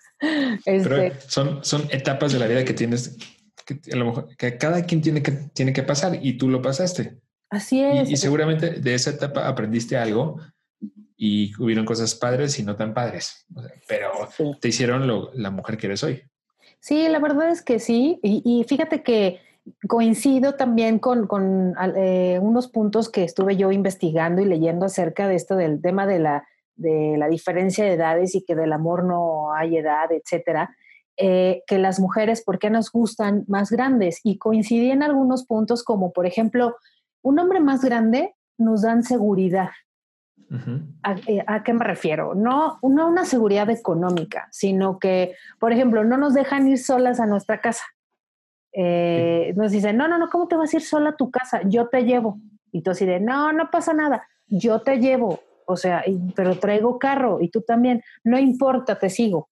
Este, 0.65 1.15
son, 1.27 1.65
son 1.65 1.87
etapas 1.91 2.33
de 2.33 2.39
la 2.39 2.47
vida 2.47 2.65
que 2.65 2.75
tienes, 2.75 3.17
que 3.65 3.81
a 3.93 3.97
lo 3.97 4.07
mejor 4.07 4.37
que 4.37 4.59
cada 4.59 4.85
quien 4.85 5.01
tiene 5.01 5.23
que, 5.23 5.33
tiene 5.33 5.73
que 5.73 5.83
pasar 5.83 6.19
y 6.21 6.37
tú 6.37 6.49
lo 6.49 6.61
pasaste. 6.61 7.19
Así 7.51 7.83
es. 7.83 8.11
Y, 8.11 8.17
seguramente 8.17 8.71
de 8.81 8.95
esa 8.95 9.11
etapa 9.11 9.49
aprendiste 9.49 9.97
algo 9.97 10.39
y 11.17 11.53
hubieron 11.63 11.85
cosas 11.85 12.15
padres 12.15 12.59
y 12.59 12.63
no 12.63 12.77
tan 12.77 12.95
padres, 12.95 13.47
pero 13.87 14.29
te 14.61 14.69
hicieron 14.69 15.31
la 15.35 15.51
mujer 15.51 15.79
que 15.79 15.87
eres 15.87 16.05
hoy. 16.05 16.23
Sí, 16.81 17.09
la 17.09 17.19
verdad 17.19 17.51
es 17.51 17.63
que 17.63 17.79
sí. 17.79 18.21
Y, 18.23 18.65
fíjate 18.69 19.03
que 19.03 19.41
coincido 19.89 20.55
también 20.55 20.99
con, 20.99 21.27
con 21.27 21.75
eh, 21.97 22.39
unos 22.41 22.69
puntos 22.69 23.11
que 23.11 23.25
estuve 23.25 23.57
yo 23.57 23.71
investigando 23.71 24.41
y 24.41 24.47
leyendo 24.47 24.87
acerca 24.87 25.29
de 25.29 25.35
esto 25.35 25.57
del 25.57 25.83
tema 25.83 26.07
de 26.07 26.19
la 26.21 26.45
de 26.79 27.17
la 27.19 27.29
diferencia 27.29 27.85
de 27.85 27.93
edades 27.93 28.35
y 28.35 28.45
que 28.45 28.55
del 28.55 28.73
amor 28.73 29.05
no 29.05 29.53
hay 29.53 29.77
edad, 29.77 30.11
etcétera, 30.11 30.75
eh, 31.17 31.63
que 31.67 31.79
las 31.79 31.99
mujeres, 31.99 32.43
¿por 32.43 32.59
qué 32.59 32.71
nos 32.71 32.91
gustan 32.91 33.45
más 33.49 33.71
grandes? 33.71 34.21
Y 34.23 34.39
coincidí 34.39 34.91
en 34.91 35.03
algunos 35.03 35.45
puntos 35.45 35.83
como, 35.83 36.13
por 36.13 36.27
ejemplo, 36.27 36.77
un 37.23 37.39
hombre 37.41 37.61
más 37.61 37.85
grande 37.85 38.35
nos 38.57 38.83
dan 38.83 39.03
seguridad. 39.03 39.71
Eh, 41.27 41.45
¿A, 41.47 41.63
qué 41.63 41.73
me 41.73 41.85
refiero? 41.85 42.35
No, 42.35 42.79
no 42.83 43.09
una 43.09 43.25
seguridad 43.25 43.69
económica, 43.71 44.49
sino 44.51 44.99
que, 44.99 45.35
por 45.59 45.73
ejemplo, 45.73 46.05
no 46.05 46.17
nos 46.17 46.35
dejan 46.35 46.69
ir 46.69 46.79
solas 46.79 47.21
a 47.21 47.27
nuestra 47.27 47.61
casa. 47.61 47.85
Eh, 48.73 49.53
nos 49.57 49.73
dicen, 49.73 49.97
no, 49.97 50.09
no, 50.09 50.19
no, 50.19 50.29
¿cómo 50.31 50.49
te 50.49 50.57
vas 50.57 50.73
a 50.73 50.77
ir 50.77 50.83
sola 50.83 51.11
a 51.11 51.17
tu 51.17 51.31
casa? 51.31 51.61
Yo 51.65 51.89
te 51.89 52.03
llevo. 52.03 52.39
Y 52.73 52.83
tú 52.83 52.91
así 52.91 53.07
de, 53.07 53.21
no, 53.21 53.53
no 53.53 53.71
pasa 53.71 53.93
nada, 53.93 54.27
yo 54.47 54.81
te 54.81 54.99
llevo 54.99 55.41
o 55.71 55.77
sea, 55.77 56.03
pero 56.35 56.59
traigo 56.59 56.99
carro 56.99 57.41
y 57.43 57.51
tú 57.51 57.61
también, 57.61 58.03
no 58.25 58.39
importa, 58.39 58.99
te 58.99 59.11
sigo. 59.11 59.51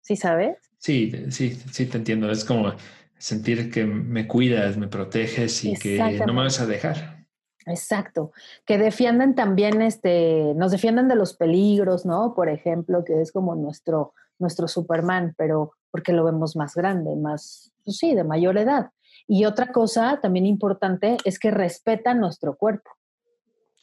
¿Sí 0.00 0.16
sabes? 0.16 0.58
Sí, 0.78 1.12
sí, 1.30 1.54
sí, 1.54 1.86
te 1.86 1.98
entiendo. 1.98 2.28
Es 2.28 2.44
como 2.44 2.74
sentir 3.16 3.70
que 3.70 3.84
me 3.84 4.26
cuidas, 4.26 4.76
me 4.76 4.88
proteges 4.88 5.64
y 5.64 5.74
que 5.74 6.20
no 6.26 6.32
me 6.32 6.42
vas 6.42 6.60
a 6.60 6.66
dejar. 6.66 7.19
Exacto, 7.66 8.32
que 8.64 8.78
defiendan 8.78 9.34
también, 9.34 9.82
este, 9.82 10.54
nos 10.56 10.72
defiendan 10.72 11.08
de 11.08 11.14
los 11.14 11.34
peligros, 11.34 12.06
¿no? 12.06 12.34
Por 12.34 12.48
ejemplo, 12.48 13.04
que 13.04 13.20
es 13.20 13.32
como 13.32 13.54
nuestro, 13.54 14.14
nuestro 14.38 14.66
Superman, 14.66 15.34
pero 15.36 15.72
porque 15.90 16.12
lo 16.12 16.24
vemos 16.24 16.56
más 16.56 16.74
grande, 16.74 17.14
más, 17.16 17.72
pues 17.84 17.98
sí, 17.98 18.14
de 18.14 18.24
mayor 18.24 18.56
edad. 18.56 18.90
Y 19.26 19.44
otra 19.44 19.72
cosa 19.72 20.18
también 20.22 20.46
importante 20.46 21.18
es 21.24 21.38
que 21.38 21.50
respetan 21.50 22.20
nuestro 22.20 22.56
cuerpo. 22.56 22.90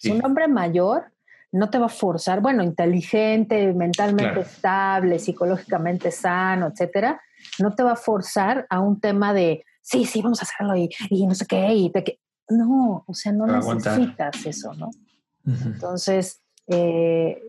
Un 0.09 0.23
hombre 0.25 0.47
mayor 0.47 1.11
no 1.51 1.69
te 1.69 1.78
va 1.78 1.86
a 1.88 1.89
forzar, 1.89 2.41
bueno, 2.41 2.63
inteligente, 2.63 3.73
mentalmente 3.73 4.41
estable, 4.41 5.19
psicológicamente 5.19 6.11
sano, 6.11 6.67
etcétera, 6.67 7.21
no 7.59 7.73
te 7.73 7.84
va 7.84 7.93
a 7.93 7.95
forzar 7.95 8.65
a 8.69 8.80
un 8.80 8.99
tema 8.99 9.34
de, 9.34 9.63
sí, 9.82 10.05
sí, 10.05 10.21
vamos 10.21 10.41
a 10.41 10.45
hacerlo 10.45 10.75
y, 10.75 10.89
y 11.09 11.25
no 11.25 11.34
sé 11.34 11.45
qué, 11.45 11.73
y 11.73 11.89
te, 11.91 12.19
no, 12.50 13.04
o 13.06 13.14
sea, 13.14 13.32
no 13.32 13.45
necesitas 13.45 14.45
eso, 14.45 14.74
¿no? 14.74 14.89
Entonces, 15.45 16.41
eh, 16.68 17.41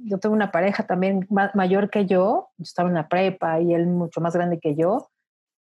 yo 0.00 0.18
tengo 0.18 0.34
una 0.34 0.50
pareja 0.50 0.86
también 0.86 1.26
mayor 1.54 1.90
que 1.90 2.06
yo, 2.06 2.48
yo 2.56 2.62
estaba 2.62 2.88
en 2.88 2.96
la 2.96 3.08
prepa 3.08 3.60
y 3.60 3.72
él 3.72 3.86
mucho 3.86 4.20
más 4.20 4.34
grande 4.34 4.58
que 4.58 4.74
yo. 4.74 5.10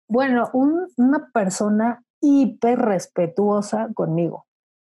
Bueno, 0.08 0.50
una 0.54 1.30
persona 1.34 2.04
hiper 2.22 2.80
respetuosa 2.80 3.90
conmigo. 3.94 4.46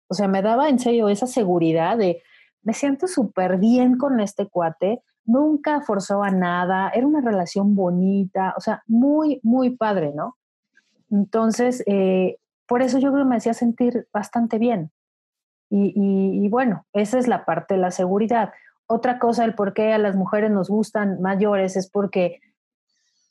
O 0.09 0.15
sea, 0.15 0.29
me 0.29 0.43
daba 0.43 0.69
en 0.69 0.79
serio 0.79 1.09
esa 1.09 1.27
seguridad 1.27 1.99
de, 1.99 2.23
me 2.63 2.73
siento 2.73 3.07
súper 3.07 3.59
bien 3.59 3.99
con 3.99 4.21
este 4.21 4.47
cuate, 4.47 5.03
nunca 5.25 5.83
forzó 5.83 6.23
a 6.23 6.31
nada, 6.31 6.91
era 6.95 7.07
una 7.07 7.21
relación 7.21 7.75
bonita, 7.75 8.55
o 8.57 8.61
sea, 8.61 8.83
muy, 8.87 9.41
muy 9.43 9.77
padre, 9.77 10.13
¿no? 10.15 10.37
Entonces, 11.11 11.83
eh, 11.87 12.39
por 12.69 12.83
eso 12.83 12.99
yo 12.99 13.11
creo 13.11 13.25
que 13.25 13.31
me 13.31 13.37
hacía 13.37 13.55
sentir 13.55 14.07
bastante 14.13 14.59
bien. 14.59 14.93
Y, 15.71 15.93
y, 15.97 16.49
bueno, 16.49 16.87
esa 16.93 17.19
es 17.19 17.27
la 17.27 17.45
parte 17.45 17.75
de 17.75 17.81
la 17.81 17.91
seguridad. 17.91 18.53
Otra 18.87 19.19
cosa, 19.19 19.45
el 19.45 19.55
por 19.55 19.75
qué 19.75 19.93
a 19.93 19.99
las 19.99 20.17
mujeres 20.17 20.51
nos 20.51 20.69
gustan 20.69 21.21
mayores 21.21 21.77
es 21.77 21.91
porque, 21.91 22.41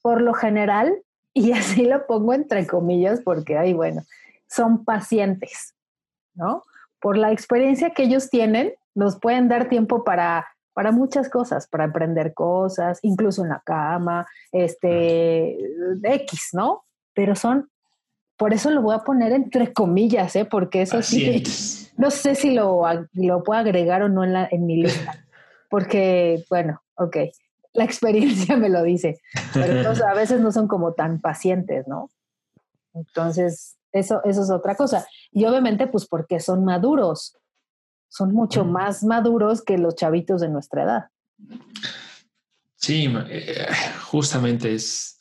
por 0.02 0.22
lo 0.22 0.34
general, 0.34 0.94
y 1.34 1.54
así 1.54 1.86
lo 1.86 2.06
pongo 2.06 2.34
entre 2.34 2.68
comillas, 2.68 3.22
porque, 3.22 3.58
ay, 3.58 3.74
bueno, 3.74 4.02
son 4.48 4.84
pacientes. 4.84 5.76
¿no? 6.38 6.64
Por 7.00 7.18
la 7.18 7.32
experiencia 7.32 7.92
que 7.92 8.04
ellos 8.04 8.30
tienen, 8.30 8.74
nos 8.96 9.20
pueden 9.20 9.48
dar 9.48 9.70
tiempo 9.70 10.04
para, 10.04 10.48
para 10.74 10.92
muchas 10.92 11.30
cosas, 11.30 11.68
para 11.68 11.86
aprender 11.86 12.34
cosas, 12.34 13.00
incluso 13.02 13.44
en 13.44 13.50
la 13.50 13.62
cama, 13.66 14.26
este, 14.52 15.58
X, 16.04 16.50
¿no? 16.54 16.86
Pero 17.14 17.36
son, 17.36 17.70
por 18.38 18.54
eso 18.54 18.70
lo 18.70 18.82
voy 18.82 18.96
a 18.96 19.00
poner 19.00 19.32
entre 19.34 19.74
comillas, 19.74 20.36
¿eh? 20.36 20.46
Porque 20.46 20.84
eso 20.84 21.02
sí, 21.02 21.44
no 21.98 22.12
sé 22.12 22.36
si 22.36 22.52
lo, 22.52 22.84
lo 23.14 23.44
puedo 23.44 23.60
agregar 23.60 24.04
o 24.04 24.10
no 24.10 24.24
en, 24.24 24.34
la, 24.34 24.48
en 24.50 24.66
mi 24.66 24.82
lista, 24.82 25.26
porque, 25.70 26.46
bueno, 26.50 26.82
ok, 26.96 27.18
la 27.74 27.84
experiencia 27.84 28.56
me 28.58 28.70
lo 28.70 28.84
dice, 28.84 29.20
pero 29.54 29.90
a 29.90 30.14
veces 30.14 30.40
no 30.40 30.52
son 30.52 30.68
como 30.68 30.94
tan 30.94 31.20
pacientes, 31.20 31.88
¿no? 31.88 32.10
Entonces, 32.94 33.78
eso, 33.92 34.24
eso 34.24 34.44
es 34.44 34.50
otra 34.50 34.76
cosa. 34.76 35.06
Y 35.32 35.46
obviamente, 35.46 35.88
pues 35.88 36.08
porque 36.08 36.40
son 36.40 36.66
maduros, 36.66 37.38
son 38.08 38.34
mucho 38.34 38.66
más 38.66 39.04
maduros 39.04 39.62
que 39.64 39.78
los 39.78 39.96
chavitos 39.96 40.42
de 40.42 40.50
nuestra 40.50 40.84
edad. 40.84 41.06
Sí, 42.76 43.14
eh, 43.30 43.68
justamente 44.06 44.74
es, 44.74 45.17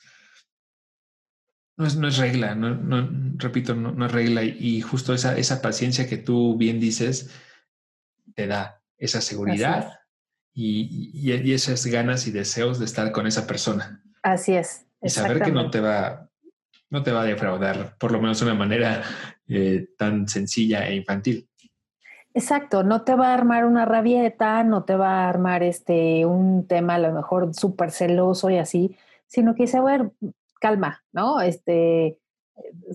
no 1.77 1.87
es, 1.87 1.97
no 1.97 2.09
es 2.09 2.17
regla, 2.17 2.55
no, 2.55 3.09
repito, 3.37 3.75
no, 3.75 4.07
es 4.07 4.13
regla 4.13 4.43
y 4.43 4.81
justo 4.81 5.13
esa, 5.13 5.37
esa 5.37 5.61
paciencia 5.61 6.09
que 6.09 6.17
tú 6.17 6.57
bien 6.57 6.81
dices 6.81 7.31
te 8.35 8.47
da 8.47 8.83
esa 8.99 9.21
seguridad 9.21 10.01
y, 10.55 11.11
y, 11.13 11.53
esas 11.53 11.85
ganas 11.87 12.27
y 12.27 12.31
deseos 12.31 12.79
de 12.79 12.87
estar 12.87 13.13
con 13.13 13.27
esa 13.27 13.47
persona. 13.47 14.03
Así 14.23 14.55
es. 14.55 14.87
Y 15.03 15.11
saber 15.11 15.43
que 15.43 15.53
no 15.53 15.71
te 15.71 15.81
va, 15.81 16.31
no 16.89 17.03
te 17.03 17.13
va 17.13 17.23
a 17.23 17.25
defraudar, 17.25 17.97
por 17.99 18.11
lo 18.11 18.21
menos 18.21 18.41
de 18.41 18.47
una 18.47 18.55
manera 18.55 19.03
eh, 19.47 19.89
tan 19.99 20.29
sencilla 20.29 20.89
e 20.89 20.95
infantil. 20.95 21.49
Exacto, 22.33 22.83
no 22.83 23.03
te 23.03 23.15
va 23.15 23.29
a 23.29 23.35
armar 23.35 23.65
una 23.65 23.85
rabieta, 23.85 24.63
no 24.65 24.85
te 24.85 24.97
va 24.97 25.25
a 25.25 25.29
armar 25.29 25.63
este 25.63 26.27
un 26.27 26.67
tema 26.67 26.95
a 26.95 26.99
lo 26.99 27.13
mejor 27.13 27.55
súper 27.55 27.91
celoso 27.91 28.51
y 28.51 28.59
así, 28.59 28.97
sino 29.27 29.55
que 29.55 29.65
dice, 29.65 29.79
a 29.79 29.83
ver, 29.83 30.11
calma, 30.61 31.03
¿no? 31.13 31.41
Este, 31.41 32.19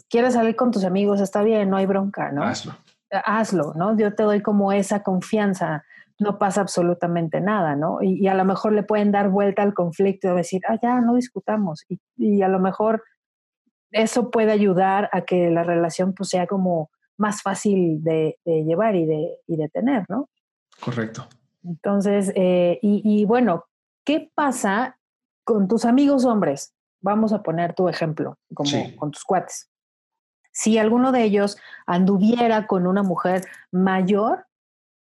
quieres 0.09 0.33
salir 0.33 0.55
con 0.55 0.71
tus 0.71 0.83
amigos, 0.83 1.21
está 1.21 1.43
bien, 1.43 1.69
no 1.69 1.77
hay 1.77 1.85
bronca, 1.85 2.31
¿no? 2.31 2.43
Hazlo. 2.43 2.75
Hazlo, 3.11 3.73
¿no? 3.75 3.97
Yo 3.97 4.15
te 4.15 4.23
doy 4.23 4.41
como 4.41 4.71
esa 4.71 5.03
confianza, 5.03 5.83
no 6.19 6.37
pasa 6.37 6.61
absolutamente 6.61 7.41
nada, 7.41 7.75
¿no? 7.75 8.01
Y, 8.01 8.27
a 8.27 8.33
lo 8.33 8.45
mejor 8.45 8.73
le 8.73 8.83
pueden 8.83 9.11
dar 9.11 9.29
vuelta 9.29 9.63
al 9.63 9.73
conflicto 9.73 10.31
y 10.31 10.35
decir, 10.37 10.61
ah, 10.67 10.77
ya, 10.81 11.01
no 11.01 11.15
discutamos. 11.15 11.83
Y, 11.89 11.99
y 12.17 12.41
a 12.41 12.47
lo 12.47 12.59
mejor 12.59 13.03
eso 13.91 14.31
puede 14.31 14.51
ayudar 14.51 15.09
a 15.11 15.21
que 15.21 15.49
la 15.49 15.63
relación 15.63 16.13
pues, 16.13 16.29
sea 16.29 16.47
como 16.47 16.89
más 17.17 17.41
fácil 17.41 18.03
de, 18.03 18.37
llevar 18.45 18.95
y 18.95 19.05
de, 19.05 19.37
y 19.47 19.57
de, 19.57 19.69
tener, 19.69 20.05
¿no? 20.09 20.29
Correcto. 20.83 21.27
Entonces, 21.63 22.31
eh, 22.35 22.79
y, 22.81 23.23
bueno, 23.25 23.65
¿qué 24.03 24.31
pasa 24.33 24.97
con 25.43 25.67
tus 25.67 25.85
amigos 25.85 26.25
hombres? 26.25 26.73
Vamos 27.01 27.33
a 27.33 27.41
poner 27.41 27.73
tu 27.73 27.89
ejemplo, 27.89 28.37
como 28.53 28.69
con 28.95 29.11
tus 29.11 29.23
cuates. 29.23 29.69
Si 30.51 30.77
alguno 30.77 31.11
de 31.11 31.23
ellos 31.23 31.57
anduviera 31.85 32.67
con 32.67 32.85
una 32.85 33.03
mujer 33.03 33.45
mayor, 33.71 34.45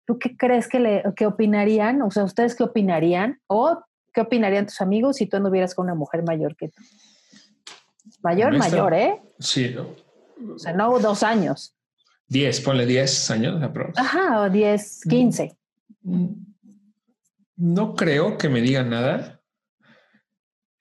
¿tú 0.05 0.17
qué 0.17 0.35
crees 0.35 0.67
que, 0.67 0.79
le, 0.79 1.03
que 1.15 1.25
opinarían? 1.25 2.01
O 2.01 2.11
sea, 2.11 2.23
¿ustedes 2.23 2.55
qué 2.55 2.63
opinarían? 2.63 3.39
¿O 3.47 3.83
qué 4.13 4.21
opinarían 4.21 4.65
tus 4.65 4.81
amigos 4.81 5.17
si 5.17 5.27
tú 5.27 5.37
anduvieras 5.37 5.75
con 5.75 5.85
una 5.85 5.95
mujer 5.95 6.23
mayor 6.23 6.55
que 6.55 6.69
tú? 6.69 6.81
Mayor, 8.23 8.57
mayor, 8.57 8.93
¿eh? 8.93 9.21
Sí. 9.39 9.75
O 9.77 10.57
sea, 10.57 10.73
no 10.73 10.97
dos 10.99 11.23
años. 11.23 11.75
Diez, 12.27 12.61
ponle 12.61 12.85
diez 12.85 13.29
años. 13.29 13.61
Ajá, 13.97 14.41
o 14.41 14.49
diez, 14.49 15.01
quince. 15.07 15.57
Mm, 16.01 16.27
no 17.57 17.93
creo 17.93 18.37
que 18.37 18.47
me 18.47 18.61
digan 18.61 18.89
nada. 18.89 19.40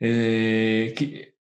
Eh, 0.01 1.35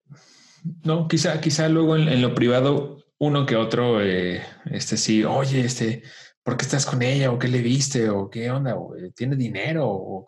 no, 0.82 1.06
quizá, 1.06 1.40
quizá 1.40 1.68
luego 1.68 1.96
en, 1.96 2.22
lo 2.22 2.34
privado 2.34 3.04
uno 3.18 3.46
que 3.46 3.56
otro, 3.56 4.02
eh, 4.02 4.42
este 4.70 4.96
sí, 4.96 5.24
oye, 5.24 5.60
este, 5.60 6.02
¿por 6.42 6.56
qué 6.56 6.64
estás 6.64 6.84
con 6.86 7.02
ella? 7.02 7.30
¿O 7.30 7.38
qué 7.38 7.48
le 7.48 7.60
viste? 7.60 8.08
¿O 8.08 8.28
qué 8.28 8.50
onda? 8.50 8.76
¿O 8.76 8.96
eh, 8.96 9.10
tiene 9.14 9.36
dinero? 9.36 9.86
¿O, 9.88 10.24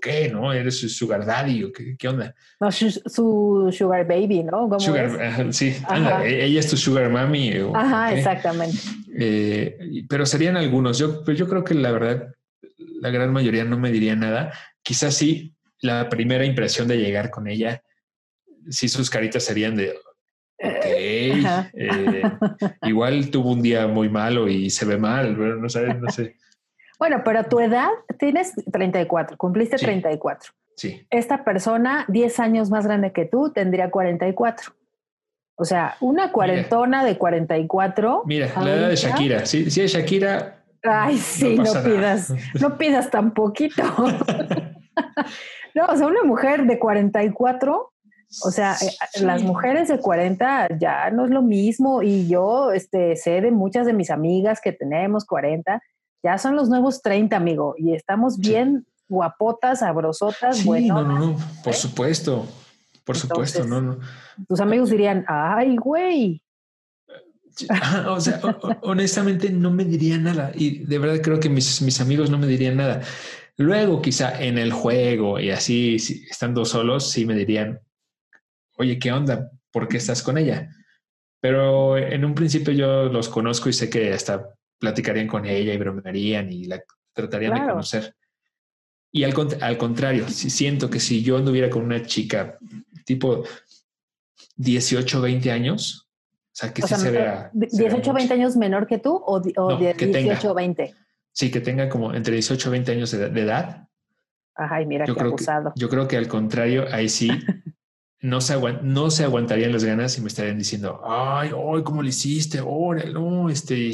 qué? 0.00 0.28
¿No? 0.28 0.52
¿Eres 0.52 0.78
su 0.78 0.88
sugar 0.88 1.26
daddy? 1.26 1.64
¿O 1.64 1.72
qué, 1.72 2.08
onda? 2.08 2.32
No, 2.60 2.70
su, 2.70 3.70
sugar 3.72 4.06
baby, 4.06 4.44
¿no? 4.44 4.78
Sugar, 4.78 5.52
sí, 5.52 5.74
e, 6.24 6.44
ella 6.44 6.60
es 6.60 6.68
tu 6.68 6.76
sugar 6.76 7.10
mami. 7.10 7.52
Ajá, 7.74 8.14
exactamente. 8.14 8.78
Eh, 9.16 10.04
pero 10.08 10.24
serían 10.24 10.56
algunos. 10.56 10.98
Yo, 10.98 11.24
pues 11.24 11.36
yo 11.36 11.48
creo 11.48 11.64
que 11.64 11.74
la 11.74 11.90
verdad, 11.90 12.28
la 13.00 13.10
gran 13.10 13.32
mayoría 13.32 13.64
no 13.64 13.78
me 13.78 13.90
diría 13.90 14.14
nada. 14.14 14.52
Quizás 14.82 15.14
sí, 15.14 15.56
la 15.80 16.08
primera 16.08 16.44
impresión 16.44 16.88
de 16.88 16.98
llegar 16.98 17.30
con 17.30 17.46
ella, 17.48 17.82
sí 18.68 18.88
sus 18.88 19.10
caritas 19.10 19.44
serían 19.44 19.76
de, 19.76 19.94
Ok. 20.60 20.84
Eh, 20.84 22.22
igual 22.82 23.30
tuvo 23.30 23.52
un 23.52 23.62
día 23.62 23.86
muy 23.86 24.08
malo 24.08 24.48
y 24.48 24.70
se 24.70 24.84
ve 24.84 24.96
mal, 24.96 25.36
pero 25.36 25.56
no 25.56 25.68
sé, 25.68 25.94
no 25.94 26.10
sé. 26.10 26.34
Bueno, 26.98 27.22
pero 27.24 27.44
tu 27.44 27.60
edad 27.60 27.88
tienes 28.18 28.52
34, 28.72 29.36
cumpliste 29.36 29.76
34. 29.76 30.52
Sí. 30.76 31.06
Esta 31.10 31.44
persona, 31.44 32.04
10 32.08 32.40
años 32.40 32.70
más 32.70 32.86
grande 32.86 33.12
que 33.12 33.24
tú, 33.24 33.52
tendría 33.52 33.90
44. 33.90 34.72
O 35.56 35.64
sea, 35.64 35.96
una 36.00 36.32
cuarentona 36.32 37.04
de 37.04 37.16
44. 37.16 38.22
Mira, 38.26 38.52
la 38.60 38.74
edad 38.74 38.88
de 38.88 38.96
Shakira. 38.96 39.46
Si, 39.46 39.70
si 39.70 39.80
es 39.82 39.92
Shakira. 39.92 40.64
Ay, 40.82 41.18
sí, 41.18 41.56
no, 41.56 41.72
pidas, 41.84 42.32
no 42.60 42.78
pidas 42.78 43.10
tan 43.10 43.32
poquito. 43.32 43.82
no, 45.78 45.92
o 45.92 45.96
sea, 45.96 46.06
una 46.06 46.24
mujer 46.24 46.66
de 46.66 46.78
44 46.78 47.92
o 48.42 48.50
sea, 48.50 48.76
eh, 48.82 49.22
las 49.22 49.42
mujeres 49.42 49.88
de 49.88 49.98
40 49.98 50.78
ya 50.78 51.10
no 51.10 51.24
es 51.24 51.30
lo 51.30 51.42
mismo 51.42 52.02
y 52.02 52.28
yo 52.28 52.72
este, 52.72 53.16
sé 53.16 53.40
de 53.40 53.50
muchas 53.50 53.86
de 53.86 53.94
mis 53.94 54.10
amigas 54.10 54.60
que 54.62 54.72
tenemos 54.72 55.24
40, 55.24 55.82
ya 56.22 56.36
son 56.36 56.54
los 56.54 56.68
nuevos 56.68 57.00
30, 57.00 57.34
amigo, 57.34 57.74
y 57.78 57.94
estamos 57.94 58.38
bien 58.38 58.86
guapotas, 59.08 59.78
sabrosotas, 59.78 60.58
sí, 60.58 60.88
No, 60.88 61.02
no, 61.02 61.18
no, 61.18 61.36
por 61.64 61.74
supuesto, 61.74 62.46
por 63.04 63.16
supuesto, 63.16 63.64
no, 63.64 63.80
no. 63.80 63.98
Tus 64.46 64.60
amigos 64.60 64.90
dirían, 64.90 65.24
ay, 65.26 65.76
güey. 65.76 66.42
o 68.08 68.20
sea, 68.20 68.40
honestamente 68.82 69.50
no 69.50 69.70
me 69.70 69.84
dirían 69.84 70.24
nada 70.24 70.52
y 70.54 70.84
de 70.84 70.98
verdad 70.98 71.20
creo 71.22 71.40
que 71.40 71.48
mis, 71.48 71.82
mis 71.82 72.00
amigos 72.00 72.30
no 72.30 72.36
me 72.36 72.46
dirían 72.46 72.76
nada. 72.76 73.00
Luego 73.58 74.00
quizá 74.00 74.40
en 74.40 74.56
el 74.56 74.72
juego 74.72 75.40
y 75.40 75.50
así, 75.50 75.96
estando 75.96 76.64
solos, 76.64 77.10
sí 77.10 77.26
me 77.26 77.34
dirían, 77.34 77.80
oye, 78.76 79.00
¿qué 79.00 79.10
onda? 79.10 79.50
¿Por 79.72 79.88
qué 79.88 79.96
estás 79.96 80.22
con 80.22 80.38
ella? 80.38 80.70
Pero 81.40 81.98
en 81.98 82.24
un 82.24 82.36
principio 82.36 82.72
yo 82.72 83.04
los 83.06 83.28
conozco 83.28 83.68
y 83.68 83.72
sé 83.72 83.90
que 83.90 84.12
hasta 84.12 84.48
platicarían 84.78 85.26
con 85.26 85.44
ella 85.44 85.74
y 85.74 85.76
bromearían 85.76 86.52
y 86.52 86.66
la 86.66 86.80
tratarían 87.12 87.54
de 87.54 87.68
conocer. 87.68 88.14
Y 89.10 89.24
al, 89.24 89.34
al 89.60 89.76
contrario, 89.76 90.28
si 90.28 90.50
siento 90.50 90.88
que 90.88 91.00
si 91.00 91.24
yo 91.24 91.36
anduviera 91.36 91.68
con 91.68 91.82
una 91.82 92.04
chica 92.06 92.58
tipo 93.04 93.42
18, 94.54 95.20
20 95.20 95.50
años, 95.50 96.06
o 96.06 96.50
sea, 96.52 96.72
que 96.72 96.82
sí 96.82 96.94
se 96.94 97.10
vea. 97.10 97.50
¿18, 97.54 98.14
20 98.14 98.34
años 98.34 98.56
menor 98.56 98.86
que 98.86 98.98
tú 98.98 99.16
o, 99.16 99.42
o 99.56 99.76
18, 99.76 100.54
20? 100.54 100.94
Sí, 101.38 101.52
que 101.52 101.60
tenga 101.60 101.88
como 101.88 102.12
entre 102.14 102.34
18 102.34 102.68
20 102.68 102.90
años 102.90 103.12
de, 103.12 103.26
edad. 103.26 103.86
Ay, 104.56 104.86
mira 104.86 105.04
qué 105.04 105.12
abusado. 105.12 105.72
yo 105.76 105.88
creo 105.88 106.08
que 106.08 106.16
al 106.16 106.26
contrario, 106.26 106.86
ahí 106.90 107.08
sí 107.08 107.28
no 108.20 108.40
se, 108.40 108.56
no 108.82 109.08
se 109.12 109.22
aguantarían 109.22 109.70
las 109.70 109.84
ganas 109.84 110.18
y 110.18 110.20
me 110.20 110.26
estarían 110.26 110.58
diciendo, 110.58 111.00
ay, 111.06 111.52
hoy, 111.54 111.84
¿cómo 111.84 112.02
le 112.02 112.08
hiciste? 112.08 112.58
Ahora, 112.58 113.04
no, 113.04 113.48
este, 113.48 113.92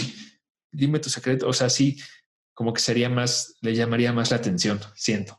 dime 0.73 1.01
tu 1.01 1.11
secreto. 1.11 1.47
O 1.47 1.53
sea, 1.53 1.69
sí, 1.69 1.99
como 2.55 2.73
que 2.73 2.81
sería 2.81 3.11
más, 3.11 3.59
le 3.61 3.75
llamaría 3.75 4.11
más 4.15 4.31
la 4.31 4.39
atención, 4.39 4.81
siento. 4.95 5.39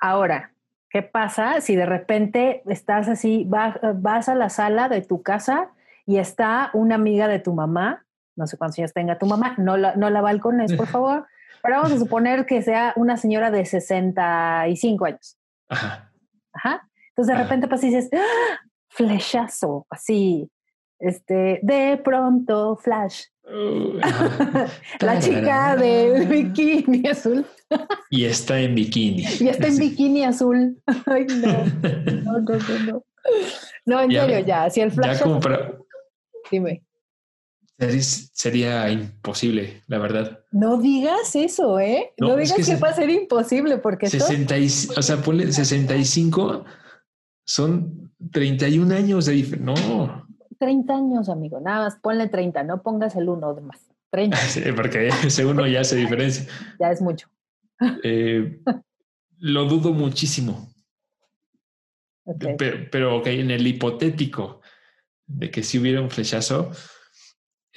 Ahora, 0.00 0.54
¿qué 0.90 1.02
pasa 1.02 1.60
si 1.60 1.76
de 1.76 1.86
repente 1.86 2.64
estás 2.66 3.06
así, 3.06 3.46
vas 3.46 4.28
a 4.28 4.34
la 4.34 4.48
sala 4.48 4.88
de 4.88 5.02
tu 5.02 5.22
casa 5.22 5.70
y 6.04 6.16
está 6.18 6.70
una 6.74 6.96
amiga 6.96 7.28
de 7.28 7.38
tu 7.38 7.54
mamá, 7.54 8.04
no 8.34 8.48
sé 8.48 8.56
cuántos 8.56 8.80
años 8.80 8.92
tenga 8.92 9.20
tu 9.20 9.26
mamá, 9.26 9.54
no 9.56 9.76
la, 9.76 9.94
no 9.94 10.10
la 10.10 10.20
balcones, 10.20 10.72
por 10.72 10.86
favor, 10.88 11.28
pero 11.64 11.76
vamos 11.76 11.92
a 11.92 11.98
suponer 11.98 12.44
que 12.44 12.60
sea 12.60 12.92
una 12.94 13.16
señora 13.16 13.50
de 13.50 13.64
65 13.64 15.06
años. 15.06 15.38
Ajá. 15.66 16.12
Ajá. 16.52 16.90
Entonces 17.08 17.34
de 17.34 17.42
repente 17.42 17.68
pues 17.68 17.80
dices, 17.80 18.10
¡Ah! 18.12 18.60
flechazo, 18.90 19.86
así, 19.88 20.50
este, 20.98 21.60
de 21.62 21.96
pronto, 22.04 22.76
flash. 22.76 23.22
la 25.00 25.18
chica 25.20 25.76
de 25.76 26.26
bikini 26.26 27.08
azul. 27.08 27.46
y 28.10 28.26
está 28.26 28.60
en 28.60 28.74
bikini. 28.74 29.24
Y 29.40 29.48
está 29.48 29.68
en 29.68 29.78
bikini 29.78 30.24
azul. 30.24 30.78
Ay, 31.06 31.26
no. 31.28 31.64
No, 32.24 32.40
no, 32.40 32.78
no. 32.86 33.04
No, 33.86 34.00
en 34.02 34.10
serio, 34.10 34.38
ya. 34.40 34.68
Si 34.68 34.82
el 34.82 34.92
flash. 34.92 35.22
Dime. 36.50 36.82
Sería 37.78 38.88
imposible, 38.90 39.82
la 39.88 39.98
verdad. 39.98 40.40
No 40.52 40.80
digas 40.80 41.34
eso, 41.34 41.80
¿eh? 41.80 42.12
No, 42.18 42.36
digas 42.36 42.54
que, 42.54 42.76
va 42.76 42.90
a 42.90 42.94
ser 42.94 43.10
imposible 43.10 43.78
porque... 43.78 44.08
60 44.08 44.54
o 44.96 45.02
sea, 45.02 45.16
ponle 45.22 45.52
65 45.52 46.64
son 47.44 48.12
31 48.30 48.94
años 48.94 49.26
de 49.26 49.32
diferencia. 49.32 49.74
No. 49.74 50.26
30 50.58 50.94
años, 50.94 51.28
amigo. 51.28 51.60
Nada 51.60 51.84
más 51.84 51.96
ponle 51.96 52.28
30, 52.28 52.62
no 52.62 52.82
pongas 52.82 53.16
el 53.16 53.28
uno 53.28 53.54
de 53.54 53.62
más. 53.62 53.80
30. 54.10 54.36
Sí, 54.48 54.62
porque 54.74 55.08
ese 55.08 55.44
uno 55.44 55.66
ya 55.66 55.80
hace 55.80 55.96
diferencia. 55.96 56.46
Ya 56.78 56.90
es 56.90 57.02
mucho. 57.02 57.28
Eh, 58.04 58.60
lo 59.38 59.64
dudo 59.64 59.92
muchísimo. 59.92 60.70
Pero, 62.38 62.88
pero, 62.90 63.16
ok, 63.18 63.26
en 63.26 63.50
el 63.50 63.66
hipotético 63.66 64.62
de 65.26 65.50
que 65.50 65.62
si 65.62 65.78
hubiera 65.78 66.00
un 66.00 66.08
flechazo, 66.08 66.70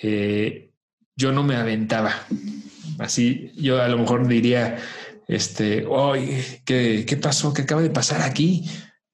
eh, 0.02 0.72
yo 1.16 1.32
no 1.32 1.44
me 1.44 1.56
aventaba. 1.56 2.12
Así, 3.00 3.52
yo 3.56 3.82
a 3.82 3.88
lo 3.88 3.98
mejor 3.98 4.28
diría, 4.28 4.78
este, 5.28 5.86
hoy, 5.86 6.44
¿qué, 6.66 7.06
¿qué 7.08 7.18
pasó? 7.18 7.54
¿Qué 7.54 7.64
acaba 7.64 7.82
de 7.82 7.90
pasar 7.90 8.22
aquí? 8.22 8.66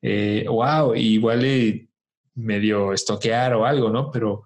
eh, 0.04 0.46
wow, 0.50 0.94
igual 0.96 1.88
medio 2.36 2.92
estoquear 2.94 3.54
o 3.54 3.66
algo, 3.66 3.90
¿no? 3.90 4.12
Pero, 4.12 4.44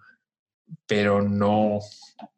pero 0.86 1.24
no, 1.24 1.80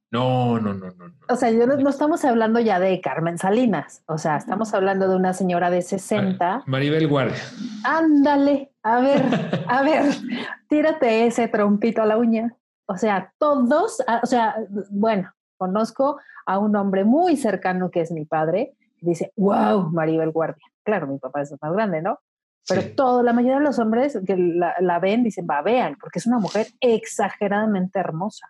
no, 0.10 0.60
no, 0.60 0.74
no, 0.74 0.92
no. 0.92 1.14
O 1.28 1.36
sea, 1.36 1.52
yo 1.52 1.68
no, 1.68 1.90
estamos 1.90 2.24
hablando 2.24 2.62
ya 2.62 2.80
de 2.80 3.02
Carmen 3.02 3.38
Salinas, 3.38 4.04
o 4.08 4.18
sea, 4.18 4.38
estamos 4.38 4.74
hablando 4.74 5.10
de 5.10 5.18
una 5.18 5.34
señora 5.34 5.70
de 5.70 5.82
60. 5.82 6.64
Maribel 6.66 7.08
Guardia. 7.08 7.44
Ándale, 7.84 8.72
a 8.84 9.02
ver, 9.02 9.22
a 9.68 9.82
ver, 9.84 10.06
tírate 10.70 11.28
ese 11.28 11.50
trompito 11.50 12.02
a 12.02 12.06
la 12.06 12.18
uña. 12.18 12.56
O 12.92 12.98
sea, 12.98 13.32
todos, 13.38 14.04
o 14.24 14.26
sea, 14.26 14.56
bueno, 14.90 15.32
conozco 15.58 16.20
a 16.48 16.58
un 16.58 16.76
hombre 16.76 17.04
muy 17.04 17.38
cercano 17.38 17.92
que 17.92 18.02
es 18.02 18.12
mi 18.12 18.26
padre, 18.26 18.74
dice, 19.00 19.32
wow, 19.38 19.92
Maribel 19.92 20.32
Guardia. 20.32 20.66
Claro, 20.84 21.06
mi 21.06 21.20
papá 21.20 21.42
es 21.42 21.54
más 21.62 21.72
grande, 21.72 22.02
¿no? 22.02 22.20
Pero 22.68 22.96
todo, 22.96 23.22
la 23.22 23.32
mayoría 23.32 23.60
de 23.60 23.64
los 23.64 23.78
hombres 23.78 24.18
que 24.26 24.36
la, 24.36 25.00
ven 25.00 25.24
dicen, 25.24 25.46
va, 25.48 25.62
vean, 25.62 25.98
porque 26.02 26.18
es 26.18 26.26
una 26.26 26.40
mujer 26.40 26.66
exageradamente 26.82 28.00
hermosa. 28.00 28.48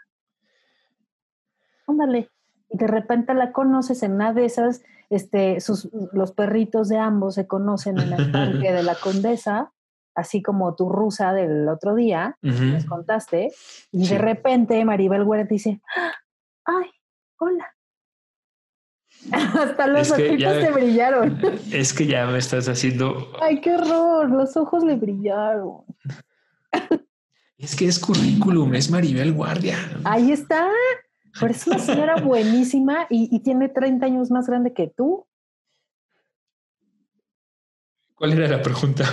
Ándale. 1.85 2.29
Y 2.69 2.77
de 2.77 2.87
repente 2.87 3.33
la 3.33 3.51
conoces 3.51 4.03
en 4.03 4.13
una 4.13 4.31
de 4.31 4.45
esas, 4.45 4.81
este, 5.09 5.59
sus, 5.59 5.89
los 6.13 6.31
perritos 6.31 6.87
de 6.87 6.97
ambos 6.97 7.35
se 7.35 7.45
conocen 7.45 7.99
en 7.99 8.13
el 8.13 8.31
parque 8.31 8.71
de 8.71 8.83
la 8.83 8.95
condesa, 8.95 9.73
así 10.19 10.41
como 10.41 10.75
tu 10.75 10.89
rusa 10.89 11.33
del 11.33 11.67
otro 11.67 11.95
día, 11.95 12.37
les 12.41 12.85
contaste, 12.85 13.51
y 13.91 14.07
de 14.07 14.17
repente 14.17 14.83
Maribel 14.85 15.25
Guerra 15.25 15.45
dice, 15.45 15.81
¡Ah! 15.95 16.13
ay, 16.65 16.89
hola, 17.37 17.73
Hasta 19.31 19.87
los 19.87 20.11
ojitos 20.11 20.59
te 20.59 20.71
brillaron. 20.71 21.39
Es 21.71 21.93
que 21.93 22.07
ya 22.07 22.25
me 22.25 22.37
estás 22.37 22.67
haciendo. 22.67 23.31
Ay, 23.41 23.61
qué 23.61 23.75
horror. 23.75 24.29
Los 24.29 24.55
ojos 24.57 24.83
le 24.83 24.95
brillaron. 24.95 25.83
Es 27.57 27.75
que 27.75 27.87
es 27.87 27.99
currículum, 27.99 28.73
es 28.75 28.89
Maribel 28.89 29.33
Guardia. 29.33 29.77
Ahí 30.05 30.31
está. 30.31 30.69
Pero 31.39 31.51
es 31.51 31.67
una 31.67 31.79
señora 31.79 32.15
buenísima 32.21 33.07
y, 33.09 33.39
tiene 33.41 33.69
30 33.69 34.05
años 34.05 34.31
más 34.31 34.47
grande 34.47 34.73
que 34.73 34.87
tú. 34.87 35.25
¿Cuál 38.15 38.33
era 38.33 38.47
la 38.47 38.61
pregunta? 38.61 39.05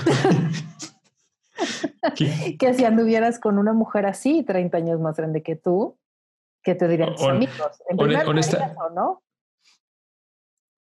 que 2.59 2.75
si 2.75 2.85
anduvieras 2.85 3.39
con 3.39 3.59
una 3.59 3.73
mujer 3.73 4.07
así, 4.07 4.43
30 4.43 4.77
años 4.77 5.01
más 5.01 5.17
grande 5.17 5.43
que 5.43 5.57
tú, 5.57 5.99
¿qué 6.63 6.75
te 6.75 6.89
dirían 6.89 7.15
tus 7.15 7.27
amigos? 7.27 7.83
En 7.89 7.97
primer 7.97 8.29
honesta, 8.29 8.75
¿no? 8.95 9.23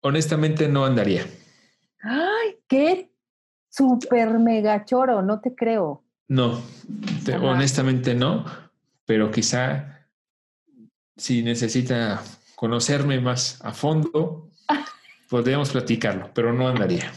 Honestamente 0.02 0.68
no 0.68 0.84
andaría. 0.84 1.24
Ay, 2.00 2.58
qué 2.68 3.10
super 3.68 4.38
mega 4.38 4.84
choro, 4.84 5.22
no 5.22 5.40
te 5.40 5.54
creo. 5.54 6.04
No, 6.28 6.60
honestamente 7.42 8.14
no, 8.14 8.44
pero 9.04 9.30
quizá 9.30 10.08
si 11.16 11.42
necesita 11.42 12.22
conocerme 12.56 13.20
más 13.20 13.60
a 13.64 13.72
fondo, 13.72 14.50
podríamos 15.30 15.70
platicarlo, 15.70 16.30
pero 16.34 16.52
no 16.52 16.68
andaría. 16.68 17.12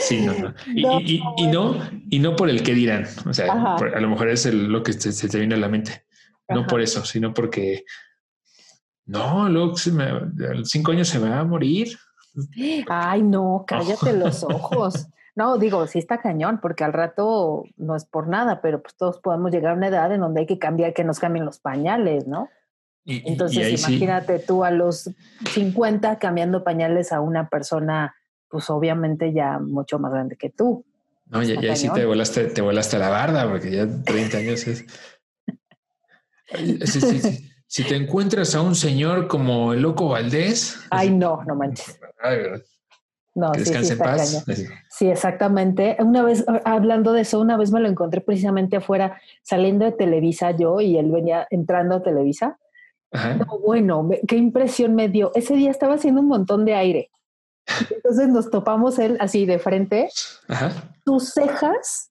Sí, 0.00 0.20
no, 0.20 0.34
no. 0.34 0.54
Y, 1.36 1.46
no, 1.46 1.76
y 2.10 2.18
no 2.18 2.36
por 2.36 2.48
el 2.48 2.62
que 2.62 2.74
dirán. 2.74 3.06
O 3.26 3.32
sea, 3.32 3.52
a 3.52 4.00
lo 4.00 4.08
mejor 4.08 4.28
es 4.28 4.46
lo 4.52 4.82
que 4.82 4.92
se, 4.92 5.28
te 5.28 5.38
viene 5.38 5.54
a 5.54 5.58
la 5.58 5.68
mente. 5.68 6.04
No 6.48 6.66
por 6.66 6.80
eso, 6.80 7.04
sino 7.04 7.32
porque 7.32 7.84
no, 9.06 9.48
luego 9.48 9.74
cinco 9.76 10.92
años 10.92 11.08
se 11.08 11.18
va 11.18 11.40
a 11.40 11.44
morir. 11.44 11.96
Ay, 12.88 13.22
no, 13.22 13.64
cállate 13.66 14.12
los 14.16 14.42
ojos. 14.44 15.08
No, 15.36 15.58
digo, 15.58 15.86
sí 15.86 15.98
está 15.98 16.18
cañón, 16.18 16.60
porque 16.62 16.84
al 16.84 16.92
rato 16.92 17.64
no 17.76 17.96
es 17.96 18.04
por 18.04 18.28
nada, 18.28 18.60
pero 18.60 18.82
pues 18.82 18.94
todos 18.96 19.18
podemos 19.18 19.50
llegar 19.50 19.72
a 19.72 19.76
una 19.76 19.88
edad 19.88 20.12
en 20.12 20.20
donde 20.20 20.42
hay 20.42 20.46
que 20.46 20.58
cambiar, 20.58 20.94
que 20.94 21.02
nos 21.02 21.18
cambien 21.18 21.44
los 21.44 21.58
pañales, 21.58 22.26
¿no? 22.26 22.48
Entonces, 23.06 23.78
imagínate 23.80 24.38
tú 24.38 24.64
a 24.64 24.70
los 24.70 25.10
50 25.50 26.18
cambiando 26.18 26.64
pañales 26.64 27.12
a 27.12 27.20
una 27.20 27.48
persona, 27.48 28.14
pues 28.54 28.70
obviamente 28.70 29.32
ya 29.32 29.58
mucho 29.58 29.98
más 29.98 30.12
grande 30.12 30.36
que 30.36 30.48
tú. 30.48 30.84
No, 31.26 31.42
ya, 31.42 31.60
ya 31.60 31.74
sí 31.74 31.88
te 31.92 32.06
volaste, 32.06 32.44
te 32.44 32.60
volaste 32.60 32.94
a 32.94 32.98
la 33.00 33.08
barda, 33.08 33.50
porque 33.50 33.68
ya 33.68 33.88
30 34.04 34.38
años 34.38 34.64
es. 34.68 34.86
sí, 36.46 37.00
sí, 37.00 37.18
sí. 37.18 37.50
Si 37.66 37.82
te 37.82 37.96
encuentras 37.96 38.54
a 38.54 38.62
un 38.62 38.76
señor 38.76 39.26
como 39.26 39.72
el 39.72 39.82
Loco 39.82 40.08
Valdés. 40.08 40.78
Ay, 40.90 41.10
no, 41.10 41.42
no 41.48 41.56
manches. 41.56 41.98
Ay. 42.22 42.38
No, 43.34 43.50
que 43.50 43.58
descanse 43.58 43.94
en 43.94 43.98
paz. 43.98 44.44
Sí, 44.88 45.08
exactamente. 45.08 45.96
Una 45.98 46.22
vez, 46.22 46.44
hablando 46.64 47.12
de 47.12 47.22
eso, 47.22 47.40
una 47.40 47.56
vez 47.56 47.72
me 47.72 47.80
lo 47.80 47.88
encontré 47.88 48.20
precisamente 48.20 48.76
afuera, 48.76 49.20
saliendo 49.42 49.84
de 49.84 49.90
Televisa 49.90 50.52
yo 50.52 50.80
y 50.80 50.96
él 50.96 51.10
venía 51.10 51.48
entrando 51.50 51.96
a 51.96 52.02
Televisa. 52.04 52.56
Ajá. 53.10 53.44
bueno, 53.66 54.08
qué 54.28 54.36
impresión 54.36 54.94
me 54.94 55.08
dio. 55.08 55.32
Ese 55.34 55.56
día 55.56 55.72
estaba 55.72 55.94
haciendo 55.94 56.20
un 56.20 56.28
montón 56.28 56.64
de 56.64 56.74
aire. 56.74 57.10
Entonces 57.90 58.28
nos 58.28 58.50
topamos 58.50 58.98
él 58.98 59.16
así 59.20 59.46
de 59.46 59.58
frente. 59.58 60.08
Ajá. 60.48 60.72
Tus 61.04 61.30
cejas 61.30 62.10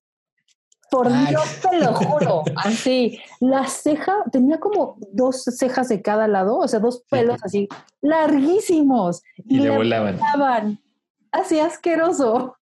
por 0.94 1.12
Dios 1.28 1.60
te 1.60 1.80
lo 1.80 1.94
juro. 1.94 2.44
Así, 2.56 3.20
la 3.40 3.68
ceja 3.68 4.14
tenía 4.32 4.60
como 4.60 4.98
dos 5.12 5.44
cejas 5.44 5.90
de 5.90 6.04
cada 6.04 6.28
lado, 6.28 6.58
o 6.58 6.68
sea, 6.68 6.80
dos 6.80 7.04
pelos 7.10 7.40
así 7.44 7.68
larguísimos. 8.02 9.24
Y, 9.38 9.60
le, 9.60 9.72
volaban. 9.72 10.80
Así 11.32 11.60
asqueroso. 11.60 12.58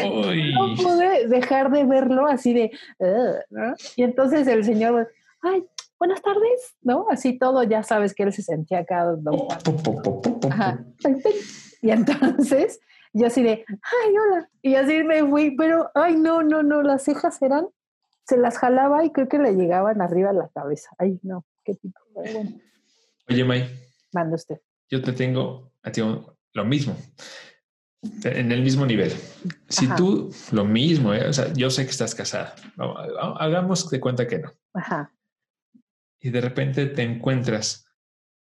No 0.00 0.76
pude 0.76 1.26
dejar 1.28 1.72
de 1.72 1.84
verlo 1.84 2.26
así 2.26 2.54
de. 2.54 2.70
Y 3.96 4.02
entonces 4.04 4.46
el 4.46 4.64
señor, 4.64 5.12
ay, 5.42 5.66
buenas 5.98 6.22
tardes, 6.22 6.76
¿no? 6.82 7.06
Así 7.10 7.36
todo, 7.36 7.64
ya 7.64 7.82
sabes 7.82 8.14
que 8.14 8.22
él 8.22 8.32
se 8.32 8.42
sentía 8.42 8.78
acá. 8.80 9.06
Y 11.84 11.90
entonces 11.90 12.80
yo 13.12 13.26
así 13.26 13.42
de, 13.42 13.64
ay, 13.68 14.14
hola. 14.16 14.48
Y 14.62 14.74
así 14.74 15.04
me 15.04 15.22
fui, 15.22 15.54
pero, 15.54 15.90
ay, 15.94 16.16
no, 16.16 16.42
no, 16.42 16.62
no, 16.62 16.82
las 16.82 17.04
cejas 17.04 17.40
eran, 17.42 17.66
se 18.26 18.38
las 18.38 18.56
jalaba 18.56 19.04
y 19.04 19.12
creo 19.12 19.28
que 19.28 19.38
le 19.38 19.52
llegaban 19.52 20.00
arriba 20.00 20.30
a 20.30 20.32
la 20.32 20.48
cabeza. 20.48 20.88
Ay, 20.98 21.20
no, 21.22 21.44
qué 21.62 21.74
tipo. 21.74 22.00
Oye, 23.28 23.44
May. 23.44 23.68
Manda 24.14 24.36
usted. 24.36 24.60
Yo 24.90 25.02
te 25.02 25.12
tengo 25.12 25.72
a 25.82 25.92
ti 25.92 26.00
lo 26.52 26.64
mismo, 26.64 26.96
en 28.22 28.52
el 28.52 28.62
mismo 28.62 28.86
nivel. 28.86 29.12
Si 29.68 29.86
tú, 29.94 30.32
lo 30.52 30.64
mismo, 30.64 31.12
¿eh? 31.12 31.28
o 31.28 31.32
sea, 31.32 31.52
yo 31.52 31.68
sé 31.68 31.84
que 31.84 31.90
estás 31.90 32.14
casada, 32.14 32.54
hagamos 33.38 33.90
de 33.90 34.00
cuenta 34.00 34.26
que 34.26 34.38
no. 34.38 34.52
Ajá. 34.72 35.12
Y 36.20 36.30
de 36.30 36.40
repente 36.40 36.86
te 36.86 37.02
encuentras 37.02 37.86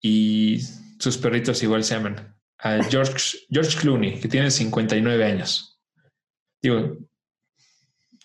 y 0.00 0.60
sus 0.98 1.18
perritos 1.18 1.62
igual 1.62 1.82
se 1.82 1.96
aman 1.96 2.37
a 2.58 2.82
George, 2.84 3.38
George 3.50 3.78
Clooney, 3.78 4.20
que 4.20 4.28
tiene 4.28 4.50
59 4.50 5.24
años. 5.24 5.80
Digo, 6.60 6.96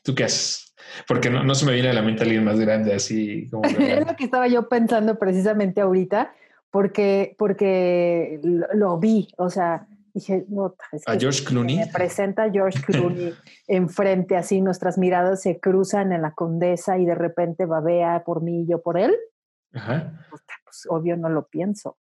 ¿tú 0.03 0.15
qué 0.15 0.23
haces? 0.23 0.73
Porque 1.07 1.29
no, 1.29 1.43
no 1.43 1.55
se 1.55 1.65
me 1.65 1.73
viene 1.73 1.89
a 1.89 1.93
la 1.93 2.01
mente 2.01 2.23
alguien 2.23 2.43
más 2.43 2.59
grande 2.59 2.93
así 2.93 3.49
como... 3.49 3.63
es 3.79 4.05
lo 4.05 4.15
que 4.15 4.25
estaba 4.25 4.47
yo 4.47 4.67
pensando 4.67 5.17
precisamente 5.17 5.81
ahorita, 5.81 6.33
porque, 6.71 7.35
porque 7.37 8.39
lo, 8.73 8.97
vi, 8.97 9.27
o 9.37 9.49
sea, 9.49 9.87
dije, 10.13 10.45
no, 10.49 10.75
a 11.05 11.17
George 11.17 11.43
Clooney. 11.43 11.77
Me 11.77 11.87
presenta 11.87 12.49
George 12.51 12.81
Clooney 12.85 13.33
enfrente, 13.67 14.35
así 14.35 14.61
nuestras 14.61 14.97
miradas 14.97 15.41
se 15.41 15.59
cruzan 15.59 16.11
en 16.11 16.23
la 16.23 16.33
condesa 16.33 16.97
y 16.97 17.05
de 17.05 17.15
repente 17.15 17.65
babea 17.65 18.23
por 18.23 18.41
mí 18.41 18.63
y 18.63 18.67
yo 18.67 18.81
por 18.81 18.97
él. 18.97 19.15
Ajá. 19.73 20.27
pues 20.29 20.87
obvio 20.89 21.17
no 21.17 21.29
lo 21.29 21.47
pienso. 21.47 21.97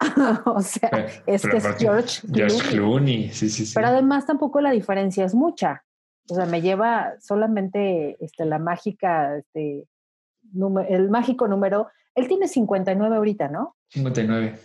o 0.44 0.60
sea, 0.60 0.90
es 1.26 1.42
que 1.42 1.56
es 1.56 1.64
George 1.78 2.20
Clooney. 2.20 2.50
George 2.50 2.68
Clooney, 2.68 3.30
sí, 3.32 3.48
sí, 3.48 3.66
sí. 3.66 3.72
Pero 3.74 3.88
además 3.88 4.26
tampoco 4.26 4.60
la 4.60 4.70
diferencia 4.70 5.24
es 5.24 5.34
mucha. 5.34 5.84
O 6.30 6.34
sea, 6.34 6.46
me 6.46 6.60
lleva 6.60 7.14
solamente 7.20 8.22
este, 8.24 8.44
la 8.44 8.58
mágica, 8.58 9.36
este, 9.36 9.88
el 10.88 11.10
mágico 11.10 11.48
número. 11.48 11.88
Él 12.14 12.28
tiene 12.28 12.48
59 12.48 13.16
ahorita, 13.16 13.48
¿no? 13.48 13.76
59. 13.88 14.58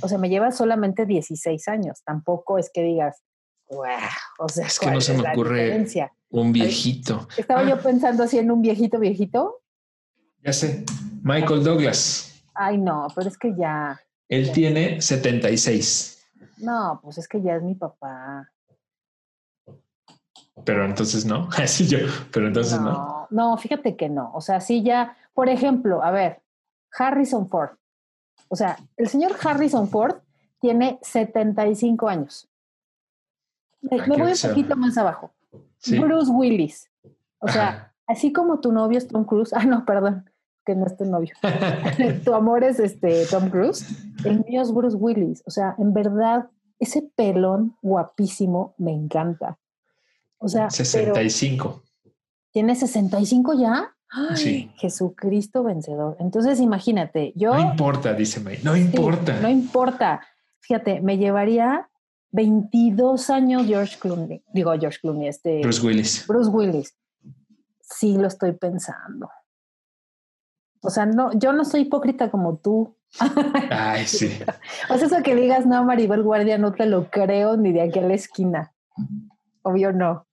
O 0.00 0.08
sea, 0.08 0.18
me 0.18 0.28
lleva 0.28 0.52
solamente 0.52 1.06
16 1.06 1.68
años. 1.68 2.02
Tampoco 2.04 2.58
es 2.58 2.70
que 2.72 2.82
digas, 2.82 3.22
wow, 3.70 3.86
o 4.38 4.48
sea, 4.48 4.66
es 4.66 4.78
que 4.78 4.90
no 4.90 5.00
se 5.00 5.14
me 5.14 5.28
ocurre 5.28 5.86
un 6.30 6.52
viejito. 6.52 7.28
Estaba 7.36 7.64
yo 7.64 7.74
ah. 7.74 7.80
pensando 7.82 8.22
así 8.22 8.38
en 8.38 8.50
un 8.50 8.62
viejito, 8.62 8.98
viejito. 8.98 9.62
Ya 10.42 10.52
sé, 10.52 10.84
Michael 11.22 11.64
Douglas. 11.64 12.42
Ay, 12.54 12.78
no, 12.78 13.08
pero 13.14 13.28
es 13.28 13.36
que 13.36 13.54
ya. 13.56 14.00
Él 14.28 14.52
tiene 14.52 15.00
76. 15.00 16.26
No, 16.58 17.00
pues 17.02 17.18
es 17.18 17.28
que 17.28 17.40
ya 17.40 17.56
es 17.56 17.62
mi 17.62 17.74
papá. 17.74 18.50
Pero 20.64 20.84
entonces 20.84 21.24
no, 21.24 21.48
así 21.56 21.86
yo, 21.86 21.98
pero 22.32 22.48
entonces 22.48 22.80
no, 22.80 23.26
no. 23.30 23.56
fíjate 23.56 23.96
que 23.96 24.08
no. 24.08 24.30
O 24.34 24.40
sea, 24.40 24.60
sí 24.60 24.82
ya, 24.82 25.16
por 25.32 25.48
ejemplo, 25.48 26.02
a 26.02 26.10
ver, 26.10 26.42
Harrison 26.96 27.48
Ford. 27.48 27.70
O 28.48 28.56
sea, 28.56 28.78
el 28.96 29.08
señor 29.08 29.36
Harrison 29.42 29.88
Ford 29.88 30.16
tiene 30.60 30.98
75 31.02 32.08
años. 32.08 32.48
Me, 33.80 33.98
voy 33.98 34.32
un 34.32 34.48
poquito 34.48 34.76
más 34.76 34.98
abajo. 34.98 35.32
Bruce 35.86 36.30
Willis. 36.32 36.90
O 37.38 37.46
sea, 37.46 37.94
así 38.06 38.32
como 38.32 38.58
tu 38.58 38.72
novio 38.72 38.98
es 38.98 39.06
Tom 39.06 39.24
Cruise. 39.24 39.52
Ah, 39.52 39.64
no, 39.64 39.84
perdón 39.84 40.28
que 40.68 40.74
no 40.74 40.84
es 40.84 40.96
tu 40.98 41.06
novio. 41.06 41.34
tu 42.24 42.34
amor 42.34 42.62
es 42.62 42.78
este 42.78 43.24
Tom 43.30 43.48
Cruise. 43.48 43.86
El 44.22 44.44
mío 44.44 44.60
es 44.60 44.70
Bruce 44.70 44.96
Willis. 44.96 45.42
O 45.46 45.50
sea, 45.50 45.74
en 45.78 45.94
verdad, 45.94 46.50
ese 46.78 47.10
pelón 47.16 47.76
guapísimo 47.80 48.74
me 48.76 48.92
encanta. 48.92 49.58
O 50.36 50.46
sea, 50.46 50.68
65. 50.68 51.82
¿Tiene 52.52 52.74
65 52.74 53.54
ya? 53.58 53.94
sí. 54.34 54.70
Jesucristo 54.76 55.62
vencedor. 55.62 56.16
Entonces, 56.20 56.60
imagínate, 56.60 57.32
yo. 57.34 57.54
No 57.54 57.60
importa, 57.60 58.12
dice 58.12 58.40
May. 58.40 58.58
No 58.62 58.76
importa. 58.76 59.40
no 59.40 59.48
importa. 59.48 60.20
Fíjate, 60.60 61.00
me 61.00 61.16
llevaría 61.16 61.88
22 62.32 63.30
años 63.30 63.66
George 63.66 63.98
Clooney. 63.98 64.42
Digo, 64.52 64.72
George 64.78 64.98
Clooney, 65.00 65.28
este. 65.28 65.60
Bruce 65.62 65.84
Willis. 65.84 66.26
Bruce 66.26 66.50
Willis. 66.50 66.94
Sí, 67.80 68.18
lo 68.18 68.28
estoy 68.28 68.52
pensando. 68.52 69.28
O 70.80 70.90
sea, 70.90 71.06
no, 71.06 71.32
yo 71.38 71.52
no 71.52 71.64
soy 71.64 71.82
hipócrita 71.82 72.30
como 72.30 72.56
tú. 72.58 72.96
Ay, 73.70 74.06
sí. 74.06 74.38
o 74.90 74.96
sea, 74.96 75.06
eso 75.06 75.22
que 75.22 75.34
digas, 75.34 75.66
no, 75.66 75.84
Maribel 75.84 76.22
Guardia, 76.22 76.58
no 76.58 76.72
te 76.72 76.86
lo 76.86 77.10
creo 77.10 77.56
ni 77.56 77.72
de 77.72 77.82
aquí 77.82 77.98
a 77.98 78.02
la 78.02 78.14
esquina. 78.14 78.72
Obvio 79.62 79.92
no. 79.92 80.26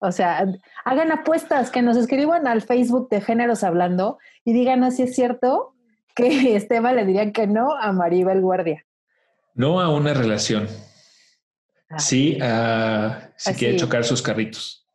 O 0.00 0.12
sea, 0.12 0.46
hagan 0.84 1.10
apuestas, 1.10 1.70
que 1.70 1.82
nos 1.82 1.96
escriban 1.96 2.46
al 2.46 2.62
Facebook 2.62 3.08
de 3.08 3.20
Géneros 3.20 3.64
Hablando 3.64 4.18
y 4.44 4.52
digan 4.52 4.90
si 4.92 5.02
es 5.02 5.14
cierto 5.14 5.74
que 6.14 6.28
Esteban 6.56 6.96
le 6.96 7.04
diría 7.04 7.32
que 7.32 7.46
no 7.46 7.74
a 7.74 7.92
Maribel 7.92 8.40
Guardia. 8.40 8.84
No 9.54 9.80
a 9.80 9.88
una 9.88 10.14
relación. 10.14 10.68
Ah. 11.90 11.98
Sí, 11.98 12.38
a 12.40 13.30
si 13.36 13.54
quiere 13.54 13.76
chocar 13.76 14.04
sus 14.04 14.22
carritos. 14.22 14.86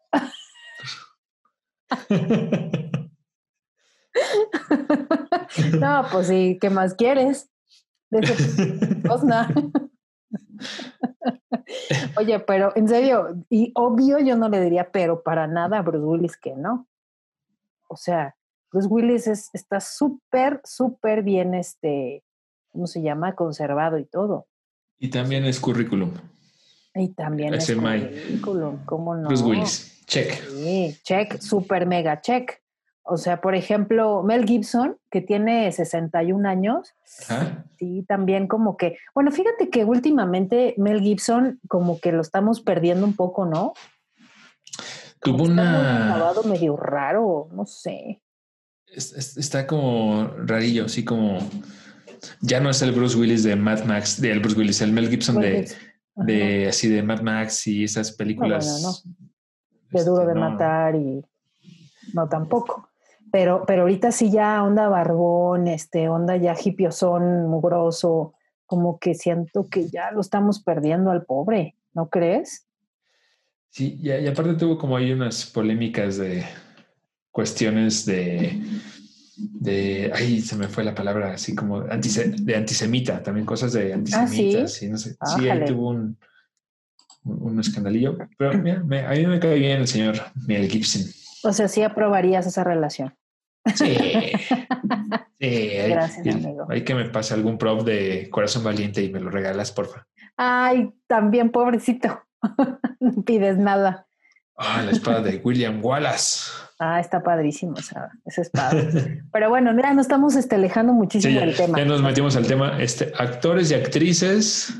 no, 5.79 6.03
pues 6.11 6.27
sí, 6.27 6.57
¿qué 6.59 6.69
más 6.69 6.93
quieres? 6.93 7.49
Oye, 12.17 12.39
pero 12.39 12.71
en 12.75 12.87
serio, 12.87 13.43
y 13.49 13.71
obvio 13.75 14.19
yo 14.19 14.35
no 14.35 14.49
le 14.49 14.61
diría, 14.61 14.91
pero 14.91 15.23
para 15.23 15.47
nada 15.47 15.79
a 15.79 15.81
Bruce 15.81 16.05
Willis 16.05 16.37
que 16.37 16.55
no. 16.55 16.87
O 17.87 17.95
sea, 17.95 18.35
Bruce 18.71 18.87
Willis 18.87 19.27
está 19.53 19.79
súper, 19.79 20.61
súper 20.63 21.23
bien, 21.23 21.53
este, 21.53 22.23
¿cómo 22.71 22.87
se 22.87 23.01
llama? 23.01 23.35
Conservado 23.35 23.97
y 23.97 24.05
todo. 24.05 24.47
Y 24.99 25.09
también 25.09 25.45
es 25.45 25.59
currículum. 25.59 26.11
Y 26.95 27.09
también 27.09 27.53
es, 27.53 27.71
currículum, 27.71 28.85
¿cómo 28.85 29.15
no? 29.15 29.27
Bruce 29.27 29.43
Willis, 29.43 30.05
check. 30.05 30.31
Sí, 30.49 30.97
check, 31.03 31.39
super 31.39 31.85
mega 31.85 32.21
check. 32.21 32.62
O 33.05 33.17
sea, 33.17 33.41
por 33.41 33.53
ejemplo, 33.53 34.23
Mel 34.23 34.45
Gibson, 34.45 34.97
que 35.11 35.19
tiene 35.19 35.69
61 35.71 36.47
años, 36.47 36.93
sí, 37.77 38.05
también 38.07 38.47
como 38.47 38.77
que, 38.77 38.97
bueno, 39.13 39.29
fíjate 39.31 39.69
que 39.69 39.83
últimamente 39.83 40.73
Mel 40.77 41.01
Gibson 41.01 41.59
como 41.67 41.99
que 41.99 42.13
lo 42.13 42.21
estamos 42.21 42.61
perdiendo 42.61 43.05
un 43.05 43.13
poco, 43.13 43.45
¿no? 43.45 43.73
Tuvo 45.19 45.43
una... 45.43 46.15
grabado 46.15 46.43
medio 46.43 46.77
raro, 46.77 47.49
no 47.51 47.65
sé. 47.65 48.21
Está 48.85 49.67
como 49.67 50.27
rarillo, 50.37 50.85
así 50.85 51.03
como... 51.03 51.39
Ya 52.39 52.61
no 52.61 52.69
es 52.69 52.81
el 52.81 52.93
Bruce 52.93 53.17
Willis 53.17 53.43
de 53.43 53.57
Mad 53.57 53.83
Max, 53.83 54.21
de 54.21 54.31
el 54.31 54.39
Bruce 54.39 54.57
Willis, 54.57 54.79
el 54.79 54.93
Mel 54.93 55.09
Gibson 55.09 55.41
de, 55.41 55.69
de, 56.15 56.69
así 56.69 56.87
de 56.87 57.03
Mad 57.03 57.21
Max 57.21 57.67
y 57.67 57.83
esas 57.83 58.13
películas. 58.13 59.03
De 59.89 60.05
duro 60.05 60.25
de 60.25 60.31
este, 60.31 60.39
matar 60.39 60.95
y 60.95 61.21
no 62.13 62.29
tampoco. 62.29 62.92
Pero, 63.33 63.63
pero 63.65 63.81
ahorita 63.81 64.11
sí 64.11 64.29
ya 64.29 64.63
onda 64.63 64.87
barbón, 64.89 65.67
este, 65.67 66.07
onda 66.07 66.37
ya 66.37 66.53
hipiosón, 66.53 67.47
mugroso, 67.49 68.35
como 68.67 68.99
que 68.99 69.15
siento 69.15 69.67
que 69.71 69.89
ya 69.89 70.11
lo 70.11 70.21
estamos 70.21 70.61
perdiendo 70.61 71.09
al 71.09 71.25
pobre, 71.25 71.75
¿no 71.95 72.09
crees? 72.09 72.67
Sí, 73.71 73.97
y, 74.03 74.11
aparte 74.27 74.53
tuvo 74.53 74.77
como 74.77 74.97
hay 74.97 75.11
unas 75.13 75.47
polémicas 75.47 76.17
de 76.17 76.45
cuestiones 77.31 78.05
de, 78.05 78.61
de, 79.35 80.11
ay, 80.13 80.39
se 80.39 80.55
me 80.55 80.67
fue 80.67 80.83
la 80.83 80.93
palabra, 80.93 81.33
así 81.33 81.55
como 81.55 81.81
de 81.81 82.55
antisemita, 82.55 83.23
también 83.23 83.47
cosas 83.47 83.73
de 83.73 83.93
antisemitas, 83.95 84.63
¿Ah, 84.63 84.67
sí? 84.67 84.89
no 84.89 84.97
sé. 84.99 85.17
Sí, 85.35 85.49
ahí 85.49 85.65
tuvo 85.65 85.89
un, 85.89 86.19
un, 87.23 87.59
escandalillo, 87.59 88.15
pero 88.37 88.59
mira, 88.59 89.09
a 89.09 89.13
mí 89.15 89.25
me 89.25 89.39
cae 89.39 89.57
bien 89.57 89.79
el 89.79 89.87
señor 89.87 90.17
Mel 90.45 90.69
Gibson. 90.69 91.01
O 91.43 91.51
sea, 91.51 91.67
sí 91.67 91.81
aprobarías 91.81 92.45
esa 92.45 92.63
relación. 92.63 93.15
Sí. 93.75 93.95
sí 95.39 95.69
Gracias, 95.87 96.35
amigo. 96.35 96.67
Hay 96.69 96.83
que 96.83 96.95
me 96.95 97.05
pase 97.05 97.33
algún 97.33 97.57
prop 97.57 97.83
de 97.83 98.29
Corazón 98.29 98.63
Valiente 98.63 99.01
y 99.01 99.11
me 99.11 99.19
lo 99.19 99.29
regalas, 99.29 99.71
porfa. 99.71 100.05
Ay, 100.37 100.91
también, 101.07 101.51
pobrecito. 101.51 102.23
no 102.99 103.23
pides 103.23 103.57
nada. 103.57 104.07
Ah, 104.55 104.83
la 104.83 104.91
espada 104.91 105.21
de 105.21 105.41
William 105.43 105.83
Wallace. 105.83 106.51
Ah, 106.77 106.99
está 106.99 107.23
padrísimo 107.23 107.75
esa, 107.77 108.11
espada. 108.25 108.83
Pero 109.31 109.49
bueno, 109.49 109.75
ya 109.75 109.93
nos 109.93 110.05
estamos 110.05 110.35
este, 110.35 110.55
alejando 110.55 110.93
muchísimo 110.93 111.39
del 111.39 111.55
tema. 111.55 111.77
Ya 111.77 111.85
nos 111.85 112.03
metimos 112.03 112.35
al 112.35 112.45
tema, 112.45 112.79
este, 112.81 113.11
actores 113.17 113.71
y 113.71 113.75
actrices. 113.75 114.73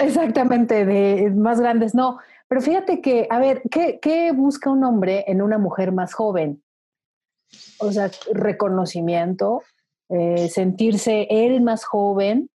Exactamente, 0.00 0.84
de 0.84 1.30
más 1.30 1.60
grandes, 1.60 1.94
no. 1.94 2.18
Pero 2.48 2.60
fíjate 2.60 3.00
que, 3.00 3.26
a 3.30 3.38
ver, 3.38 3.62
¿qué, 3.70 3.98
¿qué 4.02 4.32
busca 4.32 4.68
un 4.68 4.84
hombre 4.84 5.24
en 5.26 5.40
una 5.40 5.56
mujer 5.56 5.92
más 5.92 6.12
joven? 6.12 6.62
O 7.82 7.92
sea, 7.92 8.10
reconocimiento, 8.32 9.62
eh, 10.08 10.48
sentirse 10.48 11.26
él 11.30 11.60
más 11.60 11.84
joven. 11.84 12.48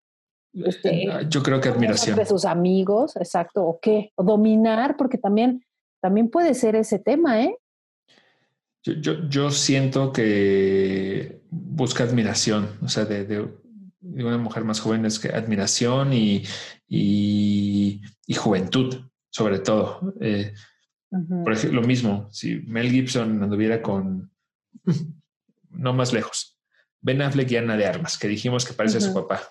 Este, 0.53 1.11
ah, 1.11 1.22
Yo 1.29 1.43
creo 1.43 1.61
que 1.61 1.68
admiración. 1.68 2.16
De 2.16 2.27
sus 2.27 2.45
amigos, 2.45 3.16
exacto, 3.16 3.64
o 3.64 3.79
qué, 3.81 4.12
o 4.16 4.22
dominar, 4.22 4.97
porque 4.97 5.18
también, 5.18 5.64
también 6.01 6.29
puede 6.31 6.55
ser 6.55 6.77
ese 6.77 6.99
tema, 6.99 7.43
¿eh? 7.43 7.57
Yo, 8.83 9.14
yo, 9.29 9.51
siento 9.51 10.12
que 10.12 11.41
busca 11.51 12.05
admiración, 12.05 12.68
o 12.83 12.89
sea, 12.89 13.07
de, 13.07 13.25
de, 13.25 13.49
una 14.03 14.37
mujer 14.37 14.62
más 14.64 14.79
joven 14.81 15.07
es 15.07 15.18
que 15.18 15.29
admiración 15.29 16.12
y, 16.12 16.45
y, 16.87 18.03
juventud, 18.37 19.07
sobre 19.31 19.61
todo. 19.61 20.12
Eh, 20.20 20.53
por 21.43 21.55
ejemplo, 21.55 21.81
lo 21.81 21.87
mismo, 21.87 22.29
si 22.31 22.57
Mel 22.66 22.91
Gibson 22.91 23.43
anduviera 23.43 23.81
con 23.81 24.34
no 25.70 25.93
más 25.93 26.12
lejos. 26.12 26.59
Ben 27.01 27.20
Affleck 27.20 27.51
y 27.51 27.57
Ana 27.57 27.77
de 27.77 27.87
Armas, 27.87 28.18
que 28.18 28.29
dijimos 28.29 28.64
que 28.64 28.72
parece 28.72 29.01
su 29.01 29.12
papá. 29.12 29.43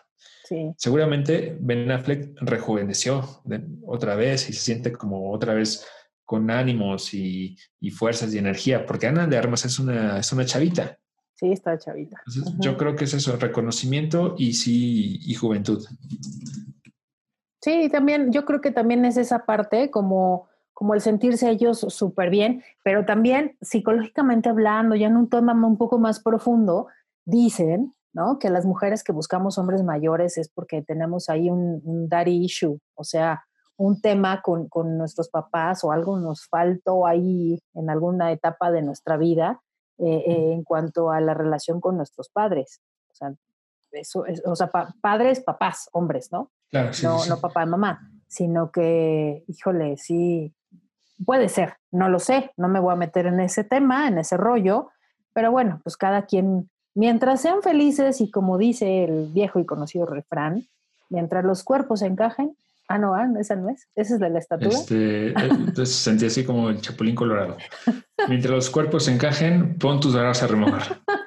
Seguramente 0.77 1.57
Ben 1.59 1.89
Affleck 1.89 2.37
rejuveneció 2.41 3.41
otra 3.85 4.15
vez 4.15 4.49
y 4.49 4.53
se 4.53 4.61
siente 4.61 4.91
como 4.91 5.31
otra 5.31 5.53
vez 5.53 5.85
con 6.25 6.49
ánimos 6.51 7.13
y, 7.13 7.57
fuerzas 7.95 8.33
y 8.33 8.37
energía, 8.37 8.85
porque 8.85 9.07
Ana 9.07 9.27
de 9.27 9.37
Armas 9.37 9.65
es 9.65 9.79
una, 9.79 10.19
es 10.19 10.31
una 10.31 10.45
chavita. 10.45 10.97
Sí, 11.35 11.51
está 11.51 11.77
chavita. 11.77 12.21
Yo 12.59 12.77
creo 12.77 12.95
que 12.95 13.05
es 13.05 13.13
eso, 13.13 13.35
reconocimiento 13.37 14.35
y 14.37 14.53
sí, 14.53 15.19
y 15.21 15.33
juventud. 15.35 15.85
Sí, 17.61 17.89
también, 17.89 18.31
yo 18.31 18.45
creo 18.45 18.61
que 18.61 18.71
también 18.71 19.05
es 19.05 19.17
esa 19.17 19.45
parte 19.45 19.89
como 19.89 20.47
como 20.83 20.95
el 20.95 20.99
sentirse 20.99 21.49
ellos 21.49 21.79
súper 21.79 22.29
bien, 22.29 22.61
pero 22.83 23.05
también 23.05 23.55
psicológicamente 23.61 24.49
hablando, 24.49 24.95
ya 24.95 25.07
en 25.07 25.15
un 25.15 25.29
tema 25.29 25.53
un 25.53 25.77
poco 25.77 25.97
más 25.97 26.19
profundo, 26.19 26.87
dicen, 27.23 27.93
¿no? 28.11 28.37
Que 28.37 28.49
las 28.49 28.65
mujeres 28.65 29.01
que 29.01 29.13
buscamos 29.13 29.57
hombres 29.57 29.81
mayores 29.81 30.37
es 30.37 30.49
porque 30.49 30.81
tenemos 30.81 31.29
ahí 31.29 31.49
un, 31.49 31.81
un 31.85 32.09
daddy 32.09 32.43
issue, 32.43 32.81
o 32.95 33.05
sea, 33.05 33.45
un 33.77 34.01
tema 34.01 34.41
con, 34.41 34.67
con, 34.67 34.97
nuestros 34.97 35.29
papás 35.29 35.85
o 35.85 35.93
algo 35.93 36.19
nos 36.19 36.47
faltó 36.47 37.07
ahí 37.07 37.61
en 37.75 37.89
alguna 37.89 38.33
etapa 38.33 38.69
de 38.69 38.81
nuestra 38.81 39.15
vida 39.15 39.61
eh, 39.99 40.21
eh, 40.27 40.51
en 40.51 40.65
cuanto 40.65 41.11
a 41.11 41.21
la 41.21 41.33
relación 41.33 41.79
con 41.79 41.95
nuestros 41.95 42.27
padres. 42.27 42.81
O 43.09 43.15
sea, 43.15 43.33
eso 43.93 44.25
es, 44.25 44.43
o 44.45 44.57
sea, 44.57 44.69
padres, 44.99 45.39
papás, 45.39 45.87
hombres, 45.93 46.29
¿no? 46.29 46.51
Claro, 46.69 46.91
no, 47.03 47.25
no 47.25 47.39
papá 47.39 47.63
y 47.63 47.67
mamá, 47.67 48.01
sino 48.27 48.69
que, 48.69 49.45
híjole, 49.47 49.95
sí, 49.95 50.53
Puede 51.25 51.49
ser, 51.49 51.75
no 51.91 52.09
lo 52.09 52.19
sé, 52.19 52.51
no 52.57 52.67
me 52.67 52.79
voy 52.79 52.93
a 52.93 52.97
meter 52.97 53.27
en 53.27 53.39
ese 53.39 53.63
tema, 53.63 54.07
en 54.07 54.17
ese 54.17 54.37
rollo, 54.37 54.89
pero 55.33 55.51
bueno, 55.51 55.81
pues 55.83 55.97
cada 55.97 56.25
quien, 56.25 56.69
mientras 56.95 57.41
sean 57.41 57.61
felices 57.61 58.21
y 58.21 58.31
como 58.31 58.57
dice 58.57 59.03
el 59.03 59.31
viejo 59.33 59.59
y 59.59 59.65
conocido 59.65 60.05
refrán, 60.05 60.67
mientras 61.09 61.43
los 61.43 61.63
cuerpos 61.63 62.01
encajen, 62.01 62.55
ah, 62.87 62.97
no, 62.97 63.15
ah, 63.15 63.27
esa 63.39 63.55
no 63.55 63.69
es, 63.69 63.87
esa 63.95 64.15
es 64.15 64.19
de 64.19 64.29
la 64.29 64.39
estatura. 64.39 64.75
Este, 64.75 65.29
eh, 65.29 65.33
entonces 65.35 65.95
sentí 65.95 66.25
así 66.25 66.43
como 66.43 66.69
el 66.69 66.81
chapulín 66.81 67.15
colorado. 67.15 67.57
Mientras 68.27 68.53
los 68.53 68.69
cuerpos 68.69 69.07
encajen, 69.07 69.77
pon 69.77 69.99
tus 69.99 70.15
barbas 70.15 70.43
a 70.43 70.47
remojar. 70.47 71.01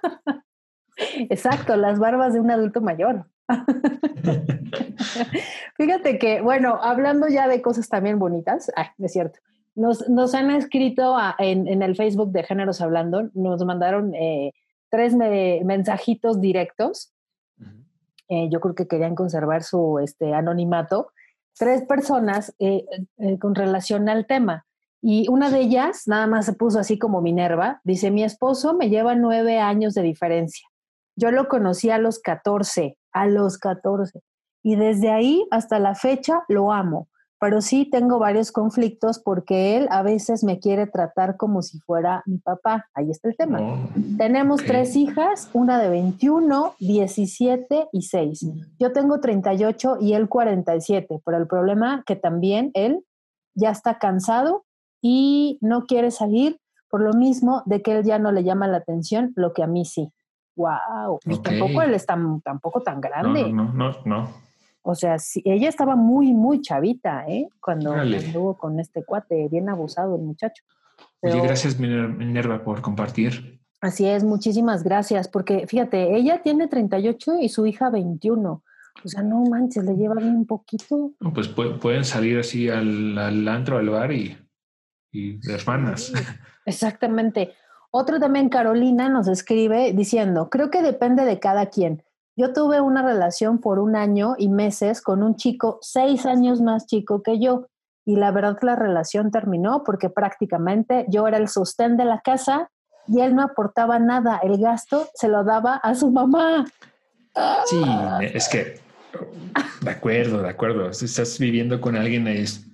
Exacto, 0.97 1.77
las 1.77 1.99
barbas 1.99 2.33
de 2.33 2.41
un 2.41 2.51
adulto 2.51 2.81
mayor. 2.81 3.27
Fíjate 5.77 6.19
que, 6.19 6.41
bueno, 6.41 6.79
hablando 6.83 7.29
ya 7.29 7.49
de 7.49 7.63
cosas 7.63 7.89
también 7.89 8.19
bonitas, 8.19 8.73
ay, 8.77 8.87
es 8.99 9.13
cierto, 9.13 9.39
nos, 9.77 10.35
han 10.35 10.51
escrito 10.51 11.17
en, 11.39 11.83
el 11.83 11.97
Facebook 11.97 12.33
de 12.33 12.43
Géneros 12.43 12.81
Hablando, 12.81 13.29
nos 13.35 13.63
mandaron 13.65 14.15
eh, 14.15 14.53
tres 14.91 15.15
mensajitos 15.15 16.41
directos. 16.41 17.13
Eh, 18.29 18.49
yo 18.51 18.59
creo 18.61 18.75
que 18.75 18.89
querían 18.89 19.15
conservar 19.15 19.63
su 19.63 19.99
este, 19.99 20.35
anonimato. 20.35 21.13
Tres 21.59 21.83
personas 21.83 22.55
eh, 22.59 22.85
con 23.39 23.55
relación 23.55 24.09
al 24.09 24.27
tema. 24.27 24.67
Y 25.03 25.29
una 25.29 25.51
de 25.51 25.61
ellas 25.61 26.05
nada 26.07 26.27
más 26.27 26.47
se 26.47 26.55
puso 26.55 26.81
así 26.81 26.99
como 26.99 27.21
Minerva. 27.21 27.81
Dice, 27.85 28.11
mi 28.11 28.25
esposo 28.25 28.75
me 28.75 28.89
lleva 28.89 29.15
nueve 29.15 29.61
años 29.61 29.95
de 29.95 30.03
diferencia. 30.03 30.67
Yo 31.17 31.31
lo 31.31 31.49
conocí 31.49 31.91
a 31.91 31.99
los 31.99 32.19
14, 32.19 32.97
a 33.13 33.27
los 33.27 33.59
14. 33.59 34.21
Y 34.63 34.77
desde 34.77 35.11
ahí 35.11 35.47
hasta 35.51 35.79
la 35.79 35.95
fecha 35.95 36.45
lo 36.49 36.73
amo 36.73 37.09
pero 37.39 37.61
sí 37.61 37.89
tengo 37.91 38.19
varios 38.19 38.51
conflictos 38.51 39.19
porque 39.19 39.77
él 39.77 39.89
a 39.91 40.03
veces 40.03 40.43
me 40.43 40.59
quiere 40.59 40.87
tratar 40.87 41.37
como 41.37 41.63
si 41.63 41.79
fuera 41.81 42.23
mi 42.27 42.39
papá. 42.39 42.89
Ahí 42.95 43.11
está 43.11 43.29
el 43.29 43.37
tema. 43.37 43.61
Oh, 43.61 43.89
Tenemos 44.17 44.65
tres 44.65 44.97
hijas, 44.97 45.51
una 45.53 45.79
de 45.79 45.91
21, 45.91 46.75
17 46.79 47.89
y 47.93 48.03
6. 48.03 48.47
Yo 48.79 48.93
tengo 48.93 49.21
38 49.21 49.99
y 50.01 50.15
él 50.15 50.29
47, 50.29 51.21
pero 51.25 51.37
el 51.37 51.47
problema 51.47 52.03
que 52.07 52.17
también 52.17 52.71
él 52.75 53.05
ya 53.55 53.71
está 53.71 53.99
cansado 53.99 54.65
y 55.03 55.59
no 55.61 55.85
quiere 55.85 56.11
salir 56.11 56.59
por 56.89 57.03
lo 57.03 57.13
mismo 57.13 57.63
de 57.67 57.83
que 57.83 57.99
él 57.99 58.05
ya 58.05 58.19
no 58.19 58.33
le 58.33 58.45
llama 58.45 58.67
la 58.67 58.79
atención 58.79 59.33
lo 59.37 59.53
que 59.53 59.63
a 59.63 59.67
mí 59.67 59.85
sí. 59.85 60.11
Wow, 60.57 61.21
tampoco 61.43 61.83
él 61.83 61.93
es 61.93 62.07
tan, 62.07 62.41
tampoco 62.41 62.81
tan 62.81 63.03
grande. 63.03 63.53
no, 63.53 63.73
no, 63.75 63.93
no. 64.07 64.46
O 64.89 64.95
sea, 64.95 65.19
sí, 65.19 65.43
ella 65.45 65.69
estaba 65.69 65.97
muy, 65.97 66.33
muy 66.33 66.61
chavita, 66.61 67.27
¿eh? 67.27 67.49
Cuando 67.61 68.01
estuvo 68.03 68.57
con 68.57 68.79
este 68.79 69.05
cuate, 69.05 69.49
bien 69.51 69.69
abusado 69.69 70.15
el 70.15 70.23
muchacho. 70.23 70.63
Oye, 71.23 71.41
gracias 71.41 71.77
Minerva 71.77 72.63
por 72.63 72.83
compartir. 72.83 73.61
Así 73.81 74.07
es, 74.07 74.23
muchísimas 74.23 74.85
gracias, 74.85 75.27
porque 75.27 75.67
fíjate, 75.67 76.17
ella 76.17 76.41
tiene 76.41 76.69
38 76.69 77.41
y 77.41 77.49
su 77.49 77.67
hija 77.67 77.91
21. 77.91 78.63
O 79.05 79.09
sea, 79.09 79.23
no 79.25 79.43
manches, 79.51 79.83
le 79.85 79.97
lleva 79.97 80.15
bien 80.15 80.37
un 80.37 80.47
poquito. 80.47 81.11
pues 81.35 81.49
pueden 81.49 82.05
salir 82.05 82.39
así 82.39 82.69
al, 82.69 83.19
al 83.19 83.49
antro, 83.49 83.79
al 83.79 83.91
bar 83.91 84.13
y, 84.13 84.39
y 85.11 85.39
de 85.39 85.53
hermanas. 85.53 86.13
exactamente. 86.65 87.55
Otro 87.91 88.21
también, 88.21 88.51
Carolina, 88.51 89.09
nos 89.09 89.27
escribe 89.27 89.93
diciendo, 89.93 90.49
creo 90.49 90.71
que 90.71 90.83
depende 90.83 91.25
de 91.25 91.41
cada 91.41 91.67
quien. 91.67 92.05
Yo 92.37 92.53
tuve 92.53 92.83
una 92.83 93.03
relación 93.03 93.59
por 93.59 93.79
un 93.79 93.97
año 93.97 94.35
y 94.37 94.49
meses 94.49 95.01
con 95.01 95.23
un 95.23 95.37
chico 95.37 95.79
seis 95.81 96.27
años 96.27 96.61
más 96.61 96.87
chico 96.87 97.23
que 97.23 97.41
yo 97.41 97.67
y 98.05 98.17
la 98.17 98.31
verdad 98.31 98.59
la 98.61 98.77
relación 98.77 99.31
terminó 99.31 99.83
porque 99.85 100.11
prácticamente 100.11 101.07
yo 101.09 101.27
era 101.27 101.39
el 101.39 101.49
sostén 101.49 101.97
de 101.97 102.05
la 102.05 102.21
casa 102.21 102.71
y 103.09 103.21
él 103.21 103.35
no 103.35 103.43
aportaba 103.43 103.99
nada, 103.99 104.39
el 104.43 104.59
gasto 104.59 105.09
se 105.15 105.29
lo 105.29 105.45
daba 105.45 105.77
a 105.77 105.95
su 105.95 106.11
mamá. 106.11 106.67
Sí, 107.67 107.83
es 108.21 108.49
que, 108.49 108.81
de 109.83 109.91
acuerdo, 109.91 110.43
de 110.43 110.49
acuerdo, 110.49 110.93
si 110.93 111.05
estás 111.05 111.39
viviendo 111.39 111.81
con 111.81 111.97
alguien, 111.97 112.27
es, 112.27 112.67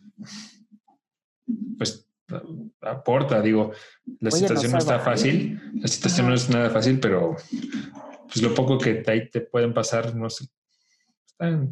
pues 1.79 2.07
aporta, 2.81 3.41
digo, 3.41 3.73
la 4.21 4.31
situación 4.31 4.73
no, 4.73 4.79
está 4.79 4.99
fácil, 4.99 5.61
la 5.75 5.89
situación 5.89 6.29
no 6.29 6.35
es 6.35 6.49
nada 6.49 6.71
fácil, 6.71 6.99
pero 6.99 7.37
pues 8.33 8.43
lo 8.43 8.55
poco 8.55 8.79
que 8.79 9.03
ahí 9.07 9.29
te 9.29 9.41
pueden 9.41 9.75
pasar, 9.75 10.15
no 10.15 10.31
sé, 10.31 10.47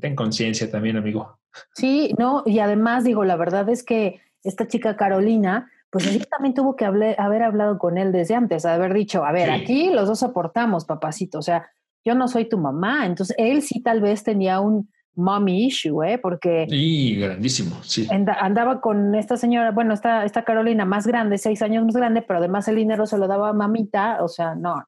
ten, 0.01 0.15
conciencia 0.15 0.71
también, 0.71 0.97
amigo. 0.97 1.39
Sí, 1.75 2.15
no, 2.19 2.43
y 2.47 2.59
además 2.59 3.05
digo, 3.05 3.25
la 3.25 3.37
verdad 3.37 3.69
es 3.69 3.83
que 3.83 4.21
esta 4.43 4.69
chica 4.69 4.97
Carolina, 4.97 5.71
pues 5.91 6.07
ella 6.07 6.25
también 6.31 6.55
tuvo 6.55 6.77
que 6.77 6.85
haber 6.85 7.43
hablado 7.43 7.79
con 7.79 7.99
él 7.99 8.13
desde 8.13 8.35
antes, 8.35 8.65
haber 8.65 8.95
dicho, 8.95 9.25
a 9.25 9.33
ver, 9.33 9.51
aquí 9.51 9.91
los 9.91 10.07
dos 10.07 10.23
aportamos, 10.23 10.85
papacito, 10.85 11.39
o 11.39 11.43
sea, 11.43 11.69
yo 12.05 12.15
no 12.15 12.29
soy 12.29 12.49
tu 12.49 12.59
mamá, 12.59 13.07
entonces 13.07 13.35
él 13.39 13.63
sí 13.63 13.83
tal 13.83 14.01
vez 14.01 14.23
tenía 14.23 14.61
un 14.61 14.91
mommy 15.15 15.67
issue, 15.67 16.03
¿eh? 16.03 16.19
Porque... 16.19 16.67
Y 16.69 17.17
grandísimo, 17.17 17.83
sí. 17.83 18.09
Andaba 18.11 18.81
con 18.81 19.15
esta 19.15 19.37
señora, 19.37 19.73
bueno, 19.73 19.93
esta, 19.93 20.25
esta 20.25 20.45
Carolina 20.45 20.85
más 20.85 21.07
grande, 21.07 21.37
seis 21.37 21.63
años 21.63 21.85
más 21.85 21.97
grande, 21.97 22.23
pero 22.23 22.39
además 22.39 22.69
el 22.69 22.77
dinero 22.77 23.07
se 23.07 23.19
lo 23.19 23.27
daba 23.27 23.51
a 23.51 23.53
mamita, 23.53 24.23
o 24.23 24.29
sea, 24.29 24.55
no, 24.55 24.77
no, 24.77 24.85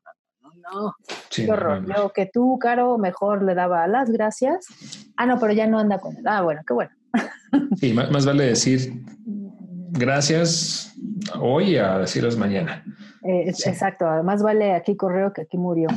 no, 0.62 0.94
qué 1.30 1.50
horror. 1.50 1.84
Yo 1.86 2.12
que 2.12 2.26
tú, 2.26 2.58
Caro, 2.58 2.98
mejor 2.98 3.42
le 3.42 3.54
daba 3.54 3.86
las 3.86 4.10
gracias. 4.10 4.66
Ah, 5.16 5.26
no, 5.26 5.38
pero 5.38 5.52
ya 5.52 5.66
no 5.66 5.78
anda 5.78 5.98
con 5.98 6.16
él. 6.16 6.24
Ah, 6.26 6.42
bueno, 6.42 6.62
qué 6.66 6.74
bueno. 6.74 6.90
Sí, 7.76 7.92
más, 7.92 8.24
vale 8.24 8.44
decir 8.44 9.04
gracias 9.90 10.94
hoy 11.38 11.76
a 11.76 11.98
decirlos 11.98 12.36
mañana. 12.36 12.82
Eh, 13.24 13.44
exacto, 13.48 14.06
más 14.24 14.42
vale 14.42 14.72
aquí 14.72 14.96
correo 14.96 15.32
que 15.32 15.42
aquí 15.42 15.58
murió. 15.58 15.88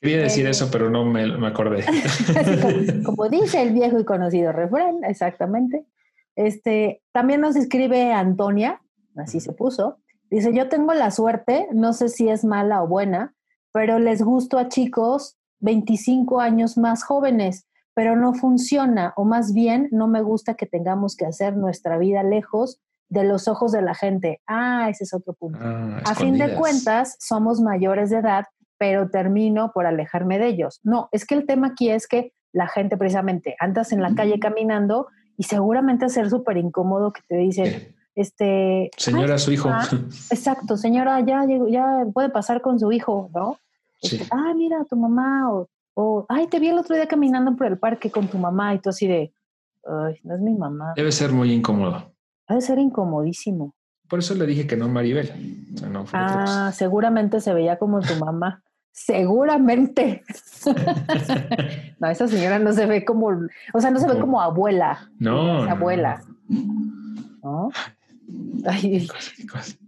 Quería 0.00 0.22
decir 0.22 0.46
eso, 0.46 0.68
pero 0.70 0.90
no 0.90 1.04
me, 1.04 1.46
acordé. 1.46 1.84
como, 3.04 3.28
dice 3.28 3.62
el 3.62 3.72
viejo 3.72 4.00
y 4.00 4.04
conocido 4.04 4.50
refrán, 4.50 5.04
exactamente. 5.04 5.86
Este, 6.34 7.02
también 7.12 7.40
nos 7.40 7.54
escribe 7.54 8.12
Antonia, 8.12 8.80
así 9.16 9.38
se 9.38 9.52
puso. 9.52 9.98
Dice, 10.28 10.52
yo 10.54 10.68
tengo 10.68 10.92
la 10.94 11.12
suerte, 11.12 11.68
no 11.72 11.92
sé 11.92 12.08
si 12.08 12.28
es 12.28 12.44
mala 12.44 12.82
o 12.82 12.88
buena, 12.88 13.34
pero 13.72 13.98
les 13.98 14.22
gusto 14.22 14.58
a 14.58 14.68
chicos 14.68 15.36
25 15.60 16.40
años 16.40 16.76
más 16.76 17.04
jóvenes, 17.04 17.66
pero 17.94 18.16
no 18.16 18.34
funciona, 18.34 19.12
o 19.16 19.24
más 19.24 19.52
bien 19.52 19.88
no 19.92 20.08
me 20.08 20.22
gusta 20.22 20.54
que 20.54 20.66
tengamos 20.66 21.16
que 21.16 21.26
hacer 21.26 21.56
nuestra 21.56 21.98
vida 21.98 22.22
lejos 22.22 22.80
de 23.08 23.24
los 23.24 23.48
ojos 23.48 23.72
de 23.72 23.82
la 23.82 23.94
gente. 23.94 24.40
Ah, 24.46 24.88
ese 24.88 25.04
es 25.04 25.12
otro 25.12 25.34
punto. 25.34 25.58
Ah, 25.60 26.00
a 26.06 26.14
fin 26.14 26.38
de 26.38 26.54
cuentas, 26.54 27.16
somos 27.20 27.60
mayores 27.60 28.10
de 28.10 28.18
edad 28.18 28.46
pero 28.82 29.08
termino 29.10 29.70
por 29.72 29.86
alejarme 29.86 30.40
de 30.40 30.48
ellos. 30.48 30.80
No, 30.82 31.08
es 31.12 31.24
que 31.24 31.36
el 31.36 31.46
tema 31.46 31.68
aquí 31.68 31.90
es 31.90 32.08
que 32.08 32.32
la 32.52 32.66
gente 32.66 32.96
precisamente 32.96 33.54
andas 33.60 33.92
en 33.92 34.02
la 34.02 34.12
calle 34.16 34.40
caminando 34.40 35.06
y 35.36 35.44
seguramente 35.44 36.08
ser 36.08 36.28
súper 36.28 36.56
incómodo 36.56 37.12
que 37.12 37.20
te 37.28 37.36
dicen, 37.36 37.94
este... 38.14 38.90
Señora, 38.96 39.38
su 39.38 39.52
hijo. 39.52 39.68
exacto, 40.30 40.76
señora, 40.76 41.20
ya, 41.20 41.44
ya 41.68 42.04
puede 42.12 42.30
pasar 42.30 42.60
con 42.60 42.78
su 42.78 42.92
hijo, 42.92 43.30
¿no? 43.34 43.58
Este, 44.00 44.26
ah, 44.30 44.52
mira, 44.54 44.84
tu 44.88 44.96
mamá, 44.96 45.52
o, 45.52 45.68
o, 45.94 46.26
ay, 46.28 46.48
te 46.48 46.58
vi 46.58 46.68
el 46.68 46.78
otro 46.78 46.96
día 46.96 47.06
caminando 47.06 47.54
por 47.56 47.66
el 47.66 47.78
parque 47.78 48.10
con 48.10 48.28
tu 48.28 48.38
mamá 48.38 48.74
y 48.74 48.78
tú 48.80 48.90
así 48.90 49.06
de, 49.06 49.32
ay, 49.84 50.18
no 50.24 50.34
es 50.34 50.40
mi 50.40 50.54
mamá. 50.54 50.92
Debe 50.96 51.12
ser 51.12 51.32
muy 51.32 51.52
incómodo. 51.52 52.12
Debe 52.48 52.60
ser 52.60 52.78
incomodísimo. 52.78 53.74
Por 54.08 54.18
eso 54.18 54.34
le 54.34 54.44
dije 54.44 54.66
que 54.66 54.76
no 54.76 54.88
Maribel. 54.88 55.32
ah, 56.12 56.70
seguramente 56.74 57.40
se 57.40 57.54
veía 57.54 57.78
como 57.78 58.00
tu 58.00 58.14
mamá. 58.16 58.62
Seguramente. 58.90 60.22
no, 61.98 62.08
esa 62.08 62.28
señora 62.28 62.58
no 62.58 62.74
se 62.74 62.84
ve 62.84 63.06
como, 63.06 63.30
o 63.72 63.80
sea, 63.80 63.90
no 63.90 63.98
se 63.98 64.06
ve 64.06 64.20
como 64.20 64.42
abuela. 64.42 65.08
No. 65.18 65.62
abuela. 65.62 66.22
¿No? 67.42 67.70
Ay, 68.66 69.08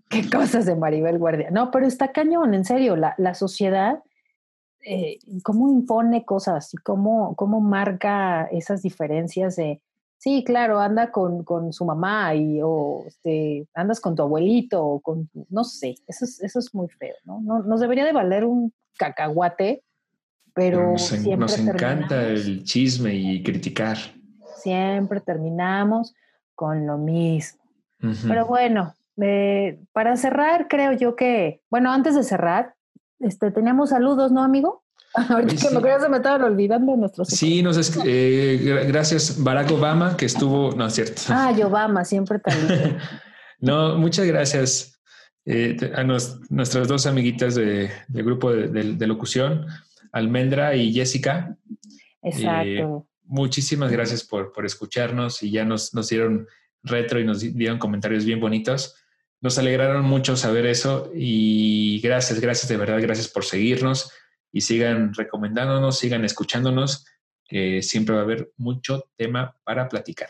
qué 0.09 0.29
cosas 0.31 0.67
de 0.67 0.75
Maribel 0.75 1.19
Guardia. 1.19 1.51
No, 1.51 1.71
pero 1.71 1.87
está 1.87 2.13
cañón, 2.13 2.55
en 2.55 2.65
serio, 2.65 2.97
la, 2.97 3.15
la 3.19 3.35
sociedad, 3.35 4.03
eh, 4.87 5.19
cómo 5.43 5.71
impone 5.71 6.25
cosas 6.25 6.75
y 6.75 6.77
cómo, 6.77 7.35
cómo 7.37 7.61
marca 7.61 8.45
esas 8.53 8.83
diferencias 8.83 9.57
de, 9.57 9.81
sí, 10.19 10.45
claro, 10.45 10.81
anda 10.81 11.11
con, 11.11 11.45
con 11.45 11.73
su 11.73 11.85
mamá 11.85 12.35
y 12.35 12.61
o 12.63 13.05
este, 13.07 13.67
andas 13.75 14.01
con 14.01 14.15
tu 14.15 14.23
abuelito 14.23 14.85
o 14.85 15.01
con, 15.01 15.31
no 15.49 15.65
sé, 15.65 15.97
eso 16.07 16.25
es, 16.25 16.43
eso 16.43 16.59
es 16.59 16.75
muy 16.75 16.89
feo, 16.89 17.15
¿no? 17.25 17.41
¿no? 17.41 17.63
Nos 17.63 17.81
debería 17.81 18.05
de 18.05 18.13
valer 18.13 18.45
un 18.45 18.73
cacahuate, 18.99 19.83
pero, 20.55 20.93
nos, 20.93 21.13
nos 21.39 21.59
encanta 21.59 22.27
el 22.29 22.63
chisme 22.65 23.15
y 23.15 23.43
criticar. 23.43 23.97
Siempre 24.57 25.21
terminamos 25.21 26.15
con 26.55 26.87
lo 26.87 26.97
mismo. 26.99 27.64
Pero 28.27 28.47
bueno, 28.47 28.95
eh, 29.21 29.81
para 29.93 30.17
cerrar, 30.17 30.67
creo 30.69 30.93
yo 30.93 31.17
que, 31.17 31.61
bueno, 31.71 31.93
antes 31.93 32.15
de 32.15 32.23
cerrar, 32.23 32.75
este, 33.21 33.51
teníamos 33.51 33.91
saludos, 33.91 34.33
¿no, 34.33 34.43
amigo? 34.43 34.85
Ahorita 35.15 35.69
que 35.69 35.81
me 35.81 36.01
se 36.01 36.09
me 36.09 36.17
estaban 36.17 36.43
olvidando 36.43 36.97
nuestros. 36.97 37.29
Sí, 37.29 37.63
nos 37.63 37.97
eh, 38.05 38.85
gracias 38.89 39.43
Barack 39.43 39.71
Obama, 39.71 40.17
que 40.17 40.27
estuvo, 40.27 40.73
no 40.73 40.87
es 40.87 40.95
cierto. 40.95 41.23
Ah, 41.29 41.55
Obama, 41.65 42.05
siempre 42.05 42.41
también. 42.41 42.99
no, 43.61 43.97
muchas 43.97 44.27
gracias 44.27 45.01
eh, 45.47 45.77
a 45.95 46.03
nuestras 46.03 46.89
dos 46.89 47.07
amiguitas 47.07 47.55
de, 47.55 47.91
del 48.09 48.25
grupo 48.25 48.53
de, 48.53 49.07
locución, 49.07 49.67
Almendra 50.11 50.75
y 50.75 50.93
Jessica. 50.93 51.57
Exacto. 52.23 52.69
Eh, 52.69 52.87
muchísimas 53.25 53.93
gracias 53.93 54.25
por, 54.25 54.53
por, 54.53 54.67
escucharnos 54.67 55.43
y 55.45 55.51
ya 55.53 55.65
nos, 55.65 55.95
nos 55.95 56.09
dieron 56.09 56.49
retro 56.85 57.19
y 57.19 57.25
nos 57.25 57.41
dieron 57.41 57.79
comentarios 57.79 58.25
bien 58.25 58.41
bonitos. 58.41 58.95
Nos 59.41 59.59
alegraron 59.59 60.05
mucho 60.05 60.37
saber 60.37 60.67
eso 60.67 61.11
y 61.15 62.01
gracias, 62.01 62.41
gracias 62.41 62.69
de 62.69 62.77
verdad, 62.77 63.01
gracias 63.03 63.29
por 63.29 63.45
seguirnos 63.45 64.13
y 64.53 64.61
sigan 64.61 65.13
recomendándonos, 65.13 65.99
sigan 65.99 66.25
escuchándonos, 66.25 67.07
que 67.47 67.83
siempre 67.83 68.15
va 68.15 68.21
a 68.23 68.25
haber 68.25 68.53
mucho 68.57 69.11
tema 69.17 69.57
para 69.65 69.89
platicar. 69.89 70.29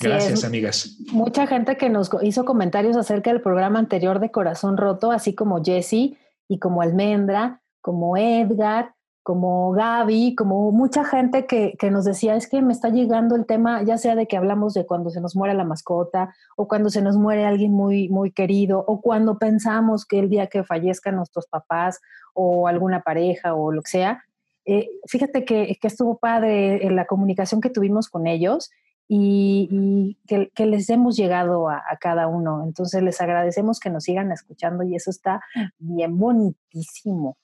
Gracias, 0.00 0.44
amigas. 0.44 0.98
Mucha 1.12 1.46
gente 1.46 1.76
que 1.76 1.88
nos 1.88 2.10
hizo 2.22 2.44
comentarios 2.44 2.96
acerca 2.96 3.32
del 3.32 3.40
programa 3.40 3.78
anterior 3.78 4.20
de 4.20 4.30
Corazón 4.30 4.76
Roto, 4.76 5.12
así 5.12 5.34
como 5.34 5.62
Jesse 5.62 6.16
y 6.48 6.58
como 6.58 6.82
Almendra, 6.82 7.62
como 7.80 8.16
Edgar, 8.16 8.94
como 9.28 9.72
Gaby, 9.72 10.34
como 10.34 10.72
mucha 10.72 11.04
gente 11.04 11.44
que, 11.44 11.74
que, 11.78 11.90
nos 11.90 12.06
decía, 12.06 12.34
es 12.34 12.48
que 12.48 12.62
me 12.62 12.72
está 12.72 12.88
llegando 12.88 13.36
el 13.36 13.44
tema, 13.44 13.82
ya 13.82 13.98
sea 13.98 14.14
de 14.14 14.26
que 14.26 14.38
hablamos 14.38 14.72
de 14.72 14.86
cuando 14.86 15.10
se 15.10 15.20
nos 15.20 15.36
muere 15.36 15.52
la 15.52 15.64
mascota, 15.64 16.34
o 16.56 16.66
cuando 16.66 16.88
se 16.88 17.02
nos 17.02 17.18
muere 17.18 17.44
alguien 17.44 17.72
muy, 17.72 18.08
muy 18.08 18.30
querido, 18.30 18.82
o 18.88 19.02
cuando 19.02 19.36
pensamos 19.36 20.06
que 20.06 20.18
el 20.18 20.30
día 20.30 20.46
que 20.46 20.64
fallezcan 20.64 21.16
nuestros 21.16 21.46
papás, 21.46 22.00
o 22.32 22.68
alguna 22.68 23.02
pareja, 23.02 23.52
o 23.52 23.70
lo 23.70 23.82
que 23.82 23.90
sea. 23.90 24.24
Eh, 24.64 24.88
fíjate 25.06 25.44
que, 25.44 25.76
que, 25.78 25.88
estuvo 25.88 26.16
padre 26.16 26.86
en 26.86 26.96
la 26.96 27.04
comunicación 27.04 27.60
que 27.60 27.68
tuvimos 27.68 28.08
con 28.08 28.26
ellos 28.26 28.70
y, 29.08 30.16
que, 30.26 30.64
les 30.64 30.88
hemos 30.88 31.18
llegado 31.18 31.68
a, 31.68 31.82
cada 32.00 32.28
uno. 32.28 32.64
Entonces 32.64 33.02
les 33.02 33.20
agradecemos 33.20 33.78
que 33.78 33.90
nos 33.90 34.04
sigan 34.04 34.32
escuchando 34.32 34.84
y 34.84 34.96
eso 34.96 35.10
está 35.10 35.42
bien 35.78 36.16
bonitísimo. 36.16 37.36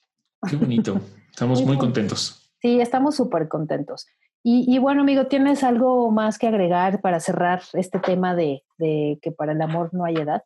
Qué 0.48 0.56
bonito. 0.56 0.98
Estamos 1.34 1.64
muy 1.64 1.76
contentos. 1.76 2.48
Sí, 2.62 2.80
estamos 2.80 3.16
súper 3.16 3.48
contentos. 3.48 4.06
Y, 4.44 4.78
bueno, 4.78 5.00
amigo, 5.00 5.26
¿tienes 5.26 5.64
algo 5.64 6.12
más 6.12 6.38
que 6.38 6.46
agregar 6.46 7.00
para 7.00 7.18
cerrar 7.18 7.62
este 7.72 7.98
tema 7.98 8.36
de, 8.36 8.62
que 8.78 9.32
para 9.36 9.50
el 9.50 9.60
amor 9.60 9.92
no 9.92 10.04
hay 10.04 10.14
edad? 10.14 10.44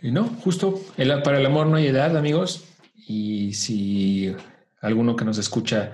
No, 0.00 0.24
justo 0.44 0.78
para 1.24 1.40
el 1.40 1.46
amor 1.46 1.66
no 1.66 1.76
hay 1.76 1.88
edad, 1.88 2.16
amigos. 2.16 2.68
Y 2.94 3.54
si 3.54 4.36
alguno 4.80 5.16
que 5.16 5.24
nos 5.24 5.38
escucha 5.38 5.90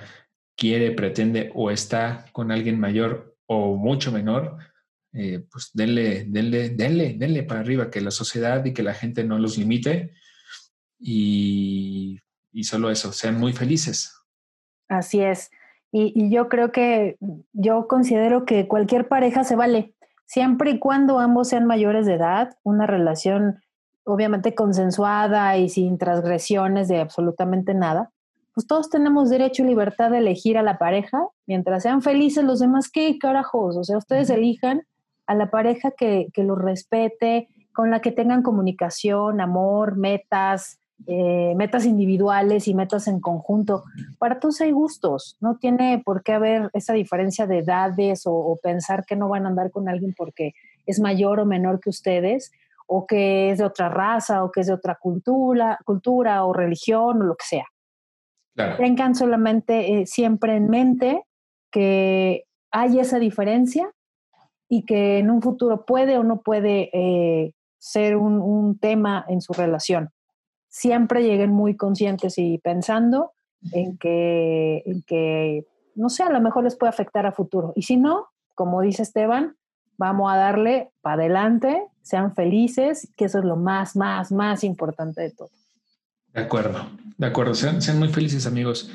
quiere, 0.55 0.91
pretende 0.91 1.51
o 1.55 1.71
está 1.71 2.27
con 2.33 2.53
alguien 2.53 2.79
mayor 2.79 3.35
o 3.47 3.77
mucho 3.77 4.13
menor, 4.13 4.59
eh, 5.15 5.47
pues 5.51 5.71
denle, 5.73 6.25
denle, 6.25 6.69
denle, 6.69 7.15
denle 7.17 7.45
para 7.45 7.61
arriba, 7.61 7.91
que 7.91 8.03
la 8.03 8.11
sociedad 8.11 8.63
y 8.67 8.75
que 8.75 8.83
la 8.83 8.93
gente 8.93 9.25
no 9.25 9.39
los 9.39 9.57
limite 9.57 10.13
y, 10.99 12.21
y 12.59 12.65
solo 12.65 12.91
eso, 12.91 13.13
sean 13.13 13.39
muy 13.39 13.53
felices. 13.53 14.15
Así 14.89 15.21
es. 15.21 15.51
Y, 15.93 16.13
y, 16.15 16.31
yo 16.31 16.49
creo 16.49 16.73
que 16.73 17.17
yo 17.53 17.87
considero 17.89 18.45
que 18.45 18.69
cualquier 18.69 19.09
pareja 19.09 19.45
se 19.45 19.57
vale, 19.57 19.95
siempre 20.27 20.73
y 20.73 20.79
cuando 20.79 21.19
ambos 21.19 21.49
sean 21.49 21.67
mayores 21.67 22.05
de 22.05 22.15
edad, 22.15 22.57
una 22.63 22.87
relación 22.87 23.61
obviamente 24.05 24.55
consensuada 24.55 25.57
y 25.57 25.69
sin 25.69 25.99
transgresiones 25.99 26.89
de 26.89 27.01
absolutamente 27.01 27.75
nada 27.75 28.11
pues 28.59 28.67
todos 28.67 28.91
tenemos 28.91 29.31
derecho 29.31 29.63
y 29.63 29.67
libertad 29.67 30.11
de 30.11 30.19
elegir 30.19 30.59
a 30.59 30.65
la 30.65 30.79
pareja, 30.79 31.29
mientras 31.47 31.85
sean 31.85 32.03
felices 32.03 32.43
los 32.43 32.59
demás, 32.59 32.91
¿qué 32.91 33.17
carajos? 33.17 33.77
O 33.77 33.85
sea, 33.85 33.99
ustedes 33.99 34.31
elijan 34.31 34.83
a 35.29 35.37
la 35.37 35.49
pareja 35.49 35.93
que, 35.93 36.27
que 36.33 36.43
los 36.43 36.59
respete, 36.59 37.49
con 37.73 37.93
la 37.93 38.01
que 38.01 38.11
tengan 38.11 38.43
comunicación, 38.43 39.41
amor, 39.41 39.97
metas, 39.97 40.81
eh, 41.07 41.55
metas 41.57 41.87
individuales 41.87 42.69
y 42.69 42.75
metas 42.75 43.09
en 43.09 43.21
conjunto. 43.21 43.85
Para 44.19 44.41
todos 44.41 44.61
hay 44.61 44.73
gustos, 44.73 45.37
no 45.41 45.57
tiene 45.57 46.03
por 46.05 46.23
qué 46.23 46.33
haber 46.33 46.71
esa 46.75 46.93
diferencia 46.93 47.47
de 47.47 47.59
edades 47.59 48.23
o, 48.27 48.59
pensar 48.63 49.05
que 49.07 49.17
no 49.17 49.29
van 49.29 49.47
a 49.47 49.49
andar 49.49 49.71
con 49.71 49.89
alguien 49.89 50.15
porque 50.17 50.53
es 50.87 51.01
mayor 51.01 51.41
o 51.41 51.47
menor 51.47 51.81
que 51.81 51.91
ustedes 51.91 52.51
o 52.87 53.07
que 53.07 53.51
es 53.51 53.59
de 53.59 53.65
otra 53.65 53.89
raza 53.89 54.45
o 54.45 54.51
que 54.51 54.61
es 54.61 54.67
de 54.67 54.73
otra 54.73 54.97
cultura, 55.01 55.79
cultura 55.85 56.45
o 56.45 56.53
religión 56.53 57.23
o 57.23 57.25
lo 57.25 57.37
que 57.37 57.45
sea. 57.47 57.67
Tengan 58.77 59.15
solamente 59.15 60.01
eh, 60.01 60.07
siempre 60.07 60.57
en 60.57 60.69
mente 60.69 61.23
que 61.71 62.45
hay 62.73 62.99
esa 62.99 63.19
diferencia 63.19 63.89
y 64.69 64.85
que 64.85 65.19
en 65.19 65.31
un 65.31 65.43
futuro 65.43 65.85
puede 65.87 66.19
o 66.19 66.25
no 66.25 66.41
puede 66.43 66.91
eh, 66.93 67.53
ser 67.79 68.17
un, 68.17 68.79
tema 68.79 69.25
en 69.29 69.41
su 69.41 69.53
relación. 69.53 70.11
Siempre 70.79 71.25
lleguen 71.25 71.51
muy 71.51 71.75
conscientes 71.77 72.39
y 72.39 72.59
pensando 72.59 73.33
en 73.73 73.99
que, 73.99 74.85
en 74.87 75.03
que, 75.03 75.67
no 75.97 76.09
sé, 76.09 76.23
a 76.23 76.31
lo 76.31 76.41
mejor 76.41 76.63
les 76.63 76.77
puede 76.77 76.91
afectar 76.91 77.27
a 77.27 77.33
futuro. 77.33 77.73
Y 77.75 77.83
si 77.83 77.97
no, 77.97 78.29
como 78.55 78.81
dice 78.81 79.03
Esteban, 79.03 79.57
vamos 79.97 80.33
a 80.33 80.37
darle 80.37 80.93
para 81.01 81.23
adelante, 81.23 81.83
sean 82.03 82.33
felices, 82.33 83.13
que 83.17 83.25
eso 83.25 83.41
es 83.41 83.45
lo 83.45 83.57
más, 83.57 83.97
más, 83.97 84.31
más 84.31 84.63
importante 84.63 85.21
de 85.21 85.33
todo. 85.33 85.51
De 86.33 86.43
acuerdo, 86.43 86.89
de 87.17 87.27
acuerdo, 87.27 87.55
sean, 87.55 87.83
sean 87.83 87.99
muy 87.99 88.11
felices 88.11 88.47
amigos. 88.47 88.89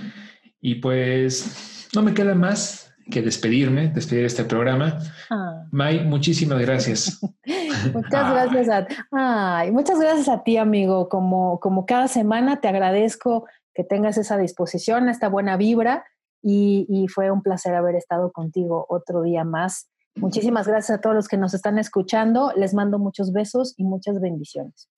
Y 0.61 0.75
pues 0.75 1.89
no 1.93 2.01
me 2.01 2.13
queda 2.13 2.33
más 2.33 2.82
que 3.09 3.21
despedirme, 3.21 3.89
despedir 3.89 4.25
este 4.25 4.43
programa. 4.45 4.99
Ah. 5.29 5.65
May, 5.71 6.03
muchísimas 6.05 6.59
gracias. 6.59 7.19
muchas 7.93 8.31
gracias 8.31 8.69
a, 8.69 8.87
ay, 9.11 9.71
muchas 9.71 9.99
gracias 9.99 10.29
a 10.29 10.43
ti, 10.43 10.57
amigo. 10.57 11.09
Como, 11.09 11.59
como 11.59 11.85
cada 11.85 12.07
semana 12.07 12.61
te 12.61 12.67
agradezco 12.67 13.45
que 13.73 13.83
tengas 13.83 14.17
esa 14.17 14.37
disposición, 14.37 15.09
esta 15.09 15.29
buena 15.29 15.57
vibra 15.57 16.05
y, 16.41 16.85
y 16.89 17.07
fue 17.07 17.31
un 17.31 17.41
placer 17.41 17.75
haber 17.75 17.95
estado 17.95 18.31
contigo 18.31 18.85
otro 18.89 19.21
día 19.23 19.43
más. 19.43 19.89
Muchísimas 20.15 20.67
gracias 20.67 20.97
a 20.97 21.01
todos 21.01 21.15
los 21.15 21.27
que 21.27 21.37
nos 21.37 21.53
están 21.53 21.79
escuchando. 21.79 22.53
Les 22.55 22.73
mando 22.73 22.99
muchos 22.99 23.33
besos 23.33 23.73
y 23.77 23.83
muchas 23.83 24.21
bendiciones. 24.21 24.89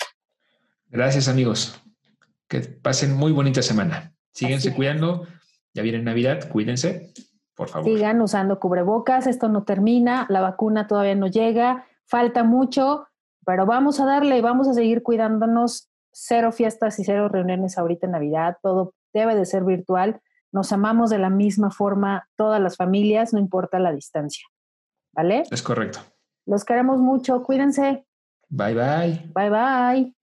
Gracias, 0.90 1.28
amigos. 1.28 1.82
Que 2.48 2.60
pasen 2.60 3.16
muy 3.16 3.32
bonita 3.32 3.62
semana. 3.62 4.14
Síguense 4.32 4.74
cuidando. 4.74 5.26
Ya 5.74 5.82
viene 5.82 6.02
Navidad, 6.02 6.50
cuídense. 6.50 7.14
Por 7.56 7.70
favor. 7.70 7.86
Sigan 7.86 8.22
usando 8.22 8.60
cubrebocas, 8.60 9.28
esto 9.28 9.48
no 9.48 9.64
termina, 9.64 10.26
la 10.30 10.42
vacuna 10.42 10.88
todavía 10.88 11.16
no 11.16 11.28
llega, 11.28 11.86
falta 12.06 12.44
mucho, 12.44 13.08
pero 13.46 13.66
vamos 13.66 14.00
a 14.00 14.06
darle 14.06 14.38
y 14.38 14.42
vamos 14.42 14.68
a 14.68 14.74
seguir 14.74 15.04
cuidándonos. 15.04 15.90
Cero 16.18 16.54
fiestas 16.54 16.98
y 17.00 17.04
cero 17.04 17.28
reuniones 17.28 17.78
ahorita 17.78 18.06
en 18.06 18.14
Navidad, 18.14 18.58
todo 18.62 18.94
debe 19.14 19.36
de 19.36 19.46
ser 19.46 19.64
virtual. 19.64 20.22
Nos 20.52 20.72
amamos 20.72 21.10
de 21.10 21.18
la 21.18 21.30
misma 21.30 21.72
forma 21.72 22.30
todas 22.38 22.62
las 22.62 22.78
familias, 22.78 23.34
no 23.34 23.40
importa 23.40 23.80
la 23.80 23.92
distancia. 23.92 24.46
¿Vale? 25.14 25.44
Es 25.52 25.62
correcto. 25.62 26.00
Los 26.46 26.64
queremos 26.64 27.00
mucho, 27.00 27.44
cuídense. 27.44 28.06
Bye 28.50 28.74
bye. 28.74 29.32
Bye 29.34 29.50
bye. 29.50 30.16